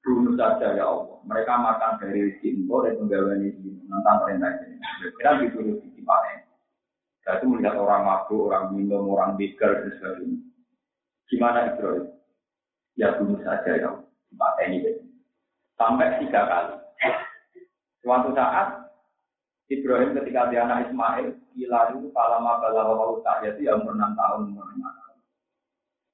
bunuh 0.05 0.38
saja 0.38 0.77
ya 0.77 0.86
Allah. 0.86 1.17
Mereka 1.25 1.53
makan 1.57 1.97
dari 1.97 2.29
rezeki 2.29 2.61
engkau 2.61 2.86
dan 2.86 2.93
penggawaan 3.01 3.41
ini 3.41 3.73
tentang 3.89 4.17
perintah 4.21 4.51
ini. 4.61 4.77
Kita 5.17 5.31
disuruh 5.41 5.75
di 5.81 6.01
panen. 6.05 6.39
Saya 7.25 7.41
itu 7.41 7.45
melihat 7.49 7.81
orang 7.81 8.05
mabuk, 8.05 8.53
orang 8.53 8.77
minum, 8.77 9.09
orang 9.09 9.33
begal 9.33 9.73
dan 9.73 9.89
sebagainya. 9.97 10.38
Gimana 11.25 11.73
Ibrahim? 11.73 12.05
Ya 12.93 13.17
bunuh 13.17 13.41
saja 13.41 13.71
ya, 13.73 13.89
Pak 14.38 14.61
ini. 14.69 14.93
Sampai 15.73 16.21
tiga 16.21 16.45
kali. 16.45 16.77
Suatu 18.05 18.29
saat 18.38 18.93
Ibrahim 19.73 20.13
ketika 20.21 20.53
dia 20.53 20.69
anak 20.69 20.93
Ismail, 20.93 21.33
gila 21.57 21.81
itu 21.97 22.13
palama 22.13 22.61
balawa 22.61 23.17
jadi 23.41 23.73
yang 23.73 23.81
umur 23.81 23.97
enam 23.97 24.13
tahun. 24.13 24.53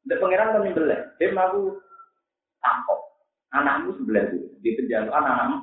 Dan 0.08 0.18
pangeran 0.18 0.54
kan 0.58 0.62
nyembelih, 0.66 1.02
dia 1.22 1.30
mau 1.34 1.78
takut. 2.62 3.00
Anakmu 3.52 4.00
sebelah 4.00 4.32
itu, 4.32 4.48
di 4.64 4.74
penjara 4.80 5.12
anak-anakmu. 5.12 5.58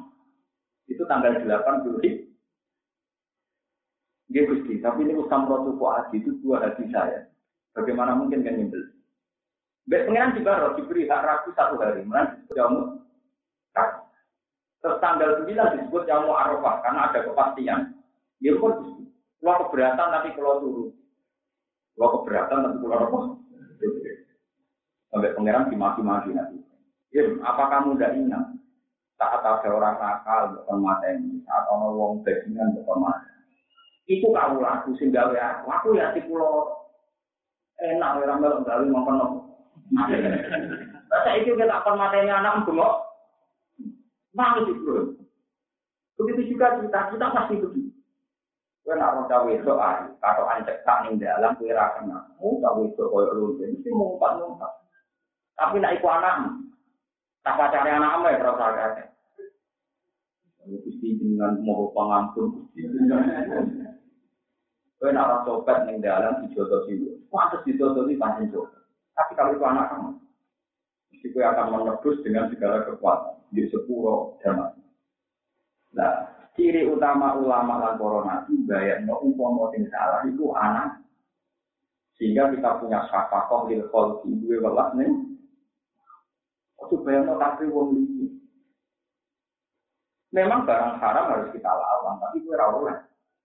Itu 0.89 1.03
tanggal 1.09 1.41
8 1.41 1.84
Juli. 1.84 2.28
Dia 4.28 4.45
Gusti, 4.45 4.76
tapi 4.84 5.09
ini 5.09 5.16
usam 5.16 5.49
rotu 5.49 5.72
hati 5.89 6.20
itu 6.20 6.36
dua 6.45 6.61
hati 6.61 6.84
saya. 6.93 7.24
Bagaimana 7.72 8.12
mungkin 8.12 8.45
kan 8.45 8.61
nyembelih? 8.61 8.93
Baik 9.89 10.05
pengiran 10.05 10.36
juga 10.36 10.61
roh 10.61 10.72
diberi 10.76 11.09
hak 11.09 11.24
ragu 11.24 11.49
satu 11.57 11.80
hari, 11.80 12.05
mana 12.05 12.36
jamu 12.53 13.01
Terus 14.78 15.01
tanggal 15.03 15.43
9 15.43 15.49
disebut 15.49 16.03
jamu 16.05 16.36
Arafah 16.36 16.84
karena 16.84 17.09
ada 17.09 17.24
kepastian. 17.24 17.80
Ya 18.39 18.55
pun 18.61 19.09
kalau 19.41 19.66
keberatan 19.66 20.09
nanti 20.12 20.30
kalau 20.36 20.62
turun. 20.62 20.89
Kalau 21.97 22.11
keberatan 22.20 22.59
nanti 22.62 22.78
kalau 22.84 22.99
apa? 23.01 23.18
Sampai 25.09 25.32
pangeran 25.32 25.72
dimaki-maki 25.72 26.36
nanti. 26.36 26.61
Ya, 27.16 27.24
apa 27.40 27.72
kamu 27.72 27.96
tidak 27.96 28.14
ingat? 28.20 28.44
Saat 29.16 29.40
ada 29.42 29.68
orang 29.72 29.96
nakal, 29.96 30.42
bukan 30.61 30.78
mata 30.84 31.09
ini. 31.11 31.40
Saat 31.48 31.64
orang 31.72 31.96
wong 31.96 32.12
bajingan, 32.22 32.76
bukan 32.76 32.98
mata. 33.00 33.30
Itu 34.04 34.28
kamu 34.28 34.61
laku 34.61 34.92
sehingga 35.00 35.32
ya. 35.32 35.64
Aku 35.64 35.96
ya 35.96 36.12
di 36.12 36.20
pulau 36.28 36.70
enak, 37.80 38.20
orang 38.20 38.38
melok 38.44 38.62
gawe 38.68 38.84
makan 38.84 39.16
Masa 41.09 41.40
itu 41.40 41.56
kita 41.56 41.72
akan 41.72 41.96
matanya 41.96 42.44
anak. 42.44 42.68
Mau 42.68 44.61
sih 44.62 44.76
bro. 44.84 45.16
Begitu 46.20 46.54
juga 46.54 46.76
kita, 46.78 47.00
kita 47.14 47.26
pasti 47.32 47.56
begitu. 47.56 47.90
Kue 48.88 48.96
nak 48.96 49.20
mau 49.20 49.28
cawe 49.28 49.52
itu 49.52 49.68
ayu, 49.68 50.09
kalau 50.16 50.48
anjek 50.48 50.80
tak 50.80 51.04
ning 51.04 51.20
dalam 51.20 51.52
kue 51.61 51.68
rakena, 51.68 52.24
mau 52.40 52.56
cawe 52.56 52.80
itu 52.88 53.04
koyo 53.04 53.30
lu, 53.36 53.61
mesti 53.61 53.88
ngumpat 53.92 54.40
ngumpat. 54.40 54.72
Tapi 55.59 55.82
nak 55.82 55.94
ikut 55.98 56.06
anak, 56.06 56.54
tak 57.42 57.59
pacarnya 57.59 57.98
anak 57.98 58.30
ya 58.30 58.38
terus 58.38 58.62
agak. 58.62 59.11
Gusti 60.68 61.16
dengan 61.16 61.59
mau 61.64 61.90
pangampun, 61.96 62.70
gusti 62.70 62.86
Kue 64.98 65.14
nak 65.14 65.30
orang 65.30 65.46
copet 65.46 65.78
ning 65.86 66.02
dalam 66.02 66.42
dijodoh 66.42 66.82
sih, 66.90 66.98
pantas 67.30 67.62
dijodoh 67.62 68.11
sih 68.11 68.18
pancen 68.18 68.50
copet. 68.50 68.82
Tapi 69.14 69.32
kalau 69.38 69.54
itu 69.54 69.62
anak 69.62 69.94
kamu, 69.94 70.11
mesti 71.14 71.26
kue 71.30 71.42
akan 71.46 71.66
menebus 71.70 72.18
dengan 72.26 72.50
segala 72.50 72.82
kekuatan 72.82 73.38
di 73.54 73.70
sepuro 73.70 74.42
zaman. 74.42 74.74
Nah, 75.94 76.38
ciri 76.59 76.90
utama 76.90 77.38
ulama 77.38 77.78
lan 77.78 77.94
corona 77.94 78.42
itu 78.42 78.66
bayar 78.66 79.06
no 79.06 79.22
umpama 79.22 79.70
sing 79.70 79.86
salah 79.86 80.26
itu 80.26 80.50
anak 80.59 80.98
sehingga 82.18 82.50
kita 82.50 82.82
punya 82.82 83.06
syafakoh 83.06 83.70
lil 83.70 83.86
kholki 83.94 84.34
dua 84.42 84.66
welas 84.66 84.90
nih 84.98 85.11
itu 86.79 86.97
bayar 87.03 87.26
no 87.26 87.35
tapi 87.37 87.66
wong 87.66 87.99
liki 87.99 88.39
memang 90.31 90.62
barang 90.62 91.03
haram 91.03 91.31
harus 91.35 91.51
kita 91.51 91.66
lawan 91.66 92.22
tapi 92.22 92.45
gue 92.45 92.55
rawol 92.55 92.87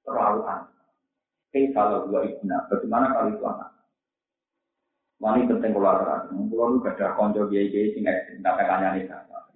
terlalu 0.04 0.42
aneh. 0.46 1.66
Kalau 1.74 2.10
dua 2.10 2.26
ibna 2.26 2.66
bagaimana 2.70 3.14
kalau 3.14 3.30
itu 3.30 3.46
anak? 3.46 3.70
Wani 5.22 5.48
penting 5.48 5.72
kalau 5.72 5.96
ada, 5.96 6.28
kalau 6.28 6.66
lu 6.76 6.84
gak 6.84 7.00
ada 7.00 7.16
konco 7.16 7.48
biaya 7.48 7.72
biaya 7.72 7.94
sing 7.96 8.04
ekstrim, 8.04 8.44
tak 8.44 8.60
kanya 8.60 8.98
nih 8.98 9.08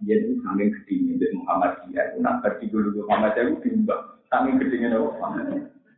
dia 0.06 0.14
itu 0.22 0.38
saking 0.46 0.70
gedingnya 0.70 1.26
dari 1.26 1.34
Muhammad. 1.42 1.72
Dia 1.90 2.14
itu 2.14 2.22
nak 2.22 2.46
pergi 2.46 2.70
dulu 2.70 3.02
Muhammad 3.02 3.34
dia 3.34 3.50
itu 3.50 3.56
bimbang 3.66 4.04
saking 4.30 4.62
gedingnya 4.62 4.94
dari 4.94 5.04
Muhammad. 5.04 5.46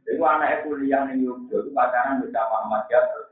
Itu 0.08 0.24
anak 0.24 0.64
kuliah 0.66 1.04
nih 1.12 1.28
Yogyo 1.28 1.68
itu 1.68 1.70
pacaran 1.76 2.24
bersama 2.24 2.64
Muhammad 2.66 2.82
dia 2.88 3.00
terus 3.12 3.30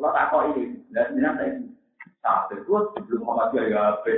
kalau 0.00 0.16
tak 0.16 0.32
kok 0.32 0.56
ini 0.56 0.64
dan 0.96 1.12
sebenarnya 1.12 1.36
saya 1.36 1.50
Kafir 2.20 2.60
gua 2.68 2.92
belum 2.92 3.24
sama 3.24 3.48
dia 3.48 3.72
ya 3.72 3.80
ape. 3.96 4.14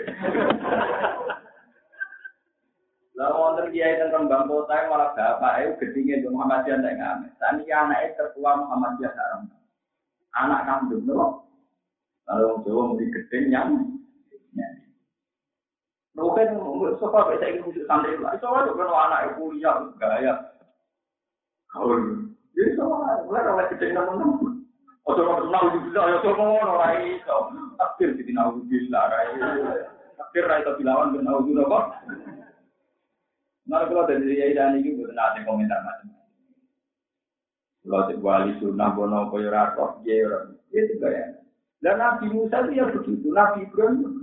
Lalu 3.12 3.38
wonten 3.38 3.66
kiai 3.70 4.00
teng 4.00 4.10
Rembang 4.10 4.50
Kota 4.50 4.90
malah 4.90 5.14
bapak 5.14 5.54
e 5.62 5.64
gedinge 5.78 6.26
Muhammad 6.26 6.66
Muhammadiyah 6.66 6.76
ndek 6.82 6.94
ngene. 6.98 7.26
Sami 7.38 7.64
anake 7.70 8.18
tertua 8.18 8.58
Muhammadiyah 8.58 9.12
sarang. 9.14 9.46
Anak 10.34 10.64
kandung 10.66 11.06
lho. 11.06 11.46
Lalu 12.26 12.44
wong 12.48 12.58
Jawa 12.66 12.82
mesti 12.90 13.04
gedeng 13.14 13.44
nyam. 13.52 13.68
Mungkin 16.12 16.48
sofa 17.00 17.32
bisa 17.32 17.48
ikut 17.48 17.64
khusus 17.64 17.88
santri 17.88 18.20
lah. 18.20 18.36
Itu 18.36 18.44
aja 18.44 18.68
kalau 18.68 18.96
anak 18.96 19.32
ibu 19.32 19.56
yang 19.56 19.96
gaya. 19.96 20.36
Kalau 21.72 21.96
ini, 21.96 22.36
ini 22.52 22.76
sama. 22.76 23.24
Mulai 23.24 23.48
orang 23.48 23.70
gedeng 23.72 23.92
namun-namun. 23.96 24.61
Ojo 25.02 25.22
mau 25.26 25.42
kenal 25.42 25.64
juga, 25.74 26.00
ojo 26.22 26.30
mau 26.38 26.62
orang 26.62 27.10
itu. 27.10 27.38
Takdir 27.74 28.14
di 28.14 28.22
kenal 28.22 28.54
juga, 28.54 29.10
rai. 29.10 29.34
Takdir 30.14 30.44
rai 30.46 30.62
tapi 30.62 30.86
lawan 30.86 31.18
kenal 31.18 31.42
juga 31.42 31.62
kok. 31.66 31.86
Nah 33.66 33.86
dari 33.86 34.38
Yai 34.38 34.54
dan 34.58 34.78
ini 34.78 34.98
bukan 34.98 35.14
ada 35.14 35.40
komentar 35.46 35.80
macam-macam. 35.86 36.22
Kalau 37.82 38.06
cek 38.06 38.18
wali 38.22 38.52
sunnah 38.62 38.94
bono 38.94 39.26
koyo 39.30 39.50
ratok, 39.50 40.06
ya 40.06 40.22
orang 40.22 40.54
itu 40.70 40.94
gaya. 41.02 41.34
Dan 41.82 41.98
Nabi 41.98 42.30
Musa 42.30 42.62
itu 42.62 42.78
ya 42.78 42.86
begitu, 42.86 43.26
Nabi 43.34 43.66
Ibrahim 43.66 44.22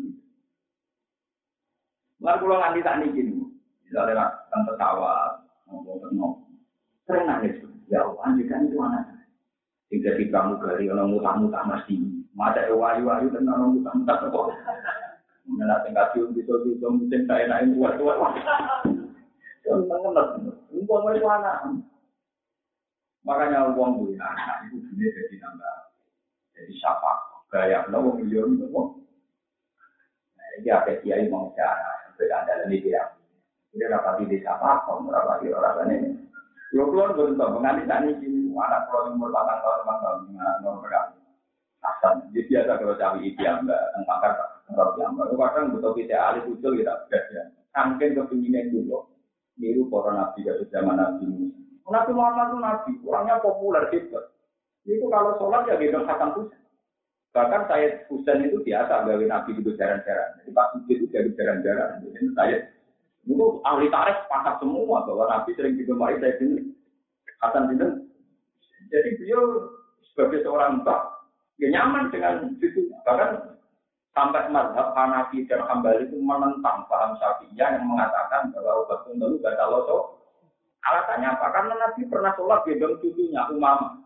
Lalu 2.20 2.40
kalau 2.40 2.60
nganti 2.60 2.80
tak 2.84 2.96
nih 3.00 3.16
gini, 3.16 3.36
misalnya 3.88 4.44
kan 4.52 4.68
pesawat, 4.68 5.40
ngomong 5.72 6.44
sering 7.08 7.28
nangis. 7.32 7.64
Ya 7.88 8.04
Allah, 8.04 8.28
kan 8.28 8.68
itu 8.68 8.76
anak 8.76 9.09
Tidak 9.90 10.16
di 10.22 10.30
pramugari, 10.30 10.86
orang 10.86 11.18
mutah-mutah 11.18 11.66
masih. 11.66 11.98
Masa 12.38 12.70
wayu-wayu 12.70 13.34
dan 13.34 13.50
orang 13.50 13.82
mutah-mutah 13.82 14.18
kok. 14.30 14.48
Mengenai 15.50 15.82
tingkat 15.82 16.14
cium 16.14 16.30
bisa-bisa, 16.38 16.86
mungkin 16.86 17.26
saya 17.26 17.50
naik 17.50 17.74
buat-buat. 17.74 18.18
Seneng 19.66 19.90
banget. 19.90 20.28
Uang 20.78 21.10
itu 21.14 21.26
anak. 21.26 21.58
Makanya 23.26 23.74
uang 23.74 24.02
punya 24.02 24.22
anak 24.26 24.70
itu 24.70 24.78
dunia 24.78 25.10
jadi 25.10 25.36
nambah. 25.42 25.76
Jadi 26.54 26.74
siapa? 26.78 27.12
Gaya, 27.50 27.90
lo 27.90 27.98
mau 28.06 28.14
miliar 28.14 28.46
itu 28.46 28.66
Nah, 28.70 30.48
ini 30.62 30.70
apa 30.70 31.02
kiai 31.02 31.26
mau 31.30 31.50
cara 31.58 32.14
berada 32.14 32.70
di 32.70 32.78
dia. 32.78 33.10
Dia 33.74 33.90
rapat 33.90 34.22
di 34.22 34.38
desa 34.38 34.58
apa, 34.58 34.86
rapat 34.86 35.38
di 35.42 35.50
orang 35.54 35.90
ini. 35.94 36.19
Yo 36.70 36.86
keluar 36.86 37.18
tuh 37.18 37.34
menganti 37.34 37.90
tani 37.90 38.14
ini 38.22 38.54
anak 38.54 38.86
pulau 38.86 39.10
umur 39.10 39.34
delapan 39.34 39.58
tahun, 39.66 39.78
delapan 39.82 39.98
tahun, 40.06 40.20
anak 40.38 40.56
nomor 40.62 40.80
berapa? 40.86 41.18
Asan, 41.80 42.30
jadi 42.36 42.46
biasa 42.46 42.72
kalau 42.76 43.00
cari 43.00 43.20
idiam, 43.32 43.64
tentang 43.64 44.04
pakar, 44.04 44.36
kalau 44.68 45.00
yang 45.00 45.16
baru 45.16 45.36
kadang 45.40 45.66
betul 45.74 45.96
kita 45.96 46.14
alih 46.20 46.44
usul 46.52 46.76
kita 46.76 46.92
berbeda. 47.08 47.42
Angkin 47.74 48.20
kepinginan 48.20 48.76
dulu, 48.76 49.08
niru 49.56 49.88
para 49.88 50.12
nabi 50.12 50.44
dari 50.44 50.68
zaman 50.70 51.00
nabi 51.00 51.24
Musa. 51.24 51.56
Nabi 51.90 52.12
Muhammad 52.14 52.48
itu 52.52 52.58
nabi, 52.60 52.92
orangnya 53.08 53.42
populer 53.42 53.84
gitu. 53.96 54.20
Itu 54.86 55.06
kalau 55.08 55.40
sholat 55.40 55.72
ya 55.72 55.80
gendong 55.80 56.06
Hasan. 56.06 56.52
Bahkan 57.30 57.62
saya 57.70 57.88
Husain 58.10 58.46
itu 58.46 58.60
biasa 58.60 59.06
gawe 59.06 59.26
nabi 59.26 59.50
itu 59.56 59.72
jaran-jaran. 59.80 60.36
Jadi 60.42 60.50
pas 60.52 60.74
itu 60.76 61.06
jadi 61.14 61.30
jaran-jaran. 61.38 62.02
Jadi 62.04 62.28
saya 62.34 62.58
itu 63.30 63.62
ahli 63.62 63.94
tarikh 63.94 64.26
sepakat 64.26 64.58
semua 64.58 65.06
bahwa 65.06 65.30
nabi 65.30 65.54
sering 65.54 65.78
digemari 65.78 66.18
saya 66.18 66.34
ini 66.42 66.74
Hasan 67.40 67.72
bin 67.72 68.10
Jadi 68.90 69.10
beliau 69.22 69.70
sebagai 70.12 70.42
seorang 70.42 70.82
mbak 70.82 71.00
ya 71.62 71.70
nyaman 71.70 72.10
dengan 72.10 72.58
itu. 72.58 72.90
Bahkan 73.06 73.60
sampai 74.18 74.50
mazhab 74.50 74.92
Hanafi 74.98 75.46
dan 75.46 75.62
Hambali 75.64 76.10
itu 76.10 76.18
menentang 76.18 76.90
paham 76.90 77.16
Syafi'iyah 77.22 77.80
yang 77.80 77.86
mengatakan 77.86 78.50
bahwa 78.52 78.84
obat 78.84 79.06
itu 79.08 79.38
gak 79.40 79.70
loso. 79.70 80.20
Alasannya 80.90 81.28
apa? 81.38 81.48
Karena 81.54 81.74
Nabi 81.76 82.02
pernah 82.10 82.34
sholat 82.34 82.66
gendong 82.66 82.98
cucunya 83.04 83.46
Umama. 83.52 84.00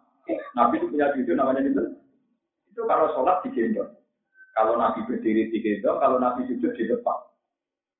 Nabi 0.57 0.83
itu 0.83 0.89
punya 0.91 1.13
cucu 1.15 1.31
namanya 1.31 1.63
itu 1.63 1.83
itu 2.73 2.81
kalau 2.89 3.07
sholat 3.13 3.45
digendong. 3.45 3.93
Kalau 4.57 4.77
Nabi 4.77 5.05
berdiri 5.05 5.49
digendong, 5.53 5.97
kalau 6.01 6.17
Nabi 6.17 6.49
sujud 6.49 6.73
di 6.73 6.85
depan. 6.89 7.17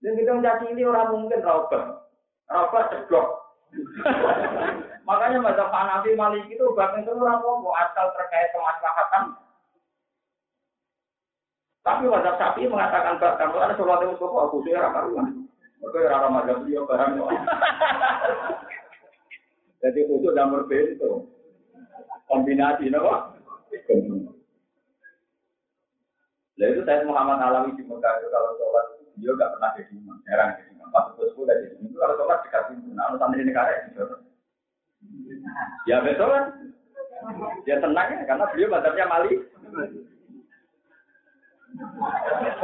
Dan 0.04 0.20
kita 0.20 0.36
menjadi 0.36 0.66
ini 0.68 0.84
orang 0.84 1.16
mungkin 1.16 1.40
rauber. 1.40 2.04
Rauber 2.52 2.84
cegok. 2.92 3.28
Makanya 5.08 5.40
masa 5.40 5.72
Pak 5.72 5.84
Nabi 5.88 6.12
Malik 6.20 6.46
itu 6.52 6.64
bahkan 6.76 7.08
itu 7.08 7.16
orang 7.16 7.40
mau 7.40 7.72
asal 7.80 8.12
terkait 8.12 8.52
kemaslahatan. 8.52 9.40
Tapi 11.84 12.08
wajah 12.08 12.36
sapi 12.40 12.68
mengatakan 12.68 13.20
bahkan 13.20 13.52
kalau 13.52 13.64
ada 13.64 13.76
sholat 13.76 14.00
yang 14.04 14.16
kok 14.16 14.32
aku 14.32 14.64
sih 14.64 14.76
orang 14.76 14.94
karuan. 14.96 15.28
Mereka 15.84 15.98
ya 16.00 16.16
orang 16.16 16.32
mazhab 16.32 16.60
dia 16.64 16.80
barang. 16.80 17.12
Jadi 19.84 20.00
itu 20.00 20.14
udah 20.20 20.48
berbeda. 20.48 21.10
Kombinasi, 22.32 22.88
no? 22.88 23.04
Lalu 26.56 26.72
itu 26.72 26.82
saya 26.88 27.04
Muhammad 27.04 27.44
Alawi 27.44 27.76
di 27.76 27.84
Mekah 27.84 28.14
itu 28.22 28.28
kalau 28.32 28.56
sholat 28.56 28.86
itu 28.93 28.93
dia 29.18 29.32
nggak 29.34 29.52
pernah 29.58 29.70
jadi 29.78 29.94
imam, 29.94 30.18
jarang 30.26 30.50
jadi 30.58 30.70
imam. 30.74 30.88
Pas 30.90 31.06
bosku 31.14 31.46
udah 31.46 31.56
jadi 31.58 31.76
imam 31.78 31.90
itu 31.90 31.98
kalau 32.02 32.16
sholat 32.18 32.40
dekat 32.46 32.64
pintu, 32.70 32.90
nah 32.94 33.14
santri 33.18 33.46
negara 33.46 33.72
itu 33.90 34.06
Ya 35.86 36.00
betul 36.00 36.32
kan? 36.32 36.46
Ya 37.68 37.76
tenang 37.80 38.08
ya, 38.12 38.24
karena 38.24 38.46
beliau 38.52 38.72
badannya 38.72 39.06
mali. 39.08 39.32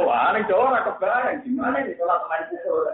Wah, 0.00 0.32
ini 0.32 0.46
cowok 0.48 0.68
orang 0.70 0.86
kebayang. 0.86 1.42
Gimana 1.44 1.76
nih 1.84 1.96
sholat 1.98 2.20
main 2.30 2.44
pukul? 2.48 2.86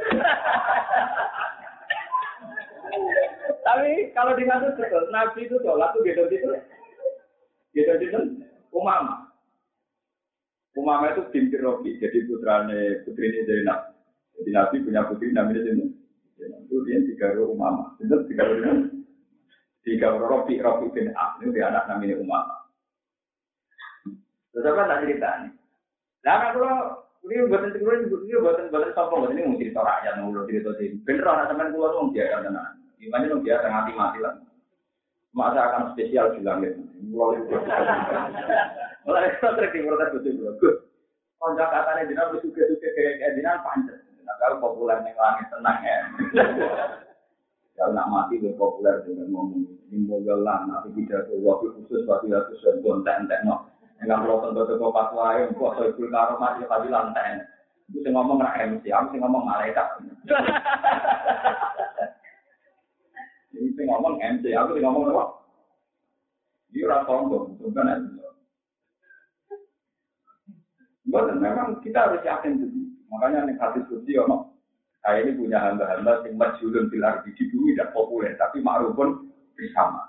Tapi 3.67 4.15
kalau 4.15 4.33
ngatur 4.39 4.73
betul, 4.79 5.03
Nabi 5.11 5.41
itu 5.47 5.57
sholat 5.63 5.91
tuh 5.95 6.03
gitu 6.07 6.23
gitu. 6.31 6.49
Gitu 7.75 7.93
gitu. 8.01 8.19
Umama. 8.73 9.26
Umama 10.77 11.17
itu 11.17 11.25
binti 11.33 11.57
Robi, 11.57 11.97
jadi 11.97 12.29
putrane 12.29 13.01
putri 13.09 13.33
ini 13.33 13.49
Zainab. 13.49 13.97
Jadi 14.37 14.51
Nabi 14.53 14.77
punya 14.85 15.09
putri 15.09 15.33
namanya 15.33 15.65
Zainab. 15.65 15.89
Itu 16.69 16.85
dia 16.85 17.01
tiga 17.01 17.33
Umama. 17.41 17.97
Itu 17.97 18.29
tiga 18.29 18.45
Tiga 19.87 20.19
Robi, 20.19 20.61
Robi 20.61 20.93
bin 20.93 21.17
Ah. 21.17 21.39
Ini 21.41 21.55
dia 21.55 21.73
anak 21.73 21.89
namanya 21.89 22.21
Umama. 22.21 22.69
Terus 24.53 24.69
apa 24.69 24.89
tak 24.89 25.01
cerita 25.05 25.29
nih? 25.47 25.53
Nah, 26.27 26.37
kalau 26.43 26.75
ini 27.29 27.47
buatan 27.47 27.77
ini 27.77 28.13
ini 28.27 28.35
buatan 28.41 28.73
buatan 28.73 28.93
sombong, 28.99 29.31
ini 29.31 29.47
mau 29.47 29.61
cerita 29.61 29.81
rakyat, 29.81 30.15
mau 30.21 30.45
cerita 30.49 30.71
sih. 30.81 30.97
Bener 31.07 31.25
anak 31.25 31.55
teman 31.55 31.71
pulau 31.71 31.93
tuh 31.93 32.11
biasa 32.13 32.45
tenan. 32.45 32.73
Gimana 32.99 33.31
dong 33.31 33.45
biasa 33.45 33.67
mati 33.69 33.93
mati 33.95 34.19
lah. 34.21 34.35
Masa 35.37 35.61
akan 35.71 35.93
spesial 35.93 36.35
di 36.35 36.41
langit. 36.43 36.75
Mulai 39.07 39.31
itu 39.31 39.47
terus 39.47 39.71
di 39.71 39.87
protes 39.87 40.13
betul 40.19 40.35
betul. 40.43 40.75
Konjak 41.39 41.71
katanya 41.71 42.09
jinak 42.11 42.35
suka 42.43 42.63
suka 42.67 42.89
kayak 42.99 43.35
jinak 43.39 43.63
panjang. 43.63 44.03
Nah 44.27 44.35
kalau 44.43 44.59
populer 44.59 44.99
nih 45.07 45.15
langit 45.15 45.47
tenang 45.55 45.79
ya. 45.87 45.99
Kalau 47.77 47.93
nak 47.93 48.09
mati 48.09 48.41
lebih 48.41 48.59
populer 48.59 49.05
dengan 49.05 49.31
ngomong 49.31 49.69
ini 49.93 50.09
mau 50.09 50.19
jalan, 50.25 50.73
nanti 50.73 50.97
tidak 50.97 51.29
waktu 51.45 51.77
khusus 51.77 52.09
waktu 52.09 52.33
itu 52.33 52.53
sudah 52.65 52.81
konten 52.83 53.29
no. 53.45 53.69
Enggak 54.01 54.25
perlu 54.25 54.43
tentu 54.49 54.63
tentu 54.65 54.89
pas 54.93 55.13
wae, 55.13 55.45
kok 55.55 55.77
ikut 55.81 56.09
karo 56.09 56.35
mati 56.41 56.65
tadi 56.65 56.89
lantai. 56.89 57.45
Itu 57.93 58.09
ngomong 58.11 58.43
nak 58.43 58.59
MC, 58.59 58.91
aku 58.91 59.15
sih 59.15 59.21
ngomong 59.23 59.47
malaikat. 59.47 59.87
Ini 63.55 63.83
ngomong 63.87 64.19
MC, 64.19 64.45
aku 64.53 64.75
sih 64.75 64.83
ngomong 64.83 65.15
apa? 65.15 65.25
Dia 66.75 66.85
orang 66.91 67.07
sombong, 67.07 67.57
bukan 67.63 67.89
itu. 67.89 68.16
Bukan, 71.07 71.39
memang 71.39 71.79
kita 71.87 72.11
harus 72.11 72.23
yakin 72.27 72.59
itu. 72.59 72.67
Makanya 73.11 73.47
nih 73.47 73.57
hati 73.63 73.81
suci, 73.87 74.19
ono. 74.19 74.55
Saya 75.07 75.23
ini 75.23 75.39
punya 75.39 75.63
hamba-hamba 75.63 76.27
yang 76.27 76.35
majulun 76.35 76.91
bilar 76.91 77.23
di 77.23 77.31
bumi 77.39 77.79
tidak 77.79 77.95
populer, 77.95 78.35
tapi 78.35 78.59
ma'ruf 78.59 78.99
pun 78.99 79.31
bersama. 79.55 80.03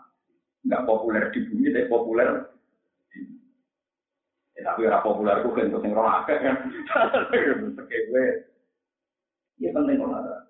Enggak 0.65 0.89
populer 0.89 1.29
di 1.29 1.39
bumi, 1.45 1.69
tapi 1.69 1.85
populer 1.85 2.29
Ya, 4.57 4.73
tapi 4.73 4.89
ora 4.89 5.05
populer 5.05 5.37
ku 5.45 5.53
kan 5.53 5.69
sing 5.69 5.93
ora 5.93 6.25
akeh 6.25 6.37
kan. 6.41 6.57
gue. 7.77 8.25
Ya 9.61 9.69
penting 9.69 10.01
olahraga. 10.01 10.49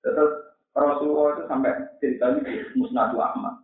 Terus 0.00 0.32
Rasulullah 0.72 1.36
itu 1.36 1.44
sampai 1.44 1.76
ceritanya 2.00 2.40
di 2.40 2.54
Musnadu 2.80 3.20
Ahmad. 3.20 3.60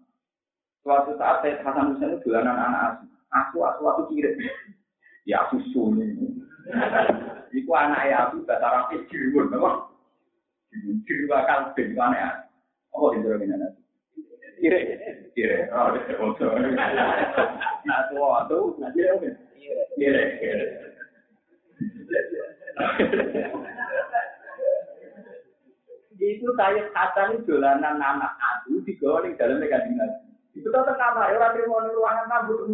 Suatu 0.84 1.16
saat 1.16 1.40
saya 1.40 1.64
Hasan 1.64 1.96
Husain 1.96 2.20
itu 2.20 2.28
dolanan 2.28 2.60
anak 2.60 2.80
asuh. 2.92 3.08
Asuh 3.32 3.62
asuh 3.72 3.86
aku 3.88 4.02
kirim. 4.12 4.36
Ya 5.26 5.42
asuh 5.42 5.58
sunyi. 5.74 6.38
Iku 7.50 7.70
anak 7.74 8.06
ya 8.06 8.16
aku 8.30 8.46
bahasa 8.46 8.66
Arab 8.66 8.94
jirun, 9.10 9.50
apa? 9.50 9.90
Jirun 11.02 11.30
bakal 11.30 11.74
ben 11.74 11.98
anak. 11.98 12.46
Apa 12.94 13.06
itu 13.18 13.28
anak? 13.34 13.72
Kire, 14.56 14.80
kire. 15.34 15.68
Oh, 15.74 15.92
itu 15.92 16.14
Nah, 17.86 18.00
tua 18.10 18.46
itu, 18.48 18.58
kire, 18.94 19.12
kire, 19.98 20.24
kire. 20.40 20.66
Itu 26.16 26.48
saya 26.56 26.82
Hasan 26.96 27.44
dolanan 27.44 28.00
anak 28.00 28.32
aku 28.40 28.80
digawa 28.88 29.22
di 29.26 29.36
dalam 29.36 29.60
mereka 29.60 29.84
dinas. 29.84 30.24
Itu 30.56 30.72
tahu 30.72 30.88
kenapa? 30.88 31.28
Ya 31.28 31.36
orang 31.36 31.52
terima 31.52 31.84
ruangan 31.92 32.26
nabur 32.32 32.64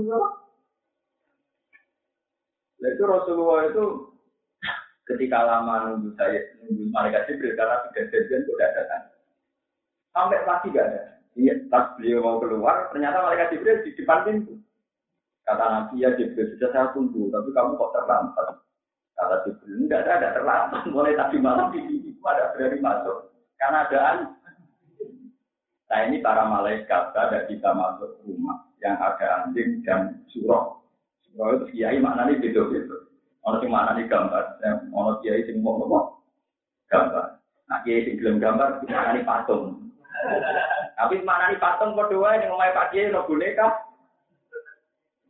Itu 2.82 3.04
Rasulullah 3.06 3.70
itu 3.70 3.84
ketika 5.06 5.38
lama 5.46 5.94
nunggu 5.94 6.14
saya 6.18 6.42
nunggu 6.66 6.90
malaikat 6.90 7.30
Jibril 7.30 7.54
karena 7.54 7.78
sudah 7.86 8.04
janjian 8.10 8.42
sudah 8.46 8.68
datang. 8.74 9.04
Sampai 10.12 10.44
pagi 10.44 10.74
gak 10.74 10.86
ada. 10.90 11.02
Iya, 11.32 11.64
pas 11.72 11.96
beliau 11.96 12.20
mau 12.20 12.36
keluar, 12.42 12.92
ternyata 12.92 13.24
malaikat 13.24 13.56
Jibril 13.56 13.80
di 13.86 13.96
depan 13.96 14.28
pintu. 14.28 14.60
Kata 15.48 15.64
Nabi, 15.64 16.04
ya 16.04 16.12
Jibril, 16.12 16.52
sudah 16.54 16.68
saya 16.70 16.86
tunggu, 16.92 17.32
tapi 17.32 17.48
kamu 17.56 17.80
kok 17.80 17.92
terlambat. 17.96 18.46
Kata 19.16 19.36
Jibril, 19.48 19.88
enggak 19.88 20.04
ada, 20.04 20.12
ada 20.20 20.28
terlambat. 20.36 20.82
Mulai 20.92 21.16
tadi 21.16 21.36
malam 21.40 21.72
di 21.72 21.80
sini 21.88 22.12
ada 22.20 22.52
berani 22.52 22.78
masuk. 22.84 23.18
Karena 23.56 23.78
adaan. 23.88 24.16
Nah 25.88 26.00
ini 26.08 26.16
para 26.20 26.44
malaikat, 26.44 27.04
ada 27.16 27.48
kita 27.48 27.70
masuk 27.72 28.20
rumah 28.24 28.68
yang 28.84 28.96
ada 29.00 29.48
anjing 29.48 29.80
dan 29.86 30.20
surah. 30.28 30.81
Surah 31.32 31.56
itu 31.56 31.66
kiai 31.72 31.98
maknanya 31.98 32.40
beda-beda. 32.40 32.96
Ono 33.48 33.56
sing 33.58 33.70
maknanya 33.72 34.08
gambar, 34.08 34.44
ono 34.92 35.12
kiai 35.24 35.48
sing 35.48 35.64
mau 35.64 35.80
gambar. 36.92 37.40
Nah 37.68 37.78
kiai 37.82 38.04
sing 38.04 38.20
gelem 38.20 38.36
gambar, 38.36 38.84
maknanya 38.84 39.24
patung. 39.24 39.82
Tapi 40.94 41.24
mana 41.24 41.50
nih 41.50 41.58
patung 41.58 41.98
berdua 41.98 42.38
ini 42.38 42.46
ngomong 42.46 42.76
Pak 42.76 42.94
Kiai 42.94 43.10
no 43.10 43.26
boneka. 43.26 43.66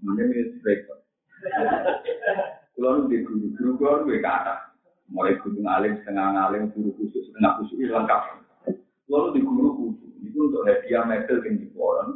Mana 0.04 0.22
repot. 0.66 0.98
Kulo 2.76 3.06
di 3.08 3.22
guru 3.24 3.46
guru 3.56 3.70
kulo 3.78 3.92
gue 4.04 4.20
kata. 4.20 4.74
Mulai 5.08 5.38
guru 5.40 5.64
ngalim 5.64 5.96
setengah 6.02 6.26
ngalim 6.34 6.72
guru 6.76 6.90
khusus 6.98 7.30
setengah 7.30 7.62
khusus 7.62 7.76
itu 7.78 7.92
lengkap. 7.94 8.42
Kulo 9.08 9.32
di 9.32 9.40
guru 9.40 9.68
khusus 9.80 10.12
itu 10.20 10.38
untuk 10.50 10.66
hadiah 10.66 11.06
medal 11.06 11.40
yang 11.46 11.54
di 11.56 11.66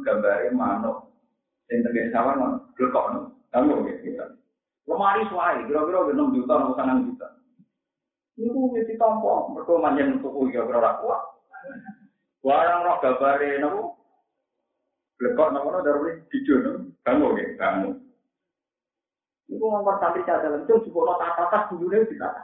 gambarnya 0.05 0.51
mano. 0.53 1.09
Yang 1.67 1.91
terkait 1.91 2.11
sawah 2.15 2.33
no, 2.37 2.47
lekok. 2.79 3.36
Kamu 3.51 3.87
gitu. 3.87 4.23
Lemari 4.87 5.23
suai, 5.27 5.67
kira-kira 5.67 6.15
enam 6.15 6.31
juta, 6.31 6.55
enam 6.55 7.11
juta. 7.11 7.27
Ini 8.37 8.53
tuh 8.53 8.69
mesti 8.69 8.93
tombol, 9.01 9.49
mereka 9.51 9.81
manjan 9.81 10.21
untuk 10.21 10.37
uya 10.37 10.61
berapa 10.63 11.01
kuat. 11.01 11.21
Barang 12.45 12.85
roh 12.85 12.97
gambare 13.01 13.59
nopo? 13.59 13.97
Lekok 15.19 15.51
nopo 15.51 15.67
no 15.73 15.79
dari 15.81 16.21
video 16.29 16.55
no? 16.61 16.71
Kamu 17.01 17.33
ya, 17.33 17.47
kamu. 17.57 17.89
Iku 19.47 19.63
ngomong 19.63 19.97
santri 19.99 20.21
cacalan 20.27 20.63
itu 20.63 20.85
juga 20.85 20.99
no 21.07 21.13
tata 21.17 21.43
tata 21.49 21.59
dulunya 21.73 22.07
ditata. 22.07 22.43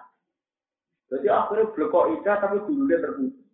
Jadi 1.14 1.28
akhirnya 1.30 1.72
blekok 1.72 2.10
ida 2.20 2.41
tapi 2.41 2.58
dulunya 2.66 2.97
terputus. 2.97 3.47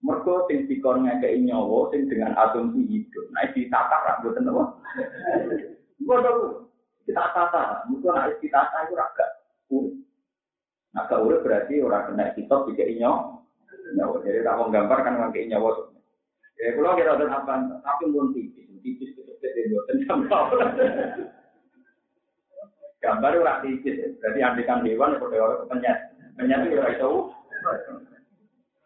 Mereka 0.00 0.34
sing 0.48 0.58
dikon 0.66 1.06
ngekei 1.06 1.38
nyawa 1.44 1.92
sing 1.94 2.08
dengan 2.10 2.34
asumsi 2.34 2.82
hidup. 2.88 3.24
Nah 3.30 3.46
ditata 3.54 3.96
ra 4.04 4.12
mboten 4.20 4.50
apa? 4.50 4.64
Bodoh. 6.08 6.69
Kita 7.10 7.26
tata, 7.34 7.90
mungkin 7.90 8.14
nek 8.14 8.38
kita 8.38 8.70
tata 8.70 8.86
itu 8.86 8.94
raga. 8.94 9.26
Nah, 10.94 11.10
kalau 11.10 11.42
berarti 11.42 11.82
orang 11.82 12.14
kena 12.14 12.30
kitab 12.38 12.70
dikei 12.70 12.94
nyawa. 13.02 13.34
nyawa. 13.98 14.22
Jadi 14.22 14.46
tak 14.46 14.58
gambar 14.70 14.98
kan 15.02 15.14
ngangkei 15.18 15.50
nyawa. 15.50 15.90
Ya 16.62 16.70
kalau 16.78 16.94
kita 16.94 17.18
ada 17.18 17.26
apa, 17.34 17.54
tapi 17.82 18.14
pun 18.14 18.30
tipis, 18.30 18.70
tipis 18.78 19.10
itu 19.10 19.32
jadi 19.42 19.74
buatan 19.74 19.96
gambar. 20.06 20.44
Itu 23.34 23.40
tipis, 23.66 23.96
jadi 24.22 24.38
andikan 24.46 24.86
hewan 24.86 25.18
itu 25.18 25.26
orang 25.34 25.66
penyet, 25.66 25.98
penyet 26.38 26.62
itu 26.70 26.78
orang 26.78 26.94
tahu. 26.94 27.18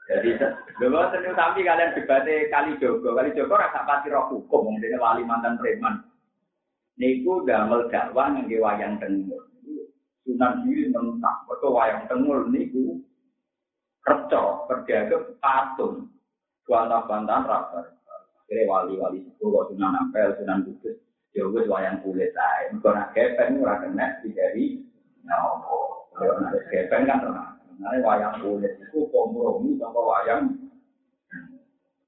Jadi 0.09 0.29
dulu 0.81 1.01
seni 1.13 1.29
sampai 1.37 1.65
kalian 1.65 1.93
debatnya 1.93 2.49
kali 2.49 2.73
jogo, 2.81 3.13
kali 3.17 3.37
jogo 3.37 3.53
rasa 3.57 3.85
pasti 3.85 4.09
roh 4.09 4.33
hukum, 4.33 4.73
mungkin 4.73 4.97
wali 5.01 5.25
mantan 5.25 5.61
preman. 5.61 6.14
Niku 6.95 7.43
damel 7.43 7.91
dakwah 7.91 8.31
ngangge 8.31 8.63
wayang 8.63 9.03
tengul. 9.03 9.43
Sunan 10.23 10.63
diri 10.65 10.89
mentah, 10.95 11.43
betul 11.51 11.75
wayang 11.75 12.07
tengul 12.07 12.47
niku 12.49 13.03
reco 14.07 14.71
berjaga 14.71 15.19
patung. 15.43 16.07
Bantah-bantahan 16.65 17.45
rasa 17.45 17.93
kira 18.49 18.65
wali-wali 18.65 19.21
itu 19.21 19.45
kok 19.45 19.69
sunan 19.69 20.01
ampel 20.01 20.33
sunan 20.41 20.65
kudus 20.65 20.97
ya 21.37 21.45
wis 21.51 21.69
wayang 21.69 22.01
kulit 22.01 22.33
ae. 22.33 22.73
Mergo 22.73 22.89
nak 22.95 23.13
kepen 23.13 23.61
ora 23.61 23.83
kena 23.83 24.23
dari 24.23 24.81
nopo 25.27 26.09
kalau 26.15 26.41
nak 26.41 26.57
kepen 26.71 27.05
kan 27.05 27.21
ora. 27.27 27.45
Nah 27.83 27.99
wayang 28.01 28.41
kulit 28.41 28.81
itu 28.81 29.11
kompromi 29.11 29.77
sama 29.77 30.01
wayang. 30.01 30.57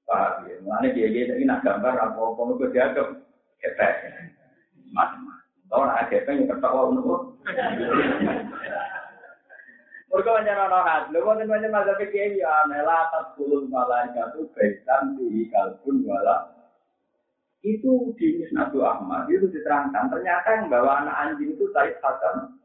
Pak, 0.07 0.47
mana 0.63 0.87
dia 0.95 1.11
dia 1.11 1.27
tadi 1.27 1.43
nak 1.43 1.67
gambar 1.67 1.99
apa 1.99 2.15
apa 2.15 2.41
itu 2.55 2.65
ke 2.71 3.69
kepen, 4.87 4.95
macam 4.95 5.37
Tahu 5.67 5.83
nak 5.83 6.07
agak 6.07 6.23
yang 6.31 6.47
ketawa 6.47 6.81
untuk. 6.87 7.43
Mereka 10.07 10.29
banyak 10.31 10.55
orang 10.55 10.87
hat. 10.87 11.03
Lalu 11.11 11.27
banyak 11.27 11.47
banyak 11.51 11.71
mazhab 11.75 11.99
fikih 11.99 12.39
ya 12.39 12.63
nela 12.71 13.11
atas 13.11 13.35
puluh 13.35 13.67
malaikat 13.67 14.31
itu 14.31 14.47
baitan 14.55 15.19
di 15.19 15.51
kalbun 15.51 16.07
wala. 16.07 16.55
Itu 17.59 18.15
di 18.15 18.39
Musnadu 18.39 18.79
Ahmad 18.87 19.27
itu 19.27 19.51
diterangkan. 19.51 20.07
Ternyata 20.07 20.47
yang 20.55 20.71
bawa 20.71 21.03
anak 21.03 21.15
anjing 21.19 21.51
itu 21.51 21.67
Said 21.75 21.99
Hasan. 21.99 22.55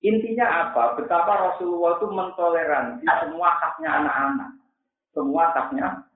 Intinya 0.00 0.68
apa? 0.68 0.96
Betapa 0.96 1.52
Rasulullah 1.52 2.00
itu 2.00 2.08
mentoleransi 2.08 3.04
semua 3.04 3.52
haknya 3.60 3.90
anak-anak. 4.00 4.50
Semua 5.12 5.52
haknya 5.52 6.08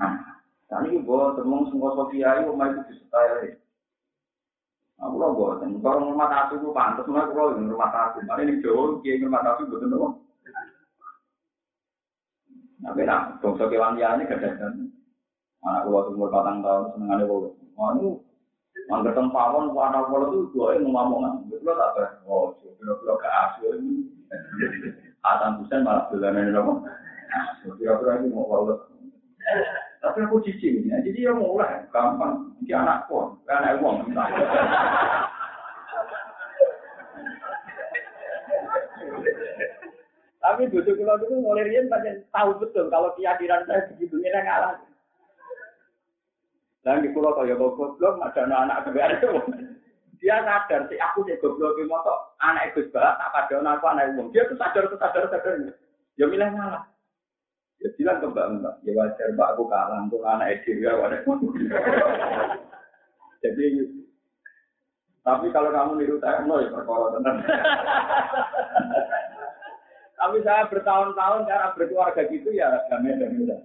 anak. 0.00 0.29
Tadi 0.70 0.86
ini 0.94 1.02
bawa 1.02 1.34
temung 1.34 1.66
semua 1.66 1.98
sosial 1.98 2.46
itu 2.46 2.54
itu 2.54 2.80
disetai. 2.94 3.58
Aku 5.02 5.18
lo 5.18 5.34
boten. 5.34 5.82
Kalau 5.82 6.14
rumah 6.14 6.30
tasu 6.30 6.62
itu 6.62 6.70
pantas, 6.70 7.08
mana 7.10 7.32
kalau 7.34 7.58
di 7.58 7.66
rumah 7.66 7.90
tasu. 7.90 8.22
Mana 8.22 8.46
ini 8.46 8.62
jauh, 8.62 9.02
kiai 9.02 9.18
rumah 9.18 9.42
tasu 9.42 9.66
boten 9.66 9.90
dong. 9.90 10.22
Tapi 12.80 13.02
nak, 13.04 13.42
bangsa 13.42 13.66
kewan 13.66 13.98
ini 13.98 14.28
gak 14.30 14.40
ada. 14.40 14.68
Anak 15.60 15.84
gua 15.90 16.08
umur 16.08 16.32
patang 16.32 16.64
tahun 16.64 16.96
seneng 16.96 17.10
ada 17.12 17.24
gua. 17.28 17.52
Mau 17.76 18.22
Mangga 18.90 19.14
tempawon 19.14 19.70
warna 19.70 20.06
pola 20.10 20.30
itu 20.34 20.50
dua 20.50 20.74
yang 20.74 20.90
ngomongan. 20.90 21.46
Betul 21.46 21.78
tak 21.78 21.90
ber? 21.94 22.06
Oh, 22.26 22.54
kira-kira 22.58 23.14
ke 23.18 23.28
asu 23.28 23.60
ini. 23.78 24.06
Adam 25.22 25.62
Husain 25.62 25.86
malah 25.86 26.10
belanan 26.10 26.50
ini 26.50 26.58
apa? 26.58 26.72
Kira-kira 27.78 28.18
ini 28.18 28.34
mau 28.34 28.50
pola. 28.50 28.74
Tapi 30.00 30.18
aku 30.24 30.40
cici 30.40 30.80
ini, 30.80 30.88
jadi 31.04 31.28
ya 31.28 31.32
mulai 31.36 31.84
gampang. 31.92 32.56
Dia 32.64 32.80
anak 32.80 33.04
pun, 33.04 33.36
anak 33.44 33.84
uang. 33.84 34.08
Tapi 40.40 40.72
butuh 40.72 40.96
kalau 40.96 41.20
itu 41.20 41.36
mulai 41.36 41.68
rian 41.68 41.92
tahu 42.32 42.50
betul 42.64 42.88
kalau 42.88 43.12
keyakinan 43.12 43.68
saya 43.68 43.92
begitu 43.92 44.16
ini 44.24 44.32
ngalah. 44.32 44.80
Dan 46.80 47.04
di 47.04 47.12
pulau 47.12 47.36
kaya 47.36 47.60
goblok, 47.60 48.00
ada 48.24 48.48
anak 48.48 48.88
anak 48.88 49.20
Dia 50.20 50.40
sadar 50.44 50.88
sih 50.88 50.96
aku 50.96 51.28
sih 51.28 51.36
goblok 51.44 51.76
di 51.76 51.84
motor, 51.84 52.32
anak 52.40 52.72
Gus 52.72 52.88
Balas 52.88 53.20
tak 53.20 53.52
anak 53.52 53.80
aku 53.80 53.86
anak 53.92 54.16
umum. 54.16 54.32
Dia 54.32 54.48
tuh 54.48 54.56
sadar, 54.56 54.88
tuh 54.88 54.96
sadar, 54.96 55.28
sadar. 55.28 55.76
Dia 56.16 56.24
milih 56.24 56.56
ngalah. 56.56 56.88
Dia 57.80 57.88
bilang 57.96 58.20
ke 58.20 58.28
Mbak 58.28 58.46
Mbak, 58.60 58.74
ya 58.84 58.92
wajar 58.92 59.28
Mbak 59.32 59.48
aku 59.56 59.64
kalah 59.72 59.98
untuk 60.04 60.20
anak 60.20 60.60
Edi 60.60 60.84
ya. 60.84 60.92
Jadi 63.40 63.64
tapi 65.20 65.52
kalau 65.52 65.68
kamu 65.72 66.00
niru 66.00 66.16
saya 66.20 66.44
mau 66.48 66.60
ya 66.60 66.72
perkara 66.72 67.12
tenang. 67.12 67.38
Tapi 70.20 70.36
saya 70.44 70.68
bertahun-tahun 70.68 71.48
cara 71.48 71.72
berkeluarga 71.72 72.28
gitu 72.28 72.52
ya 72.52 72.68
damai 72.92 73.16
damai. 73.16 73.56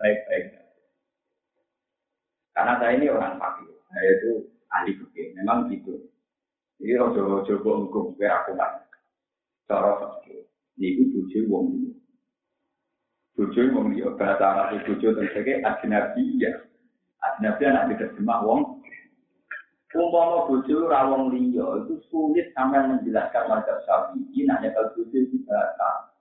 Baik 0.00 0.18
baik. 0.28 0.44
Karena 2.56 2.72
saya 2.80 2.92
ini 2.96 3.06
orang 3.12 3.36
fakir, 3.36 3.72
saya 3.92 4.08
itu 4.16 4.32
ahli 4.72 4.92
fikih, 4.96 5.26
memang 5.40 5.68
gitu. 5.68 6.08
Jadi 6.80 6.96
rojo-rojo 6.96 7.52
gue 8.16 8.28
aku 8.28 8.52
kan. 8.56 8.80
Cara 9.68 9.96
fakir, 10.00 10.48
ini 10.80 11.04
bujuk 11.12 11.44
wong 11.52 11.76
ini. 11.76 11.99
Bujuk 13.40 13.72
wong 13.72 13.96
ini, 13.96 14.04
bahasa 14.20 14.44
Arab 14.44 14.84
dan 14.84 15.00
sebagainya, 15.00 15.64
ajnabi 15.64 16.44
ya. 16.44 16.52
Ajnabi 17.24 17.62
anak 17.72 17.88
diterjemah 17.96 18.44
wong. 18.44 18.84
Umpama 19.90 20.46
bojo 20.46 20.86
rawong 20.86 21.34
liya 21.34 21.82
itu 21.82 21.98
sulit 22.12 22.52
sampai 22.54 22.84
menjelaskan 22.84 23.50
mazhab 23.50 23.74
Syafi'i 23.82 24.46
nak 24.46 24.62
nyekel 24.62 24.86
bojo 24.94 25.18
itu 25.18 25.42
bahasa. 25.42 26.14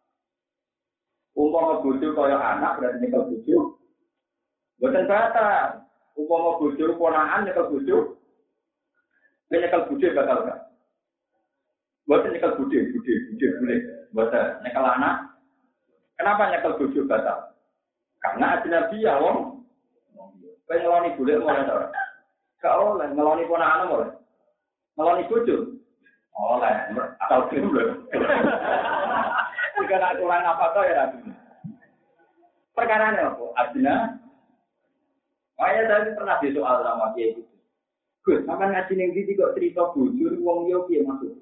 Umpama 1.38 1.78
bojo 1.86 2.07
kaya 2.17 2.39
anak 2.39 2.82
berarti 2.82 2.97
nyekel 2.97 3.30
bojo. 3.30 3.78
Boten 4.82 5.05
batal. 5.05 5.86
Umpama 6.17 6.57
bojo 6.57 6.86
ponakan 6.97 7.45
nyekel 7.45 7.70
bojo. 7.70 7.97
Nyekel 9.53 9.86
bojo 9.86 10.07
bakal 10.17 10.38
gak? 10.49 10.59
Buat 12.09 12.26
nyekel 12.26 12.57
bojo, 12.57 12.78
bojo, 12.89 13.13
bojo 13.30 13.47
boleh. 13.61 13.80
Buat 14.17 14.34
nyekel 14.65 14.86
anak. 14.88 15.28
Kenapa 16.20 16.51
nyekel 16.51 16.76
bojo 16.76 17.07
batal? 17.07 17.55
Karena 18.20 18.59
nabi 18.59 18.99
ya 18.99 19.15
wong. 19.24 19.63
Kowe 20.67 20.76
ngeloni 20.76 21.15
mulai 21.15 21.63
ora? 21.65 21.88
Gak 22.59 22.76
oleh 22.76 23.07
ngeloni 23.15 23.47
ponakan 23.47 23.88
mulai. 23.88 24.11
Ngeloni 24.99 25.24
bojo. 25.32 25.57
Oleh, 26.36 26.76
atau 27.24 27.47
film 27.47 27.72
lho. 27.72 28.03
Jika 29.80 29.95
nak 29.95 30.15
kurang 30.20 30.43
apa 30.43 30.65
tuh 30.76 30.84
ya 30.88 31.07
Perkara 32.76 33.11
apa? 33.11 33.45
Adina 33.59 34.20
Makanya 35.59 35.84
saya 35.91 36.15
pernah 36.15 36.39
di 36.39 36.55
soal 36.55 36.80
sama 36.80 37.11
dia 37.20 37.36
itu. 37.36 37.43
Gus, 38.24 38.47
sama 38.47 38.72
ngaji 38.72 38.93
neng 38.95 39.11
kok 39.11 39.59
cerita 39.59 39.91
bujur, 39.91 40.39
wong 40.39 40.72
yo 40.72 40.88
piye 40.88 41.03
maksud? 41.03 41.36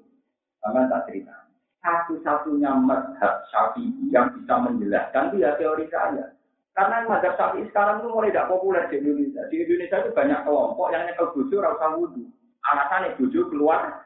Sama 0.58 0.90
tak 0.90 1.06
cerita. 1.06 1.47
Satu-satunya 1.88 2.68
madhab 2.84 3.48
syafi'i 3.48 4.12
yang 4.12 4.28
bisa 4.36 4.60
menjelaskan 4.60 5.32
itu 5.32 5.36
ya 5.40 5.56
teori 5.56 5.88
saya. 5.88 6.36
Karena 6.76 7.08
madhab 7.08 7.32
syafi'i 7.40 7.64
sekarang 7.72 8.04
itu 8.04 8.12
mulai 8.12 8.28
tidak 8.28 8.52
populer 8.52 8.84
di 8.92 9.00
Indonesia. 9.00 9.48
Di 9.48 9.56
Indonesia 9.64 9.96
itu 10.04 10.10
banyak 10.12 10.40
kelompok 10.44 10.92
yang 10.92 11.08
nyekel 11.08 11.32
bujur 11.32 11.64
rasa 11.64 11.96
wudhu. 11.96 12.28
Alasannya 12.68 13.16
bujur 13.16 13.48
keluar. 13.48 14.04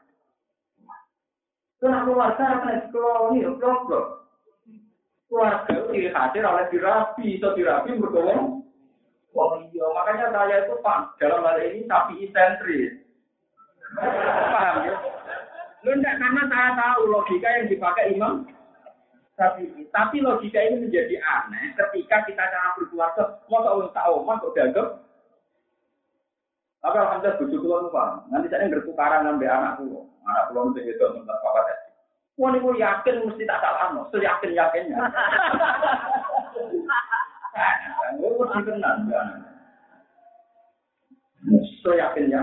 Kenapa 1.82 2.06
keluarga 2.06 2.44
akan 2.62 2.78
keluar 2.94 3.34
ini, 3.34 3.42
blok-blok. 3.58 4.06
Keluarga 5.26 5.66
itu 5.66 5.82
dihadir 5.90 6.46
oleh 6.46 6.66
dirapi, 6.70 7.42
atau 7.42 7.58
dirapi 7.58 7.90
Oh 9.32 9.58
iya, 9.58 9.86
makanya 9.96 10.30
saya 10.30 10.56
itu 10.62 10.76
pak 10.84 11.16
dalam 11.18 11.42
hal 11.42 11.58
ini 11.58 11.88
sapi 11.88 12.30
sentris. 12.30 13.00
Paham 13.96 14.76
ya? 14.86 14.94
Lu 15.82 15.90
enggak 15.98 16.22
karena 16.22 16.42
saya 16.46 16.70
tahu 16.78 17.10
logika 17.10 17.48
yang 17.50 17.66
dipakai 17.66 18.14
imam 18.14 18.46
tapi 19.42 19.88
tapi 19.90 20.20
logika 20.20 20.60
ini 20.60 20.86
menjadi 20.86 21.18
aneh 21.18 21.74
ketika 21.74 22.22
kita 22.28 22.44
cara 22.46 22.76
berkeluarga 22.76 23.42
mau 23.48 23.64
tahu 23.64 23.88
tahu 23.90 24.14
mas 24.28 24.38
kok 24.38 24.54
dianggap 24.54 24.88
tapi 26.84 26.96
alhamdulillah 27.00 27.38
bujuk 27.40 27.58
keluar 27.64 27.88
paham 27.88 28.28
nanti 28.28 28.52
saya 28.52 28.68
bertukaran 28.68 29.24
dengan 29.24 29.56
anak 29.56 29.72
pulau 29.80 30.04
anak 30.28 30.44
pulau 30.52 30.68
itu 30.76 30.84
itu 30.84 31.04
menurut 31.16 31.40
papa 31.42 31.60
tadi 31.66 31.92
Wah, 32.40 32.48
ini 32.48 32.80
yakin 32.80 33.28
mesti 33.28 33.44
tak 33.44 33.60
salah, 33.60 33.92
no. 33.92 34.08
yakin 34.08 34.56
yakinnya. 34.56 34.96
Gue 38.16 38.40
mesti 38.40 38.60
tenang. 38.64 39.04
So 41.84 41.92
yakin. 41.92 42.32
Ya 42.32 42.40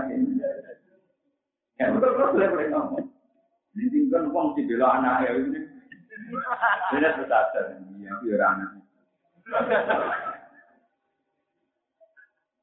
betul 1.90 2.14
betul 2.14 2.54
boleh 2.54 2.70
ngomong. 2.70 3.09
Ini 3.78 4.10
kan 4.10 4.34
uang 4.34 4.58
si 4.58 4.66
bela 4.66 4.98
anak 4.98 5.30
ya 5.30 5.30
ini. 5.38 5.60
Ini 6.98 7.08
sadar. 7.30 7.66
Iya, 8.02 8.12
biar 8.26 8.42
anak. 8.42 8.70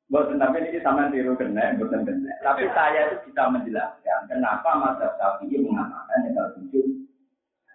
Bukan 0.07 0.39
tapi 0.39 0.63
ini 0.63 0.79
sama 0.79 1.11
tiru 1.11 1.35
kena, 1.35 1.75
bukan 1.79 2.07
kena. 2.07 2.31
Tapi 2.39 2.63
saya 2.71 3.11
itu 3.11 3.27
bisa 3.27 3.51
menjelaskan 3.51 4.19
kenapa 4.31 4.69
masa 4.79 5.11
Syafi'i 5.19 5.59
mengatakan 5.59 6.23
yang 6.23 6.33
kalau 6.35 6.51
tujuh 6.55 6.85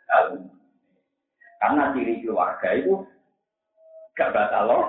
tahun. 0.08 0.40
Karena 1.60 1.92
ciri 1.92 2.24
keluarga 2.24 2.68
itu 2.72 3.04
gak 4.16 4.32
batal 4.32 4.64
loh. 4.64 4.84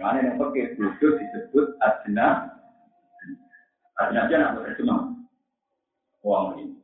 Mana 0.00 0.24
yang 0.24 0.40
pakai 0.40 0.76
duduk 0.76 1.12
disebut 1.20 1.76
adna. 1.84 2.52
Adna 4.00 4.28
aja 4.28 4.36
nak 4.36 4.60
bercuma 4.60 5.15
uang 6.26 6.46
ini. 6.58 6.74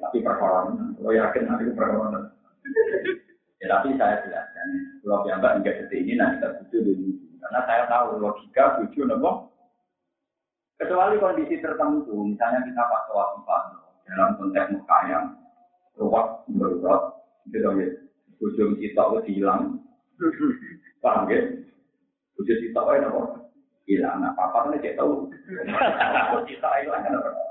Tapi 0.00 0.24
perkara 0.24 0.72
lo 0.72 1.10
yakin 1.12 1.44
nanti 1.44 1.68
perkara 1.76 2.32
Ya 3.58 3.66
tapi 3.74 3.98
saya 3.98 4.22
jelaskan, 4.22 4.68
kalau 5.02 5.26
yang 5.26 5.42
enggak 5.42 5.82
seperti 5.82 6.06
ini 6.06 6.14
nanti 6.14 6.38
kita 6.38 6.62
butuh 6.62 6.80
dulu. 6.86 7.10
Karena 7.42 7.60
saya 7.66 7.82
tahu 7.90 8.22
logika 8.22 8.64
butuh 8.78 9.04
nopo. 9.10 9.30
Kecuali 10.78 11.18
kondisi 11.18 11.58
tertentu, 11.58 12.14
misalnya 12.22 12.62
kita 12.62 12.82
pak 12.86 13.10
wafat 13.10 13.62
dalam 14.06 14.38
konteks 14.38 14.70
muka 14.78 14.98
yang 15.10 15.26
ruwet, 15.98 16.28
berurat, 16.54 17.02
gitu 17.50 17.66
ya. 17.82 17.88
Ujung 18.38 18.78
kita 18.78 19.02
hilang, 19.26 19.82
paham 21.02 21.26
ya? 21.26 21.42
Udah 22.38 22.56
kita 22.62 22.78
nopo? 22.78 23.50
Hilang, 23.90 24.22
nah 24.22 24.30
papa 24.38 24.70
kan 24.70 24.78
cek 24.78 24.94
tahu. 24.94 25.26
Kita 26.46 26.70
hilang 26.86 27.02
kan 27.02 27.47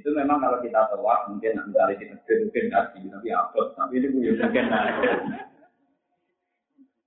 Itu 0.00 0.16
memang 0.16 0.40
kalau 0.40 0.64
kita 0.64 0.88
tewak 0.88 1.28
mungkin 1.28 1.60
misalnya 1.68 2.00
kita 2.00 2.16
mungkin 2.16 2.64
kasih 2.72 3.00
tapi 3.12 3.28
apa? 3.36 3.60
Tapi 3.76 3.94
ini 4.00 4.06
punya 4.08 4.30
mungkin 4.40 4.66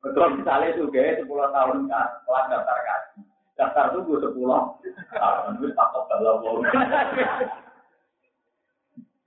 Betul 0.06 0.28
misalnya 0.38 0.78
juga 0.78 1.18
sepuluh 1.18 1.50
tahun 1.50 1.90
kelas 1.90 2.46
daftar 2.54 2.78
kasih. 2.86 3.24
Daftar 3.58 3.86
tunggu 3.98 4.22
sepuluh. 4.22 4.78
Tahun 5.10 5.58
itu 5.58 5.74
tak 5.74 5.90
kalau 5.90 6.62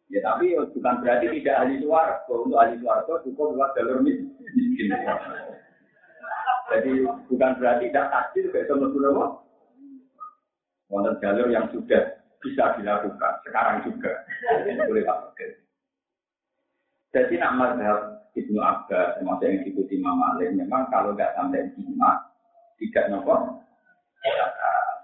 Ya 0.06 0.22
tapi 0.22 0.54
bukan 0.54 0.94
berarti 1.02 1.26
tidak 1.26 1.66
ahli 1.66 1.82
suarga. 1.82 2.30
Untuk 2.30 2.54
ahli 2.54 2.78
suarga 2.78 3.12
cukup 3.26 3.58
buat 3.58 3.74
jalur 3.74 3.98
miskin. 4.06 4.94
Jadi 6.70 6.90
bukan 7.02 7.50
berarti 7.58 7.84
tidak 7.90 8.10
takdir 8.14 8.46
kayak 8.54 8.70
sama 8.70 8.86
apa? 8.94 9.26
Wonten 10.86 11.18
jalur 11.18 11.50
yang 11.50 11.66
sudah 11.74 12.25
bisa 12.46 12.78
dilakukan 12.78 13.32
sekarang 13.42 13.82
juga. 13.82 14.12
Boleh 14.86 15.02
pakai. 15.02 15.50
Jadi 17.10 17.34
nak 17.42 17.54
mazhab 17.58 17.98
Ibnu 18.36 18.60
Abbas 18.60 19.16
termasuk 19.18 19.48
yang 19.48 19.64
diikuti 19.64 19.96
Imam 19.96 20.20
Malik 20.20 20.52
memang 20.52 20.92
kalau 20.92 21.16
nggak 21.16 21.32
sampai 21.34 21.72
lima 21.74 22.28
tidak 22.76 23.08
nopo 23.08 23.64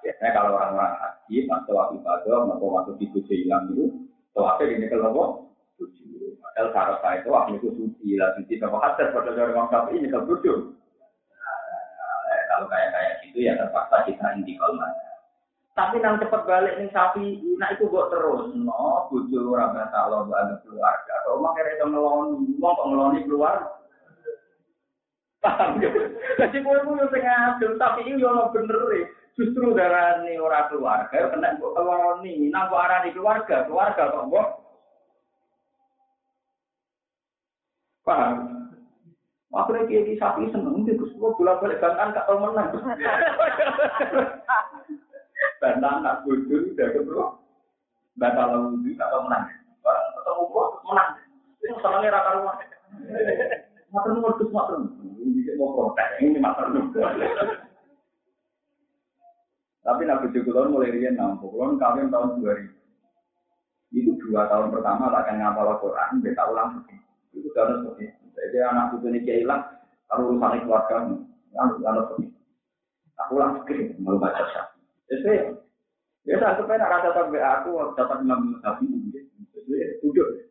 biasanya 0.02 0.32
kalau 0.34 0.58
orang-orang 0.58 0.98
haji 0.98 1.46
atau 1.46 1.72
waktu 1.78 1.94
ibadah 2.02 2.38
atau 2.58 2.68
waktu 2.74 2.92
di 2.98 3.06
hilang 3.30 3.70
itu 3.70 3.86
apa 4.34 4.62
ini 4.66 4.90
kalau? 4.90 5.46
Tujuh. 5.78 6.36
Padahal 6.42 6.68
syarat 6.74 6.98
saya 7.00 7.16
itu 7.22 7.28
waktu 7.32 7.52
itu 7.58 7.68
suci 7.74 8.08
lah 8.18 8.34
suci 8.36 8.54
kalau 8.60 8.82
hadir 8.82 9.08
pada 9.14 9.30
dari 9.32 9.50
orang 9.54 9.70
kafir 9.72 9.94
ini 9.98 10.10
kalau 10.10 10.28
tujuh. 10.36 10.58
Nah, 11.32 12.42
kalau 12.50 12.66
kayak 12.68 12.88
kayak 12.92 13.12
gitu 13.24 13.38
ya 13.46 13.52
terpaksa 13.56 14.04
kita 14.04 14.26
intikal 14.36 14.74
Tapi 15.72 16.04
nang 16.04 16.20
cepat 16.20 16.44
balik 16.44 16.76
nih 16.76 16.92
sapi, 16.92 17.40
nah 17.56 17.72
itu 17.72 17.88
buat 17.88 18.12
terus. 18.12 18.52
No, 18.52 19.08
bujuk 19.08 19.56
orang 19.56 19.72
kata 19.72 20.12
lo 20.12 20.28
ada 20.28 20.60
keluarga. 20.60 21.14
Kalau 21.24 21.40
mak 21.40 21.56
kira 21.56 21.80
itu 21.80 21.86
ngeloni, 21.88 22.60
mau 22.60 22.76
kok 22.76 22.92
ngeloni 22.92 23.24
keluar. 23.24 23.56
Paham 25.40 25.80
ya? 25.80 25.88
Jadi 26.44 26.60
gue 26.60 26.76
pun 26.84 27.00
yang 27.00 27.08
ngadil, 27.08 27.80
tapi 27.80 28.04
ini 28.04 28.20
yang 28.20 28.52
bener 28.52 28.84
ya. 28.92 29.08
Justru 29.32 29.72
darah 29.72 30.20
ini 30.20 30.36
orang 30.36 30.68
keluarga, 30.68 31.32
kena 31.32 31.56
gue 31.56 31.70
ngeloni. 31.72 32.52
Nah, 32.52 32.68
gue 32.68 32.76
arah 32.76 33.08
keluarga, 33.08 33.64
keluarga 33.64 34.12
kok 34.12 34.28
gue. 34.28 34.44
Paham? 38.04 38.36
Akhirnya 39.56 39.88
dia 39.88 40.00
di 40.04 40.20
sapi 40.20 40.52
seneng, 40.52 40.84
dia 40.84 41.00
gue 41.00 41.16
bolak 41.16 41.64
balik 41.64 41.80
bantan 41.80 42.12
gak 42.12 42.28
tau 42.28 42.36
menang. 42.36 42.76
Bantah 45.62 46.02
nak 46.02 46.26
bodoh 46.26 46.74
udah 46.74 46.88
ketemu. 46.90 47.26
Bantah 48.18 48.44
lalu 48.50 48.82
itu 48.82 48.98
tak 48.98 49.14
menang. 49.14 49.46
Orang 49.86 50.10
ketemu 50.18 50.42
gua 50.50 50.64
menang. 50.90 51.10
Itu 51.62 51.74
senangnya 51.78 52.18
rata 52.18 52.30
rumah. 52.34 52.58
Mater 53.94 54.10
nomor 54.10 54.34
terus 54.42 54.50
mater. 54.50 54.74
Ini 55.22 55.54
mau 55.54 55.70
protes. 55.70 56.08
Ini 56.18 56.38
mater 56.42 56.66
Tapi 59.82 60.02
Nabi 60.02 60.34
Jokulon 60.34 60.74
mulai 60.74 60.90
rian 60.90 61.14
nampu. 61.14 61.46
Kulon 61.46 61.78
kawin 61.78 62.10
tahun 62.10 62.42
2000. 62.42 63.94
Itu 63.94 64.18
dua 64.18 64.50
tahun 64.50 64.74
pertama 64.74 65.14
tak 65.14 65.30
akan 65.30 65.36
ngapal 65.46 65.78
Al-Quran. 65.78 66.10
Dia 66.26 66.42
ulang 66.50 66.82
Itu 67.30 67.46
sudah 67.54 67.86
seperti 67.86 68.10
Jadi 68.34 68.56
anak 68.66 68.98
itu 68.98 69.06
ini 69.14 69.20
hilang. 69.46 69.62
Kalau 70.10 70.34
urusan 70.34 70.66
keluarga. 70.66 71.06
Lalu 71.54 71.70
seperti 71.78 72.26
Aku 73.22 73.32
ulang 73.38 73.62
seperti 73.62 73.94
Mau 74.02 74.18
baca 74.18 74.71
Jadi, 75.12 75.52
ya 76.24 76.40
saya 76.40 76.56
sampai 76.56 76.80
nak 76.80 76.88
rasa 76.88 77.08
sampai 77.12 77.44
aku 77.44 77.76
dapat 77.92 78.24
enam 78.24 78.56
sapi 78.64 78.88
Jadi, 79.52 80.00
duduk. 80.00 80.48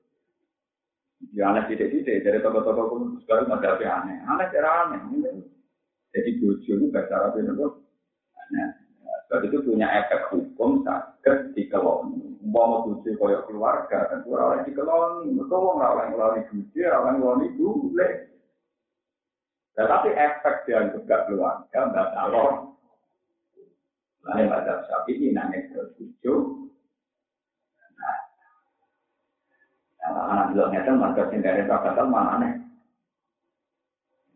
Ya 1.34 1.49
aneh 1.49 1.66
tidak-tidak, 1.66 2.22
dari 2.22 2.39
toko-toko 2.45 2.82
pun 2.93 3.01
sekarang 3.26 3.49
ada 3.49 3.74
apa 3.74 3.86
aneh. 3.86 4.18
Aneh 4.26 4.45
cara 4.53 4.70
aneh. 4.86 5.01
Jadi 6.12 6.30
bojo 6.43 6.72
itu 6.78 6.86
bahasa 6.91 7.14
Arab 7.18 7.39
itu 7.39 7.68
Nah, 8.51 8.68
sebab 9.32 9.47
itu 9.47 9.64
punya 9.64 9.88
efek 9.88 10.28
hukum 10.28 10.84
sakit 10.84 11.55
dikeloni. 11.55 12.36
Mau 12.43 12.84
bojo 12.84 13.07
koyok 13.16 13.47
keluarga, 13.47 14.12
dan 14.12 14.28
kurang 14.28 14.68
dikeloni. 14.68 15.32
Betul, 15.39 15.80
orang 15.80 16.12
ngeloni 16.12 16.41
bojo, 16.51 16.84
orang 16.84 17.16
ngeloni 17.16 17.47
boleh. 17.55 18.12
Tetapi 19.72 20.09
efek 20.12 20.55
dia 20.68 20.91
juga 20.91 21.24
keluarga, 21.32 21.80
nggak 21.80 22.12
calon. 22.12 22.70
Lain 24.22 24.53
pada 24.53 24.86
sapi 24.86 25.17
ini 25.17 25.34
nanya 25.34 25.65
ke 25.74 25.82
tujuh. 25.97 26.69
Nah, 30.01 30.26
anak 30.30 30.45
bilang 30.53 30.69
ngeten 30.69 31.01
marga 31.01 31.26
singgarin 31.34 31.65
rakatal 31.65 32.05
mana 32.05 32.38
aneh. 32.38 32.53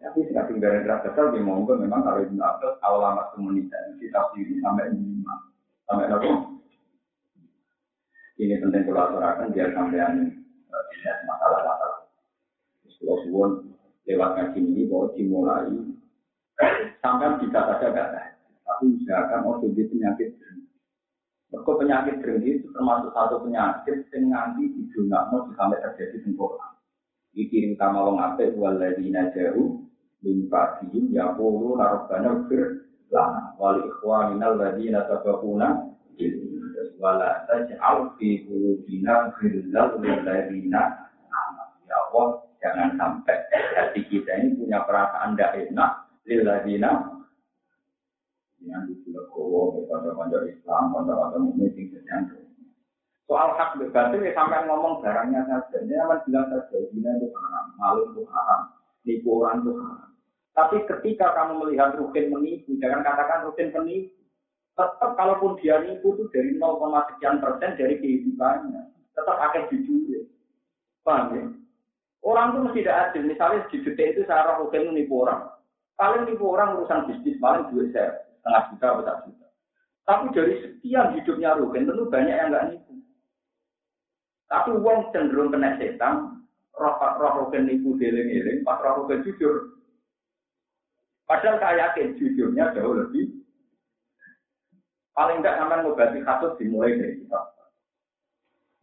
Tapi 0.02 0.26
sing 0.26 0.38
singgarin 0.38 0.90
rakatal 0.90 1.38
di 1.38 1.42
monggo 1.42 1.78
memang 1.78 2.02
kalau 2.02 2.26
Ibnu 2.26 2.42
Abbas 2.42 2.82
awal 2.82 3.14
amat 3.14 3.38
komunitas 3.38 3.94
kita 4.02 4.34
pilih 4.34 4.58
sampai 4.62 4.90
lima 4.90 5.36
sampai 5.86 6.10
berapa? 6.10 6.34
Ini 8.36 8.56
penting 8.62 8.84
kalau 8.90 9.02
aturakan 9.06 9.54
biar 9.54 9.70
sampean 9.78 10.14
tidak 10.70 11.18
masalah-masalah. 11.30 12.10
Kalau 12.90 13.18
suwon 13.22 13.52
lewat 14.10 14.30
ngaji 14.34 14.60
ini 14.66 14.82
bahwa 14.90 15.14
dimulai 15.14 15.78
sampai 17.00 17.38
bisa 17.42 17.60
saja 17.70 17.90
kata 17.94 18.35
tapi 18.66 18.98
usahakan 18.98 19.40
mau 19.46 19.62
jadi 19.62 19.82
penyakit 19.86 20.30
berhenti. 20.42 20.74
Mereka 21.54 21.72
penyakit 21.78 22.16
berhenti 22.20 22.50
itu 22.58 22.68
termasuk 22.74 23.14
satu 23.14 23.36
penyakit 23.46 24.10
yang 24.10 24.24
nanti 24.34 24.64
mau 25.06 25.46
sampai 25.54 25.80
terjadi 25.86 26.18
sempurna. 26.26 26.74
Dikirim 27.38 27.78
sama 27.78 28.02
wong 28.10 28.18
apik 28.18 28.58
waladina 28.58 29.30
jauh 29.38 29.86
min 30.26 30.50
ba'dihim 30.50 31.14
yaqulu 31.14 31.78
rabbana 31.78 32.48
fir 32.50 32.90
lana 33.14 33.54
wal 33.62 33.78
ikhwanina 33.78 34.56
alladziina 34.56 35.06
sabaquna 35.06 35.94
wala 36.98 37.46
taj'al 37.46 38.16
fi 38.18 38.48
qulubina 38.48 39.36
ghillal 39.38 40.00
lil 40.00 40.20
ladzina 40.24 41.12
ya 41.86 41.96
Allah 42.10 42.28
jangan 42.64 42.90
sampai 42.98 43.38
hati 43.52 44.02
kita 44.10 44.32
ini 44.42 44.58
punya 44.58 44.82
perasaan 44.88 45.36
tidak 45.36 45.70
enak 45.70 45.92
lil 46.26 46.42
ladzina 46.48 47.15
yang 48.64 48.88
di 48.88 48.96
Legowo, 49.12 49.84
pada 49.86 50.16
pada 50.16 50.38
Islam, 50.48 50.84
pada 50.96 51.14
pada 51.14 51.38
mukmin 51.38 51.76
yang 51.76 52.32
Soal 53.26 53.58
hak 53.58 53.82
berbatin, 53.82 54.22
ya 54.22 54.38
sampai 54.38 54.70
ngomong 54.70 55.02
barangnya 55.02 55.50
saja. 55.50 55.82
Ini 55.82 55.98
aman 55.98 56.22
bilang 56.30 56.46
saja, 56.46 56.78
ini 56.78 57.02
itu 57.02 57.28
haram, 57.34 57.66
malu 57.74 58.02
itu 58.14 58.22
haram, 58.30 58.62
nipu 59.02 59.42
orang 59.42 59.66
itu 59.66 59.72
haram. 59.82 60.10
Tapi 60.54 60.78
ketika 60.86 61.34
kamu 61.34 61.66
melihat 61.66 61.98
rukin 61.98 62.30
menipu, 62.30 62.78
jangan 62.78 63.02
katakan 63.02 63.50
rukin 63.50 63.74
penipu. 63.74 64.14
Tetap 64.78 65.18
kalaupun 65.18 65.58
dia 65.58 65.82
nipu 65.82 66.14
itu 66.14 66.30
dari 66.30 66.54
0, 66.54 66.78
sekian 67.18 67.42
persen 67.42 67.74
dari 67.74 67.98
kehidupannya. 67.98 68.94
Tetap 69.18 69.38
akan 69.42 69.74
jujur. 69.74 70.30
Paham 71.02 71.26
ya? 71.34 71.44
Orang 72.22 72.54
itu 72.54 72.60
mesti 72.62 72.80
tidak 72.86 73.00
adil. 73.10 73.24
Misalnya 73.26 73.66
di 73.74 73.78
itu 73.82 74.22
saya 74.30 74.54
rukin 74.62 74.94
menipu 74.94 75.26
orang. 75.26 75.50
Paling 75.98 76.30
nipu 76.30 76.46
orang 76.54 76.78
urusan 76.78 77.10
bisnis, 77.10 77.42
paling 77.42 77.74
dua 77.74 77.90
saya 77.90 78.25
setengah 78.46 78.64
juta 78.70 78.86
atau 78.86 79.02
satu 79.02 79.22
juta. 79.34 79.48
Tapi 80.06 80.26
dari 80.38 80.54
sekian 80.62 81.08
hidupnya 81.18 81.58
Rugen 81.58 81.90
tentu 81.90 82.06
banyak 82.14 82.38
yang 82.38 82.50
nggak 82.54 82.66
nipu. 82.70 82.94
Tapi 84.46 84.70
uang 84.78 85.10
cenderung 85.10 85.50
kena 85.50 85.82
setan, 85.82 86.46
roh 86.78 86.96
roh 87.18 87.34
Rugen 87.42 87.66
nipu 87.66 87.98
deling-eling, 87.98 88.62
pas 88.62 88.78
roh 88.86 89.02
Rugen 89.02 89.26
jujur. 89.26 89.82
Padahal 91.26 91.58
saya 91.58 91.90
yakin 91.90 92.22
jujurnya 92.22 92.70
jauh 92.78 92.94
lebih. 92.94 93.34
Paling 95.18 95.42
enggak 95.42 95.58
sampai 95.58 95.82
ngobati 95.82 96.22
kasus 96.22 96.54
dimulai 96.62 97.02
dari 97.02 97.18
kita. 97.18 97.42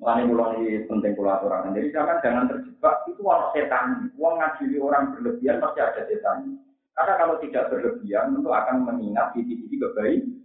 Mulai 0.03 0.27
mulai 0.27 0.83
penting 0.91 1.15
pula 1.15 1.39
aturan. 1.39 1.71
Jadi 1.71 1.95
jangan 1.95 2.51
terjebak 2.51 3.07
itu 3.07 3.23
orang 3.23 3.55
setan. 3.55 4.11
Uang 4.19 4.43
ngajili 4.43 4.83
orang 4.83 5.15
berlebihan 5.15 5.63
pasti 5.63 5.79
ada 5.79 6.03
setan. 6.11 6.59
Karena 6.93 7.15
kalau 7.17 7.41
tidak 7.41 7.73
berlebihan, 7.73 8.37
tentu 8.37 8.51
akan 8.53 8.77
mengingat 8.85 9.33
di 9.33 9.49
titik 9.49 9.81
kebaikan. 9.81 10.45